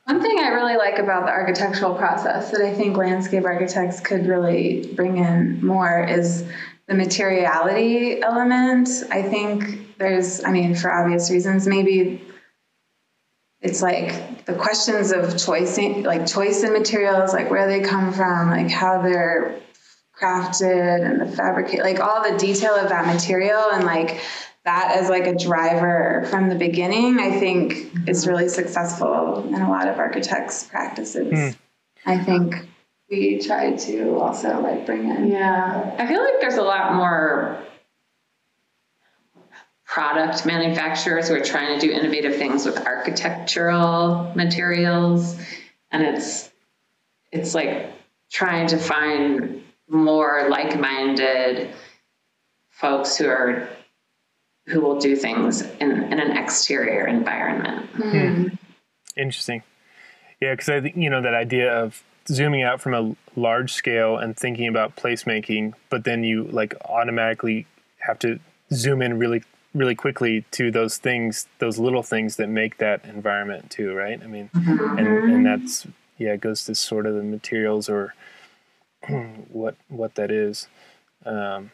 [0.07, 4.25] One thing I really like about the architectural process that I think landscape architects could
[4.25, 6.45] really bring in more is
[6.87, 8.87] the materiality element.
[9.11, 12.21] I think there's, I mean, for obvious reasons, maybe
[13.59, 18.49] it's like the questions of choice, like choice in materials, like where they come from,
[18.49, 19.59] like how they're
[20.17, 24.19] crafted and the fabricate like all the detail of that material and like
[24.67, 29.69] that as like a driver from the beginning i think is really successful in a
[29.69, 31.55] lot of architects practices mm.
[32.05, 32.67] i think
[33.09, 35.27] we try to also like bring in.
[35.27, 35.95] Yeah.
[35.97, 37.57] I feel like there's a lot more
[39.85, 45.39] product manufacturers who are trying to do innovative things with architectural materials
[45.91, 46.51] and it's
[47.31, 47.93] it's like
[48.29, 51.73] trying to find more like-minded
[52.69, 53.69] folks who are
[54.67, 57.89] who will do things in, in an exterior environment.
[57.95, 58.47] Hmm.
[59.15, 59.63] Interesting.
[60.41, 64.17] Yeah, because I think you know that idea of zooming out from a large scale
[64.17, 67.65] and thinking about placemaking, but then you like automatically
[67.99, 68.39] have to
[68.71, 73.69] zoom in really really quickly to those things, those little things that make that environment
[73.69, 74.21] too, right?
[74.21, 74.97] I mean, mm-hmm.
[74.97, 75.87] and and that's
[76.17, 78.13] yeah, it goes to sort of the materials or
[79.49, 80.67] what what that is.
[81.25, 81.71] Um,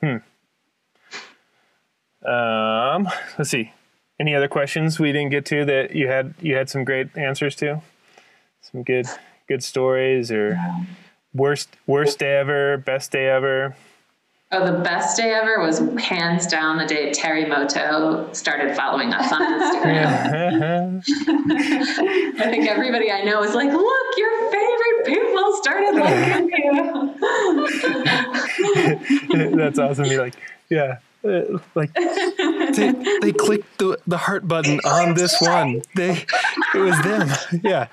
[0.00, 0.16] hmm.
[2.24, 3.72] Um, let's see.
[4.20, 7.56] Any other questions we didn't get to that you had you had some great answers
[7.56, 7.82] to?
[8.60, 9.06] Some good
[9.48, 10.58] good stories or
[11.34, 13.74] worst worst day ever, best day ever.
[14.52, 19.42] Oh, the best day ever was hands down the day Terremoto started following us on
[19.42, 21.02] Instagram.
[22.40, 26.50] I think everybody I know is like, look, your favorite people started liking
[29.32, 29.56] you.
[29.56, 30.04] That's awesome.
[30.04, 30.36] You're like,
[30.70, 31.92] yeah, uh, like
[32.74, 35.82] they, they clicked the, the heart button on this one.
[35.94, 36.24] They
[36.74, 37.28] it was them.
[37.62, 37.88] Yeah.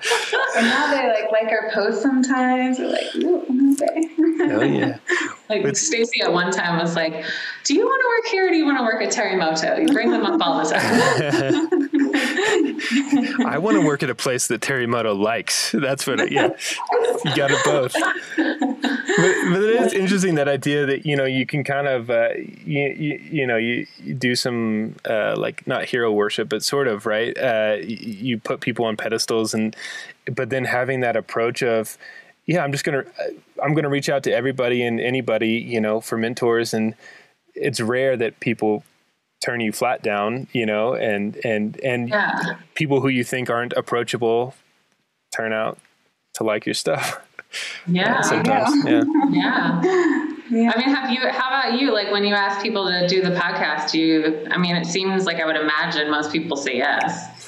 [0.56, 2.78] And now they like like our posts sometimes.
[2.78, 4.11] They're like, ooh, okay.
[4.42, 4.98] Oh yeah.
[5.48, 7.26] Like Stacy at one time was like,
[7.64, 9.88] "Do you want to work here or do you want to work at Terremoto?" You
[9.92, 11.68] bring them up all the time.
[13.46, 15.72] I want to work at a place that Terremoto likes.
[15.72, 16.22] That's what.
[16.22, 16.50] I, yeah,
[17.24, 17.92] you got it both.
[18.34, 22.30] But, but it is interesting that idea that you know you can kind of uh,
[22.64, 26.88] you, you, you know you, you do some uh, like not hero worship, but sort
[26.88, 27.36] of right.
[27.36, 29.76] Uh, you, you put people on pedestals and
[30.34, 31.98] but then having that approach of
[32.46, 36.00] yeah, I'm just gonna uh, I'm gonna reach out to everybody and anybody, you know,
[36.00, 36.94] for mentors, and
[37.54, 38.84] it's rare that people
[39.42, 42.56] turn you flat down, you know, and and and yeah.
[42.74, 44.54] people who you think aren't approachable
[45.32, 45.78] turn out
[46.34, 47.20] to like your stuff.
[47.86, 49.04] Yeah, sometimes, yeah.
[49.30, 49.82] yeah.
[50.50, 50.72] yeah.
[50.74, 51.20] I mean, have you?
[51.28, 51.92] How about you?
[51.92, 54.46] Like when you ask people to do the podcast, you.
[54.50, 57.41] I mean, it seems like I would imagine most people say yes.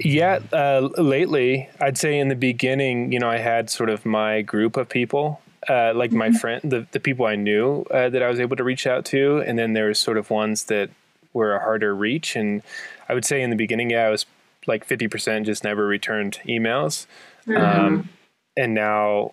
[0.00, 4.42] Yeah, uh, lately, I'd say in the beginning, you know, I had sort of my
[4.42, 6.36] group of people, uh, like my mm-hmm.
[6.36, 9.38] friend, the, the people I knew uh, that I was able to reach out to.
[9.46, 10.90] And then there was sort of ones that
[11.32, 12.34] were a harder reach.
[12.36, 12.62] And
[13.08, 14.26] I would say in the beginning, yeah, I was
[14.66, 17.06] like 50% just never returned emails.
[17.46, 17.56] Mm-hmm.
[17.86, 18.08] Um,
[18.56, 19.32] and now,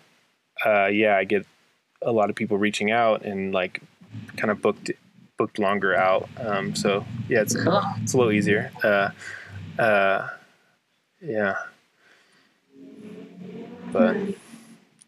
[0.64, 1.46] uh, yeah, I get
[2.02, 3.80] a lot of people reaching out and like
[4.36, 4.90] kind of booked
[5.36, 6.28] booked longer out.
[6.38, 7.80] Um, so yeah, it's, cool.
[8.02, 8.72] it's a little easier.
[8.82, 9.10] Uh,
[9.80, 10.28] uh,
[11.20, 11.54] yeah.
[13.92, 14.16] But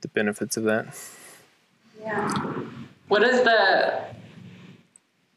[0.00, 0.98] the benefits of that.
[2.00, 2.28] Yeah.
[3.08, 4.10] What is the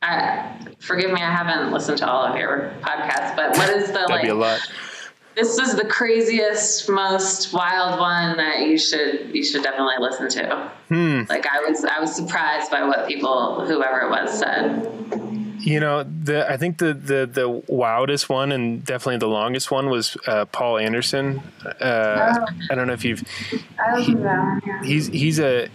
[0.03, 3.93] I, forgive me, I haven't listened to all of your podcasts, but what is the
[3.93, 4.23] That'd like?
[4.23, 4.59] Be a lot.
[5.35, 10.71] This is the craziest, most wild one that you should you should definitely listen to.
[10.89, 11.21] Hmm.
[11.27, 15.32] Like I was I was surprised by what people whoever it was said.
[15.63, 19.89] You know, the I think the the the wildest one and definitely the longest one
[19.89, 21.41] was uh, Paul Anderson.
[21.65, 22.45] Uh, oh.
[22.69, 23.23] I don't know if you've.
[23.79, 24.61] I he, that.
[24.65, 24.83] Yeah.
[24.83, 25.69] He's he's a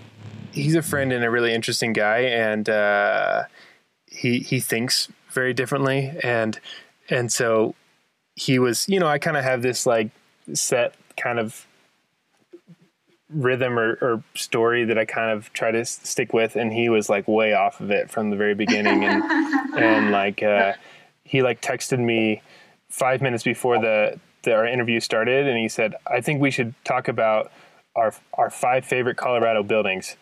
[0.53, 3.45] he's a friend and a really interesting guy, and uh,
[4.07, 6.61] he he thinks very differently, and
[7.09, 7.75] and so
[8.37, 8.89] he was.
[8.89, 10.11] You know, I kind of have this like
[10.53, 11.67] set kind of
[13.31, 17.09] rhythm or, or, story that I kind of try to stick with, and he was
[17.09, 19.23] like way off of it from the very beginning, and
[19.77, 20.73] and like uh,
[21.25, 22.43] he like texted me
[22.89, 26.75] five minutes before the, the our interview started, and he said, "I think we should
[26.85, 27.53] talk about
[27.95, 30.17] our our five favorite Colorado buildings."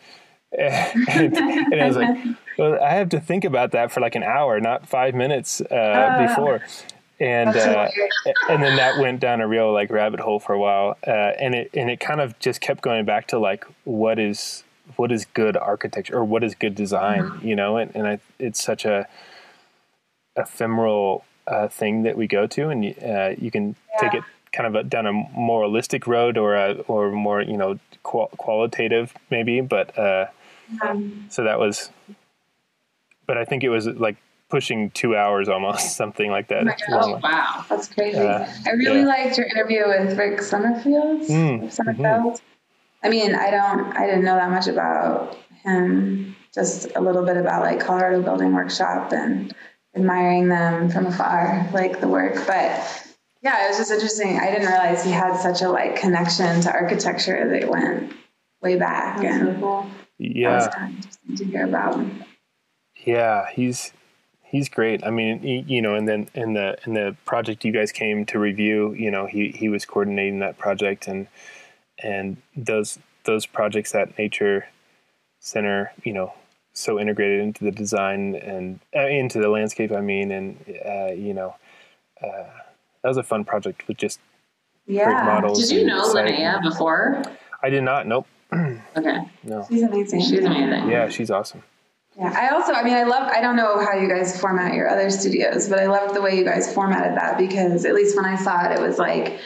[0.57, 2.17] and, and, I was like,
[2.57, 5.73] "Well, I have to think about that for like an hour, not five minutes uh,
[5.73, 6.27] uh.
[6.27, 6.61] before."
[7.19, 7.89] And uh,
[8.49, 11.55] and then that went down a real like rabbit hole for a while, uh, and
[11.55, 14.63] it and it kind of just kept going back to like what is
[14.95, 17.47] what is good architecture or what is good design, mm-hmm.
[17.47, 19.07] you know, and and I, it's such a
[20.35, 24.09] ephemeral uh, thing that we go to, and uh, you can yeah.
[24.09, 27.79] take it kind of a, down a moralistic road or a or more you know
[28.03, 30.27] qual- qualitative maybe, but uh,
[30.71, 31.27] mm-hmm.
[31.29, 31.89] so that was.
[33.25, 34.15] But I think it was like
[34.49, 36.81] pushing two hours almost, something like that.
[36.89, 38.17] Oh, wow, that's crazy.
[38.17, 39.07] Uh, I really yeah.
[39.07, 41.27] liked your interview with Rick Sommerfeld.
[41.27, 41.97] Mm, Sommerfeld.
[41.97, 42.45] Mm-hmm.
[43.03, 46.35] I mean, I don't, I didn't know that much about him.
[46.53, 49.53] Just a little bit about like Colorado Building Workshop and
[49.95, 52.35] admiring them from afar, like the work.
[52.47, 53.07] But
[53.41, 54.39] yeah, it was just interesting.
[54.39, 58.13] I didn't realize he had such a like connection to architecture that went
[58.61, 59.21] way back.
[59.21, 59.89] That's and so cool.
[60.17, 60.49] Yeah.
[60.49, 62.05] that was kind of interesting to hear about.
[63.05, 63.93] Yeah, he's
[64.49, 65.03] he's great.
[65.05, 68.25] I mean, he, you know, and then in the in the project you guys came
[68.27, 71.27] to review, you know, he he was coordinating that project and
[72.03, 74.67] and those those projects that Nature
[75.39, 76.33] Center, you know,
[76.73, 79.91] so integrated into the design and uh, into the landscape.
[79.91, 81.55] I mean, and uh, you know,
[82.23, 82.43] uh,
[83.01, 84.19] that was a fun project with just
[84.85, 85.67] great Yeah, models.
[85.69, 87.21] Did you know site- Linnea before?
[87.63, 88.07] I did not.
[88.07, 88.27] Nope.
[88.53, 89.17] Okay.
[89.43, 89.65] No.
[89.69, 90.21] she's amazing.
[90.21, 90.89] She's amazing.
[90.89, 91.63] Yeah, she's awesome.
[92.17, 94.89] Yeah, I also, I mean, I love, I don't know how you guys format your
[94.89, 98.25] other studios, but I loved the way you guys formatted that because at least when
[98.25, 99.39] I saw it, it was like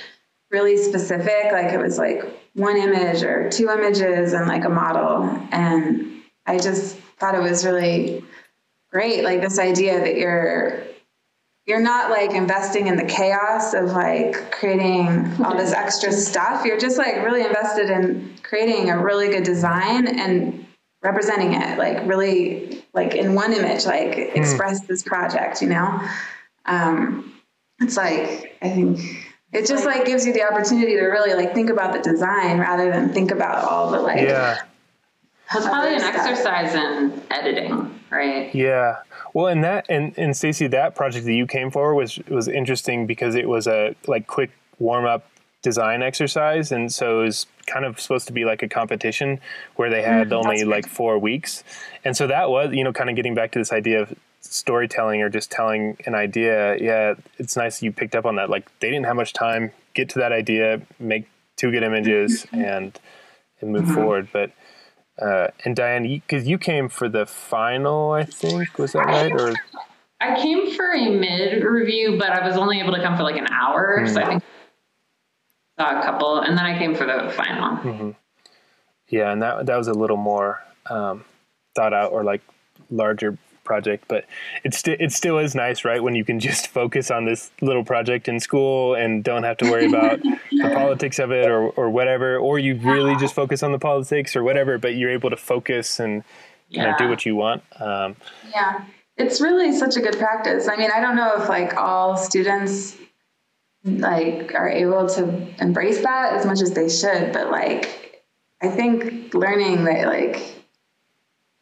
[0.51, 1.51] really specific.
[1.51, 2.23] Like it was like
[2.53, 5.23] one image or two images and like a model.
[5.51, 8.23] And I just thought it was really
[8.89, 9.25] great.
[9.25, 10.81] Like this idea that you're,
[11.65, 16.63] you're not like investing in the chaos of like creating all this extra stuff.
[16.63, 20.65] You're just like really invested in creating a really good design and
[21.01, 25.99] representing it like really like in one image like express this project you know
[26.65, 27.33] um
[27.79, 28.99] it's like i think
[29.51, 32.91] it just like gives you the opportunity to really like think about the design rather
[32.91, 34.59] than think about all the like Yeah.
[35.53, 36.15] That's probably an stuff.
[36.15, 38.55] exercise in editing, right?
[38.55, 38.99] Yeah.
[39.33, 43.05] Well, and that and and Stacy, that project that you came for was was interesting
[43.05, 45.25] because it was a like quick warm up
[45.61, 49.39] design exercise, and so it was kind of supposed to be like a competition
[49.75, 51.63] where they had Mm, only like four weeks,
[52.03, 55.21] and so that was you know kind of getting back to this idea of storytelling
[55.21, 56.77] or just telling an idea.
[56.77, 58.49] Yeah, it's nice you picked up on that.
[58.49, 61.27] Like they didn't have much time get to that idea, make
[61.57, 62.97] two good images, and
[63.59, 64.51] and move forward, but.
[65.21, 69.31] Uh, and Diane, because you, came for the final, I think, was that right?
[69.31, 69.53] Or
[70.19, 73.37] I came for a mid review, but I was only able to come for like
[73.37, 74.07] an hour.
[74.07, 74.50] So I think I
[75.81, 78.15] saw a couple, and then I came for the final.
[79.09, 81.25] yeah, and that that was a little more um,
[81.75, 82.41] thought out or like
[82.89, 84.25] larger project, but
[84.63, 86.01] it still it still is nice, right?
[86.01, 89.71] When you can just focus on this little project in school and don't have to
[89.71, 90.21] worry about
[90.51, 94.35] the politics of it or or whatever, or you really just focus on the politics
[94.35, 96.23] or whatever, but you're able to focus and
[96.73, 97.63] kind of do what you want.
[97.79, 98.15] Um,
[98.49, 98.85] Yeah,
[99.17, 100.69] it's really such a good practice.
[100.69, 102.95] I mean, I don't know if like all students
[103.83, 108.23] like are able to embrace that as much as they should, but like
[108.61, 110.61] I think learning that like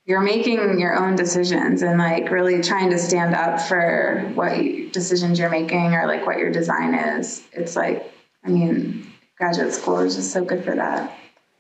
[0.06, 4.90] you're making your own decisions and like really trying to stand up for what you,
[4.90, 7.44] decisions you're making or like what your design is.
[7.54, 8.12] It's like,
[8.44, 11.16] I mean, graduate school is just so good for that.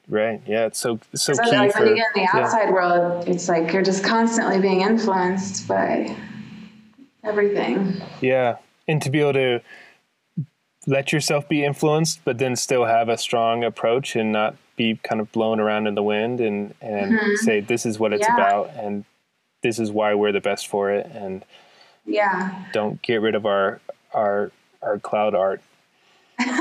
[0.10, 0.41] right?
[0.45, 2.44] Yeah, it's so so key like for when you get in the yeah.
[2.44, 6.15] outside world, it's like you're just constantly being influenced by
[7.23, 8.02] everything.
[8.19, 8.57] Yeah,
[8.88, 9.61] and to be able to
[10.88, 15.19] let yourself be influenced, but then still have a strong approach and not be kind
[15.19, 18.38] of blown around in the wind, and and say this is what it's Mm-hmm.
[18.39, 18.47] Yeah.
[18.47, 19.06] about, and
[19.61, 21.43] this is why we're the best for it, and
[22.06, 22.64] Yeah.
[22.72, 23.81] don't get rid of our
[24.14, 24.51] our
[24.81, 25.61] our cloud art.
[26.39, 26.56] we need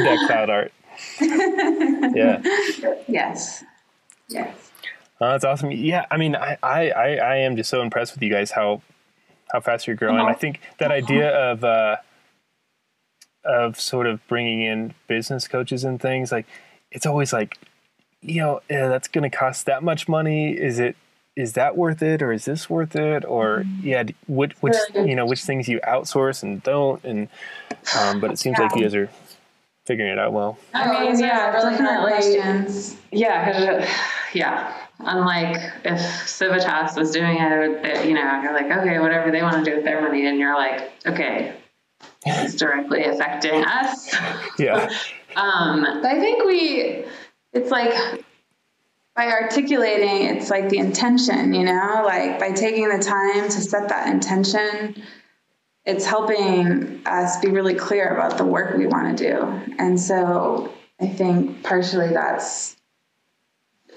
[0.00, 0.72] that cloud art.
[1.20, 2.42] yeah.
[3.08, 3.64] Yes.
[4.28, 4.70] Yes.
[5.20, 5.70] Oh, that's awesome.
[5.70, 8.82] Yeah, I mean, I, I, I am just so impressed with you guys how
[9.54, 10.18] how fast you're growing.
[10.18, 11.96] I think that idea of uh,
[13.44, 16.44] of sort of bringing in business coaches and things like
[16.90, 17.56] it's always like,
[18.20, 20.52] you know, yeah, that's going to cost that much money.
[20.52, 20.96] Is it?
[21.36, 25.14] Is that worth it, or is this worth it, or yeah, d- which which you
[25.14, 27.28] know which things you outsource and don't, and
[27.98, 29.08] um, but it seems like you guys are
[29.84, 30.58] figuring it out well.
[30.72, 32.10] I mean, yeah, really hard definitely.
[32.12, 32.96] questions.
[33.12, 33.86] Yeah, 'cause, uh,
[34.32, 34.83] yeah.
[35.00, 39.64] Unlike if Civitas was doing it, they- you know, you're like, okay, whatever they want
[39.64, 41.56] to do with their money, and you're like, okay,
[42.24, 44.14] it's directly affecting us.
[44.58, 44.90] Yeah,
[45.36, 47.04] Um, I think we,
[47.52, 48.24] it's like
[49.16, 53.88] by articulating, it's like the intention, you know, like by taking the time to set
[53.88, 55.02] that intention,
[55.84, 59.74] it's helping us be really clear about the work we want to do.
[59.78, 62.76] And so I think partially that's,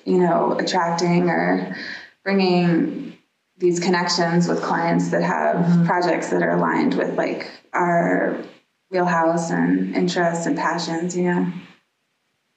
[0.07, 1.75] you know, attracting or
[2.23, 3.17] bringing
[3.57, 5.85] these connections with clients that have mm-hmm.
[5.85, 8.41] projects that are aligned with like our
[8.89, 11.51] wheelhouse and interests and passions, you know.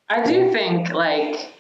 [0.09, 1.53] I do think like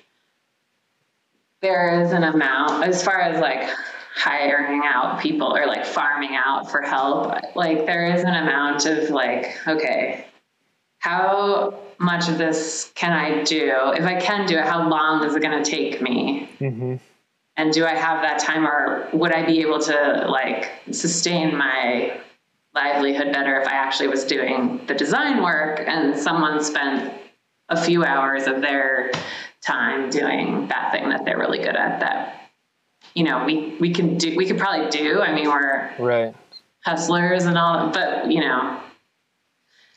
[1.60, 3.68] there is an amount as far as like
[4.14, 7.34] hiring out people or like farming out for help.
[7.56, 10.26] Like there is an amount of like, okay,
[11.00, 13.92] how much of this can I do?
[13.96, 16.48] If I can do it, how long is it going to take me?
[16.60, 16.96] Mm-hmm.
[17.56, 22.20] And do I have that time, or would I be able to like sustain my
[22.74, 27.12] livelihood better if I actually was doing the design work and someone spent
[27.68, 29.10] a few hours of their
[29.60, 32.50] time doing that thing that they're really good at that
[33.14, 36.34] you know we we can do we could probably do i mean we're right
[36.84, 38.80] hustlers and all but you know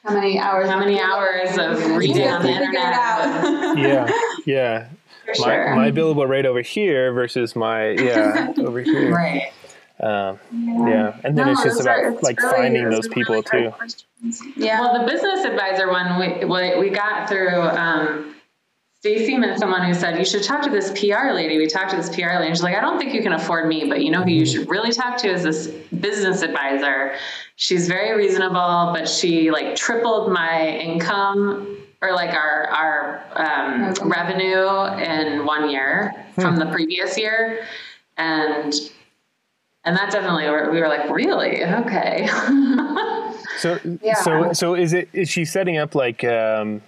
[0.03, 2.73] how many hours how many hours of reading on the internet?
[3.77, 4.11] yeah
[4.45, 4.88] yeah.
[5.25, 5.75] For my, sure.
[5.75, 9.13] my billable rate over here versus my yeah over here.
[9.13, 9.51] Right.
[9.99, 11.15] Um, yeah.
[11.23, 13.65] and then No, it's just about are- it's like really- finding those those people really
[13.65, 13.71] too.
[13.71, 14.41] questions.
[14.57, 14.81] Yeah.
[14.81, 18.35] Well, the business advisor one, we, we, we got through um,
[19.03, 21.57] Stacy met someone who said, you should talk to this PR lady.
[21.57, 22.45] We talked to this PR lady.
[22.47, 24.45] And she's like, I don't think you can afford me, but you know who you
[24.45, 25.67] should really talk to is this
[25.99, 27.15] business advisor.
[27.57, 34.05] She's very reasonable, but she like tripled my income or like our, our um, Okay.
[34.05, 37.65] revenue in one year from the previous year.
[38.15, 38.73] And
[39.84, 41.61] and that definitely, we were like, really?
[41.65, 42.30] Okay.
[43.57, 44.13] So Yeah.
[44.15, 46.81] so so is it is she setting up like um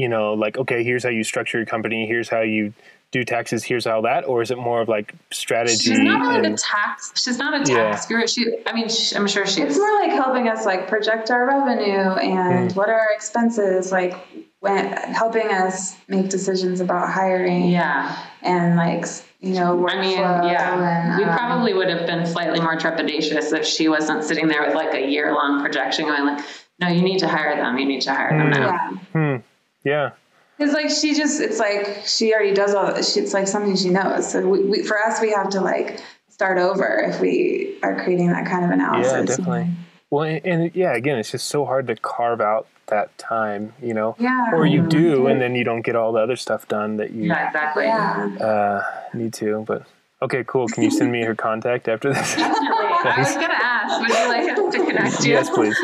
[0.00, 2.72] you know like okay here's how you structure your company here's how you
[3.12, 6.42] do taxes here's how that or is it more of like strategy She's not like
[6.42, 7.12] a and tax.
[7.22, 7.90] She's not a Yeah.
[7.90, 8.26] tax guru.
[8.28, 11.44] She, I mean, she, I'm sure she It's more like helping us like project our
[11.44, 14.14] revenue and what are our expenses, like
[14.60, 19.04] when helping us make decisions about hiring Yeah, and like
[19.40, 19.88] you know.
[19.88, 21.08] I mean, yeah.
[21.08, 24.62] and, We um, probably would have been slightly more trepidatious if she wasn't sitting there
[24.64, 26.44] with like a year long projection, going like,
[26.78, 27.76] "No, you need to hire them.
[27.78, 28.88] You need to hire them now." yeah.
[29.36, 29.36] hmm,
[29.84, 30.10] yeah
[30.58, 33.00] It's like she just, it's like she already does all.
[33.02, 34.30] She, it's like something she knows.
[34.30, 38.28] So we, we, for us, we have to like start over if we are creating
[38.32, 39.12] that kind of analysis.
[39.12, 39.66] yeah definitely
[40.10, 43.92] well and, and yeah again it's just so hard to carve out that time you
[43.94, 44.50] know Yeah.
[44.52, 47.24] or you do and then you don't get all the other stuff done that you
[47.28, 47.84] Yeah, exactly.
[47.84, 48.28] Yeah.
[48.40, 48.82] uh
[49.14, 49.82] need to but
[50.22, 52.66] okay cool can you send me her contact after this Definitely.
[53.02, 55.32] I was gonna ask, would you like us to connect you?
[55.32, 55.76] yes please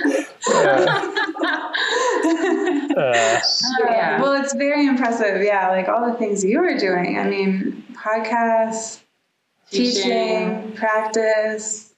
[0.49, 1.13] Uh,
[2.97, 3.41] uh,
[3.89, 4.21] yeah.
[4.21, 5.43] Well, it's very impressive.
[5.43, 5.69] Yeah.
[5.71, 7.19] Like all the things you were doing.
[7.19, 9.01] I mean, podcasts,
[9.71, 10.73] teaching, Teaching.
[10.73, 11.93] practice.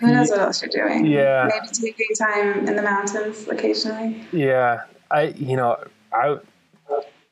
[0.00, 1.04] Who knows what else you're doing?
[1.06, 1.48] Yeah.
[1.50, 4.24] Maybe taking time in the mountains occasionally.
[4.32, 5.82] Yeah, I you know
[6.12, 6.38] I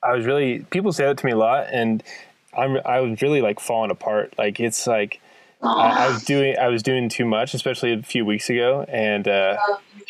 [0.03, 2.03] I was really people say that to me a lot, and
[2.57, 4.35] I'm I was really like falling apart.
[4.37, 5.21] Like it's like
[5.63, 9.27] I, I was doing I was doing too much, especially a few weeks ago, and
[9.27, 9.57] uh,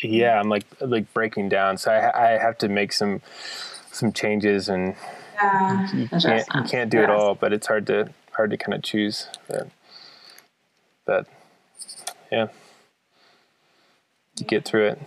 [0.01, 1.77] yeah, I'm like like breaking down.
[1.77, 3.21] So I I have to make some
[3.91, 4.95] some changes, and
[5.35, 5.91] Yeah.
[5.93, 8.83] you can't you can't do it all, but it's hard to hard to kind of
[8.83, 9.27] choose.
[9.47, 9.67] But
[11.05, 11.25] but
[12.31, 12.47] yeah,
[14.37, 14.99] you get through it.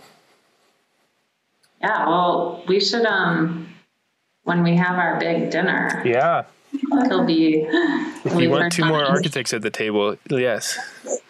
[1.81, 3.69] Yeah, well, we should um
[4.43, 6.43] when we have our big dinner, Yeah.
[7.05, 7.65] It'll be
[8.25, 10.77] If you want two more architects at the table, yes.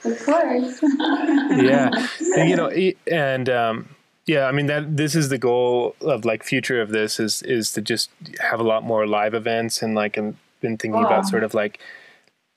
[0.06, 0.82] Of course.
[0.84, 1.90] yeah
[2.38, 3.90] and, you know e- and um
[4.26, 7.72] yeah i mean that this is the goal of like future of this is is
[7.74, 8.10] to just
[8.40, 11.06] have a lot more live events and like i've been thinking Wow.
[11.08, 11.80] about sort of like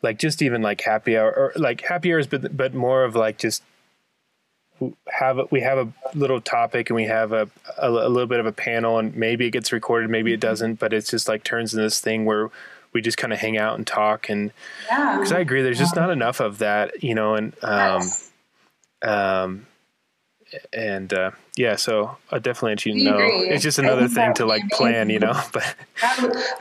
[0.02, 3.38] like just even like happy hour or like happy hours but but more of like
[3.38, 3.62] just
[5.08, 7.48] have we have a little topic and we have a,
[7.78, 10.74] a a little bit of a panel and maybe it gets recorded maybe it doesn't
[10.78, 12.50] but it's just like turns into this thing where
[12.96, 14.50] we just kind of hang out and talk and
[14.90, 15.16] Yeah.
[15.18, 18.02] because I agree, there's just not enough of that, you know, and um,
[19.02, 19.66] um,
[20.72, 23.14] and uh, yeah, so I definitely let you We know.
[23.16, 23.48] agree.
[23.50, 25.34] It's just another thing to like plan, you know.
[25.52, 25.74] But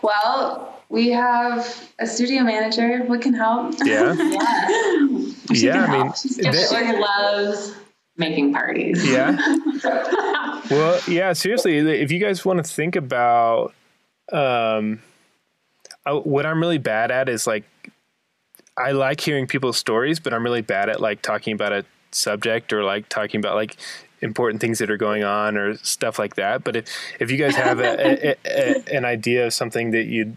[0.02, 3.04] well, we have a studio manager.
[3.08, 3.76] We can help.
[3.86, 4.14] yeah,
[5.52, 7.76] yeah, I mean, She loves
[8.18, 9.10] making parties.
[9.10, 9.38] yeah.
[10.72, 13.76] Well, yeah, seriously, if you guys want to think about,
[14.32, 15.00] um,
[16.06, 17.64] I, what I'm really bad at is like,
[18.78, 22.74] I like hearing people's stories, but I'm really bad at like talking about a subject
[22.74, 23.78] or like talking about like
[24.22, 26.64] important things that are going on or stuff like that.
[26.64, 26.86] But if,
[27.20, 30.36] if you guys have a, a, a, an idea of something that you'd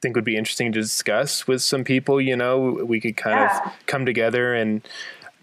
[0.00, 3.66] think would be interesting to discuss with some people, you know, we could kind Yeah.
[3.66, 4.82] of come together and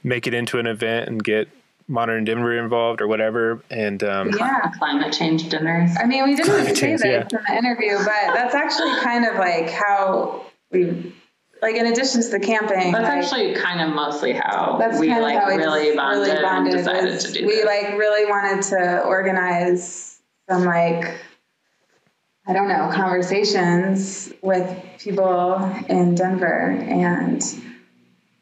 [0.04, 1.48] make it into an event and get
[1.90, 3.64] modern Denver involved or whatever.
[3.70, 4.72] And um, Yeah.
[4.78, 5.92] Climate change dinners.
[6.00, 7.38] I mean, we didn't Climate say change, this yeah.
[7.38, 11.14] in the interview, but that's actually kind of like how we,
[11.62, 15.08] like, in addition to the camping, That's like, actually kind of mostly how that's we
[15.08, 17.66] kind like how really it's bonded, really bonded and decided to do we this.
[17.66, 21.20] like really wanted to organize some like
[22.48, 24.66] I don't know conversations with
[25.00, 25.56] people
[25.90, 27.44] in Denver and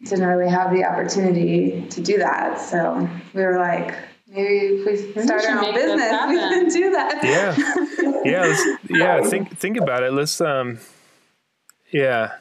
[0.03, 2.59] didn't really have the opportunity to do that.
[2.59, 3.95] So we were like,
[4.27, 7.23] maybe if we start should our own business, we can do that.
[7.23, 9.23] yeah, yeah, let's, yeah.
[9.23, 10.13] Think think about it.
[10.13, 10.79] Let's um,
[11.91, 12.33] yeah.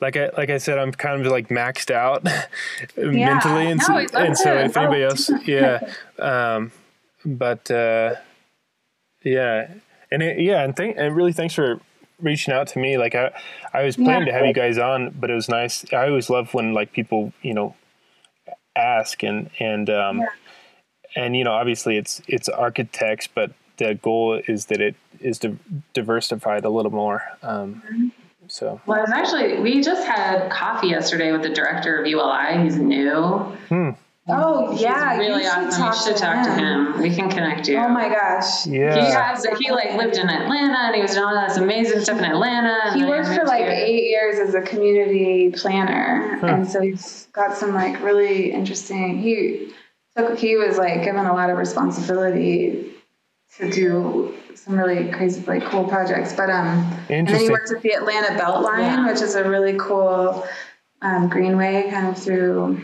[0.00, 2.24] Like I like I said, I'm kind of like maxed out
[2.96, 5.90] mentally, and No, so, and so if anybody else, yeah.
[6.18, 6.72] Um,
[7.24, 8.16] but uh,
[9.24, 9.68] yeah,
[10.10, 11.80] And it, yeah, and thank and really thanks for
[12.20, 12.96] reaching out to me.
[12.98, 13.30] Like I,
[13.72, 14.32] I was planning Yeah.
[14.32, 15.84] to have you guys on, but it was nice.
[15.92, 17.74] I always love when like people, you know,
[18.74, 20.22] ask and and um,
[21.14, 25.56] and you know, obviously it's it's architects, but the goal is that it is di-
[25.94, 27.22] diversified a little more.
[27.42, 28.12] Um,
[28.48, 32.62] so Well, it's actually, we just had coffee yesterday with the director of ULI.
[32.62, 33.38] He's new.
[33.68, 33.90] hmm.
[34.28, 35.86] Oh yeah, really you should awesome.
[35.86, 36.94] You should to, talk to him.
[36.94, 37.00] him.
[37.00, 37.76] We can connect you.
[37.78, 38.64] Oh my gosh.
[38.64, 38.94] He yeah,
[39.34, 42.24] has, he like lived in Atlanta and he was doing all this amazing stuff in
[42.24, 42.92] Atlanta.
[42.94, 43.70] He worked for like here.
[43.70, 46.46] eight years as a community planner, Huh.
[46.48, 49.18] and so he's got some like really interesting.
[49.22, 49.72] He
[50.16, 52.92] took he was like given a lot of responsibility
[53.58, 56.32] to do some really crazy like cool projects.
[56.32, 59.06] But um, and then he worked at the Atlanta Beltline, Yeah.
[59.12, 60.44] which is a really cool
[61.00, 62.82] um, greenway kind of through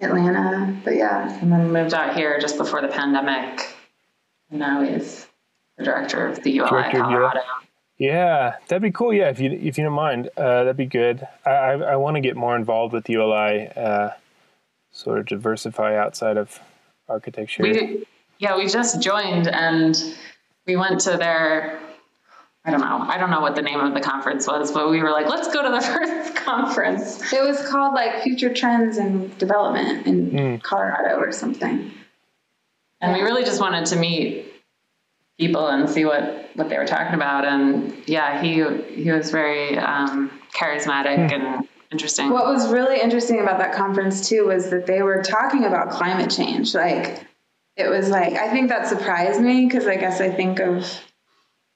[0.00, 0.76] Atlanta.
[0.84, 3.74] But yeah, And then moved out here just before the pandemic.
[4.50, 5.26] And now he's
[5.76, 7.40] the director of the ULI Director of Colorado.
[7.98, 9.12] yeah, that'd be cool.
[9.12, 11.26] Yeah, if you if you don't mind, uh, that'd be good.
[11.46, 14.10] I I, I want to get more involved with ULI, uh,
[14.92, 16.58] sort of diversify outside of
[17.08, 17.62] architecture.
[17.62, 18.04] We,
[18.38, 20.02] yeah, we just joined and
[20.66, 21.78] we went to their,
[22.64, 25.00] I don't know, I don't know what the name of the conference was, but we
[25.02, 27.32] were like, let's go to the first conference.
[27.32, 30.62] it was called like Future Trends and Development in Mm.
[30.62, 31.90] Colorado or something.
[33.00, 34.52] And we really just wanted to meet
[35.38, 37.46] people and see what, what they were talking about.
[37.46, 38.62] And yeah, he,
[38.94, 42.28] he was very um, charismatic and interesting.
[42.28, 46.30] What was really interesting about that conference too was that they were talking about climate
[46.30, 46.74] change.
[46.74, 47.26] Like
[47.76, 50.86] it was like I think that surprised me because I guess I think of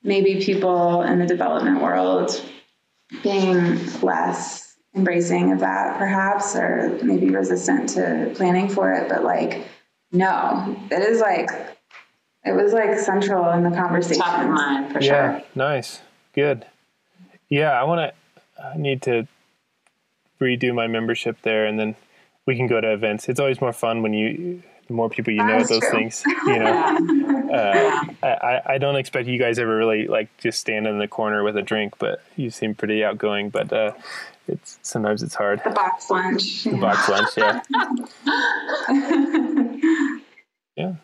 [0.05, 2.44] maybe people in the development world
[3.22, 9.66] being less embracing of that perhaps or maybe resistant to planning for it but like
[10.12, 11.51] no it is like
[12.44, 15.47] it was like central in the conversation Top of mind for yeah, sure.
[15.55, 16.01] nice,
[16.35, 16.66] good.
[17.48, 18.62] Yeah, I want to.
[18.62, 19.26] I need to
[20.40, 21.97] redo my membership there, and then
[22.47, 23.28] we can go to events.
[23.28, 25.90] It's always more fun when you, the more people you know those true.
[25.90, 26.23] things.
[26.47, 30.86] You know, uh, I, I- I don't expect you guys ever really like just stand
[30.86, 33.51] in the corner with a drink, but you seem pretty outgoing.
[33.51, 33.93] But uh,
[34.48, 35.61] it's sometimes it's hard.
[35.65, 37.61] the box lunch The box lunch, yeah,
[40.77, 40.94] yeah.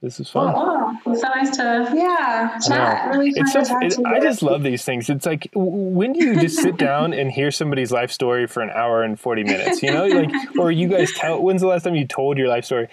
[0.00, 0.54] This is fun.
[0.56, 4.04] Oh, it's so nice to yeah chat really fun It's so, to talk it, to
[4.06, 5.10] I just love these things.
[5.10, 8.70] It's like, when do you just sit down and hear somebody's life story for an
[8.70, 11.96] hour and 40 minutes, you know, like, or you guys tell, when's the last time
[11.96, 12.86] you told your life story?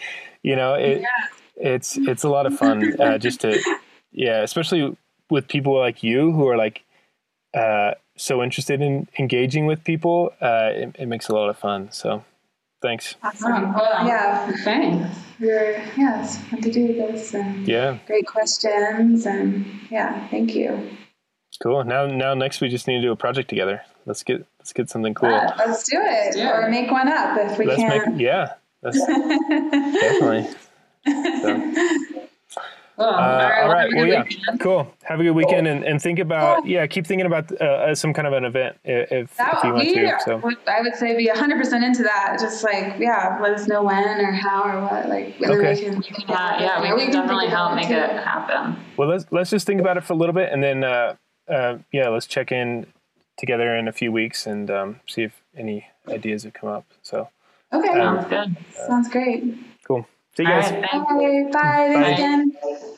[0.45, 1.03] You know, it,
[1.55, 3.59] it's, it's a lot of fun, uh, just to,
[4.11, 4.95] yeah, especially
[5.29, 6.83] with people like you who are like,
[7.53, 10.31] uh, so interested in engaging with people.
[10.41, 11.91] Uh, it, it makes a lot of fun.
[11.91, 12.23] So
[12.81, 13.15] thanks.
[13.23, 13.73] Awesome.
[13.73, 14.07] Cool.
[14.07, 15.17] Yeah, Thanks.
[15.39, 17.97] we're yeah, it's fun to do this and Yeah.
[18.07, 20.89] great questions and yeah, thank you.
[21.63, 21.83] Cool.
[21.85, 23.81] Now, now next we just need to do a project together.
[24.05, 25.29] Let's get, let's get something cool.
[25.57, 26.45] Let's do it, do it.
[26.45, 28.13] or make one up if we Let's can.
[28.17, 28.53] make, yeah,
[28.85, 29.05] that's
[29.99, 30.47] definitely.
[31.41, 31.73] So.
[32.97, 33.07] Cool.
[33.07, 33.09] Uh,
[33.61, 33.91] all right.
[33.91, 34.23] have a Well, good yeah.
[34.23, 34.59] weekend.
[34.61, 34.93] Cool.
[35.03, 36.87] Have a good weekend and, and think about yeah.
[36.87, 39.93] Keep thinking about uh, some kind of an event i- if, if you want we
[39.95, 40.17] to.
[40.23, 42.37] So I would say be 100% into that.
[42.39, 45.09] Just like, yeah, let us know when or how or what.
[45.09, 45.73] Like, and Okay.
[45.73, 47.95] we can, Yeah, yeah, we or can definitely help make too.
[47.95, 48.77] it happen.
[48.95, 51.15] well, let's let's just think about it for a little bit and then uh,
[51.49, 52.85] uh, yeah, let's check in
[53.37, 56.85] together in a few weeks and um, see if any ideas have come up.
[57.01, 57.27] So
[57.75, 58.57] Okay, Um, Sounds good.
[58.87, 59.43] sounds great.
[59.87, 60.05] cool.
[60.37, 60.71] See you All guys.
[60.71, 61.11] right, thanks.
[61.11, 61.43] Bye.
[61.51, 61.51] Bye.
[61.51, 61.93] Bye.
[61.93, 62.97] Thanks again.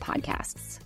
[0.00, 0.78] podcasts.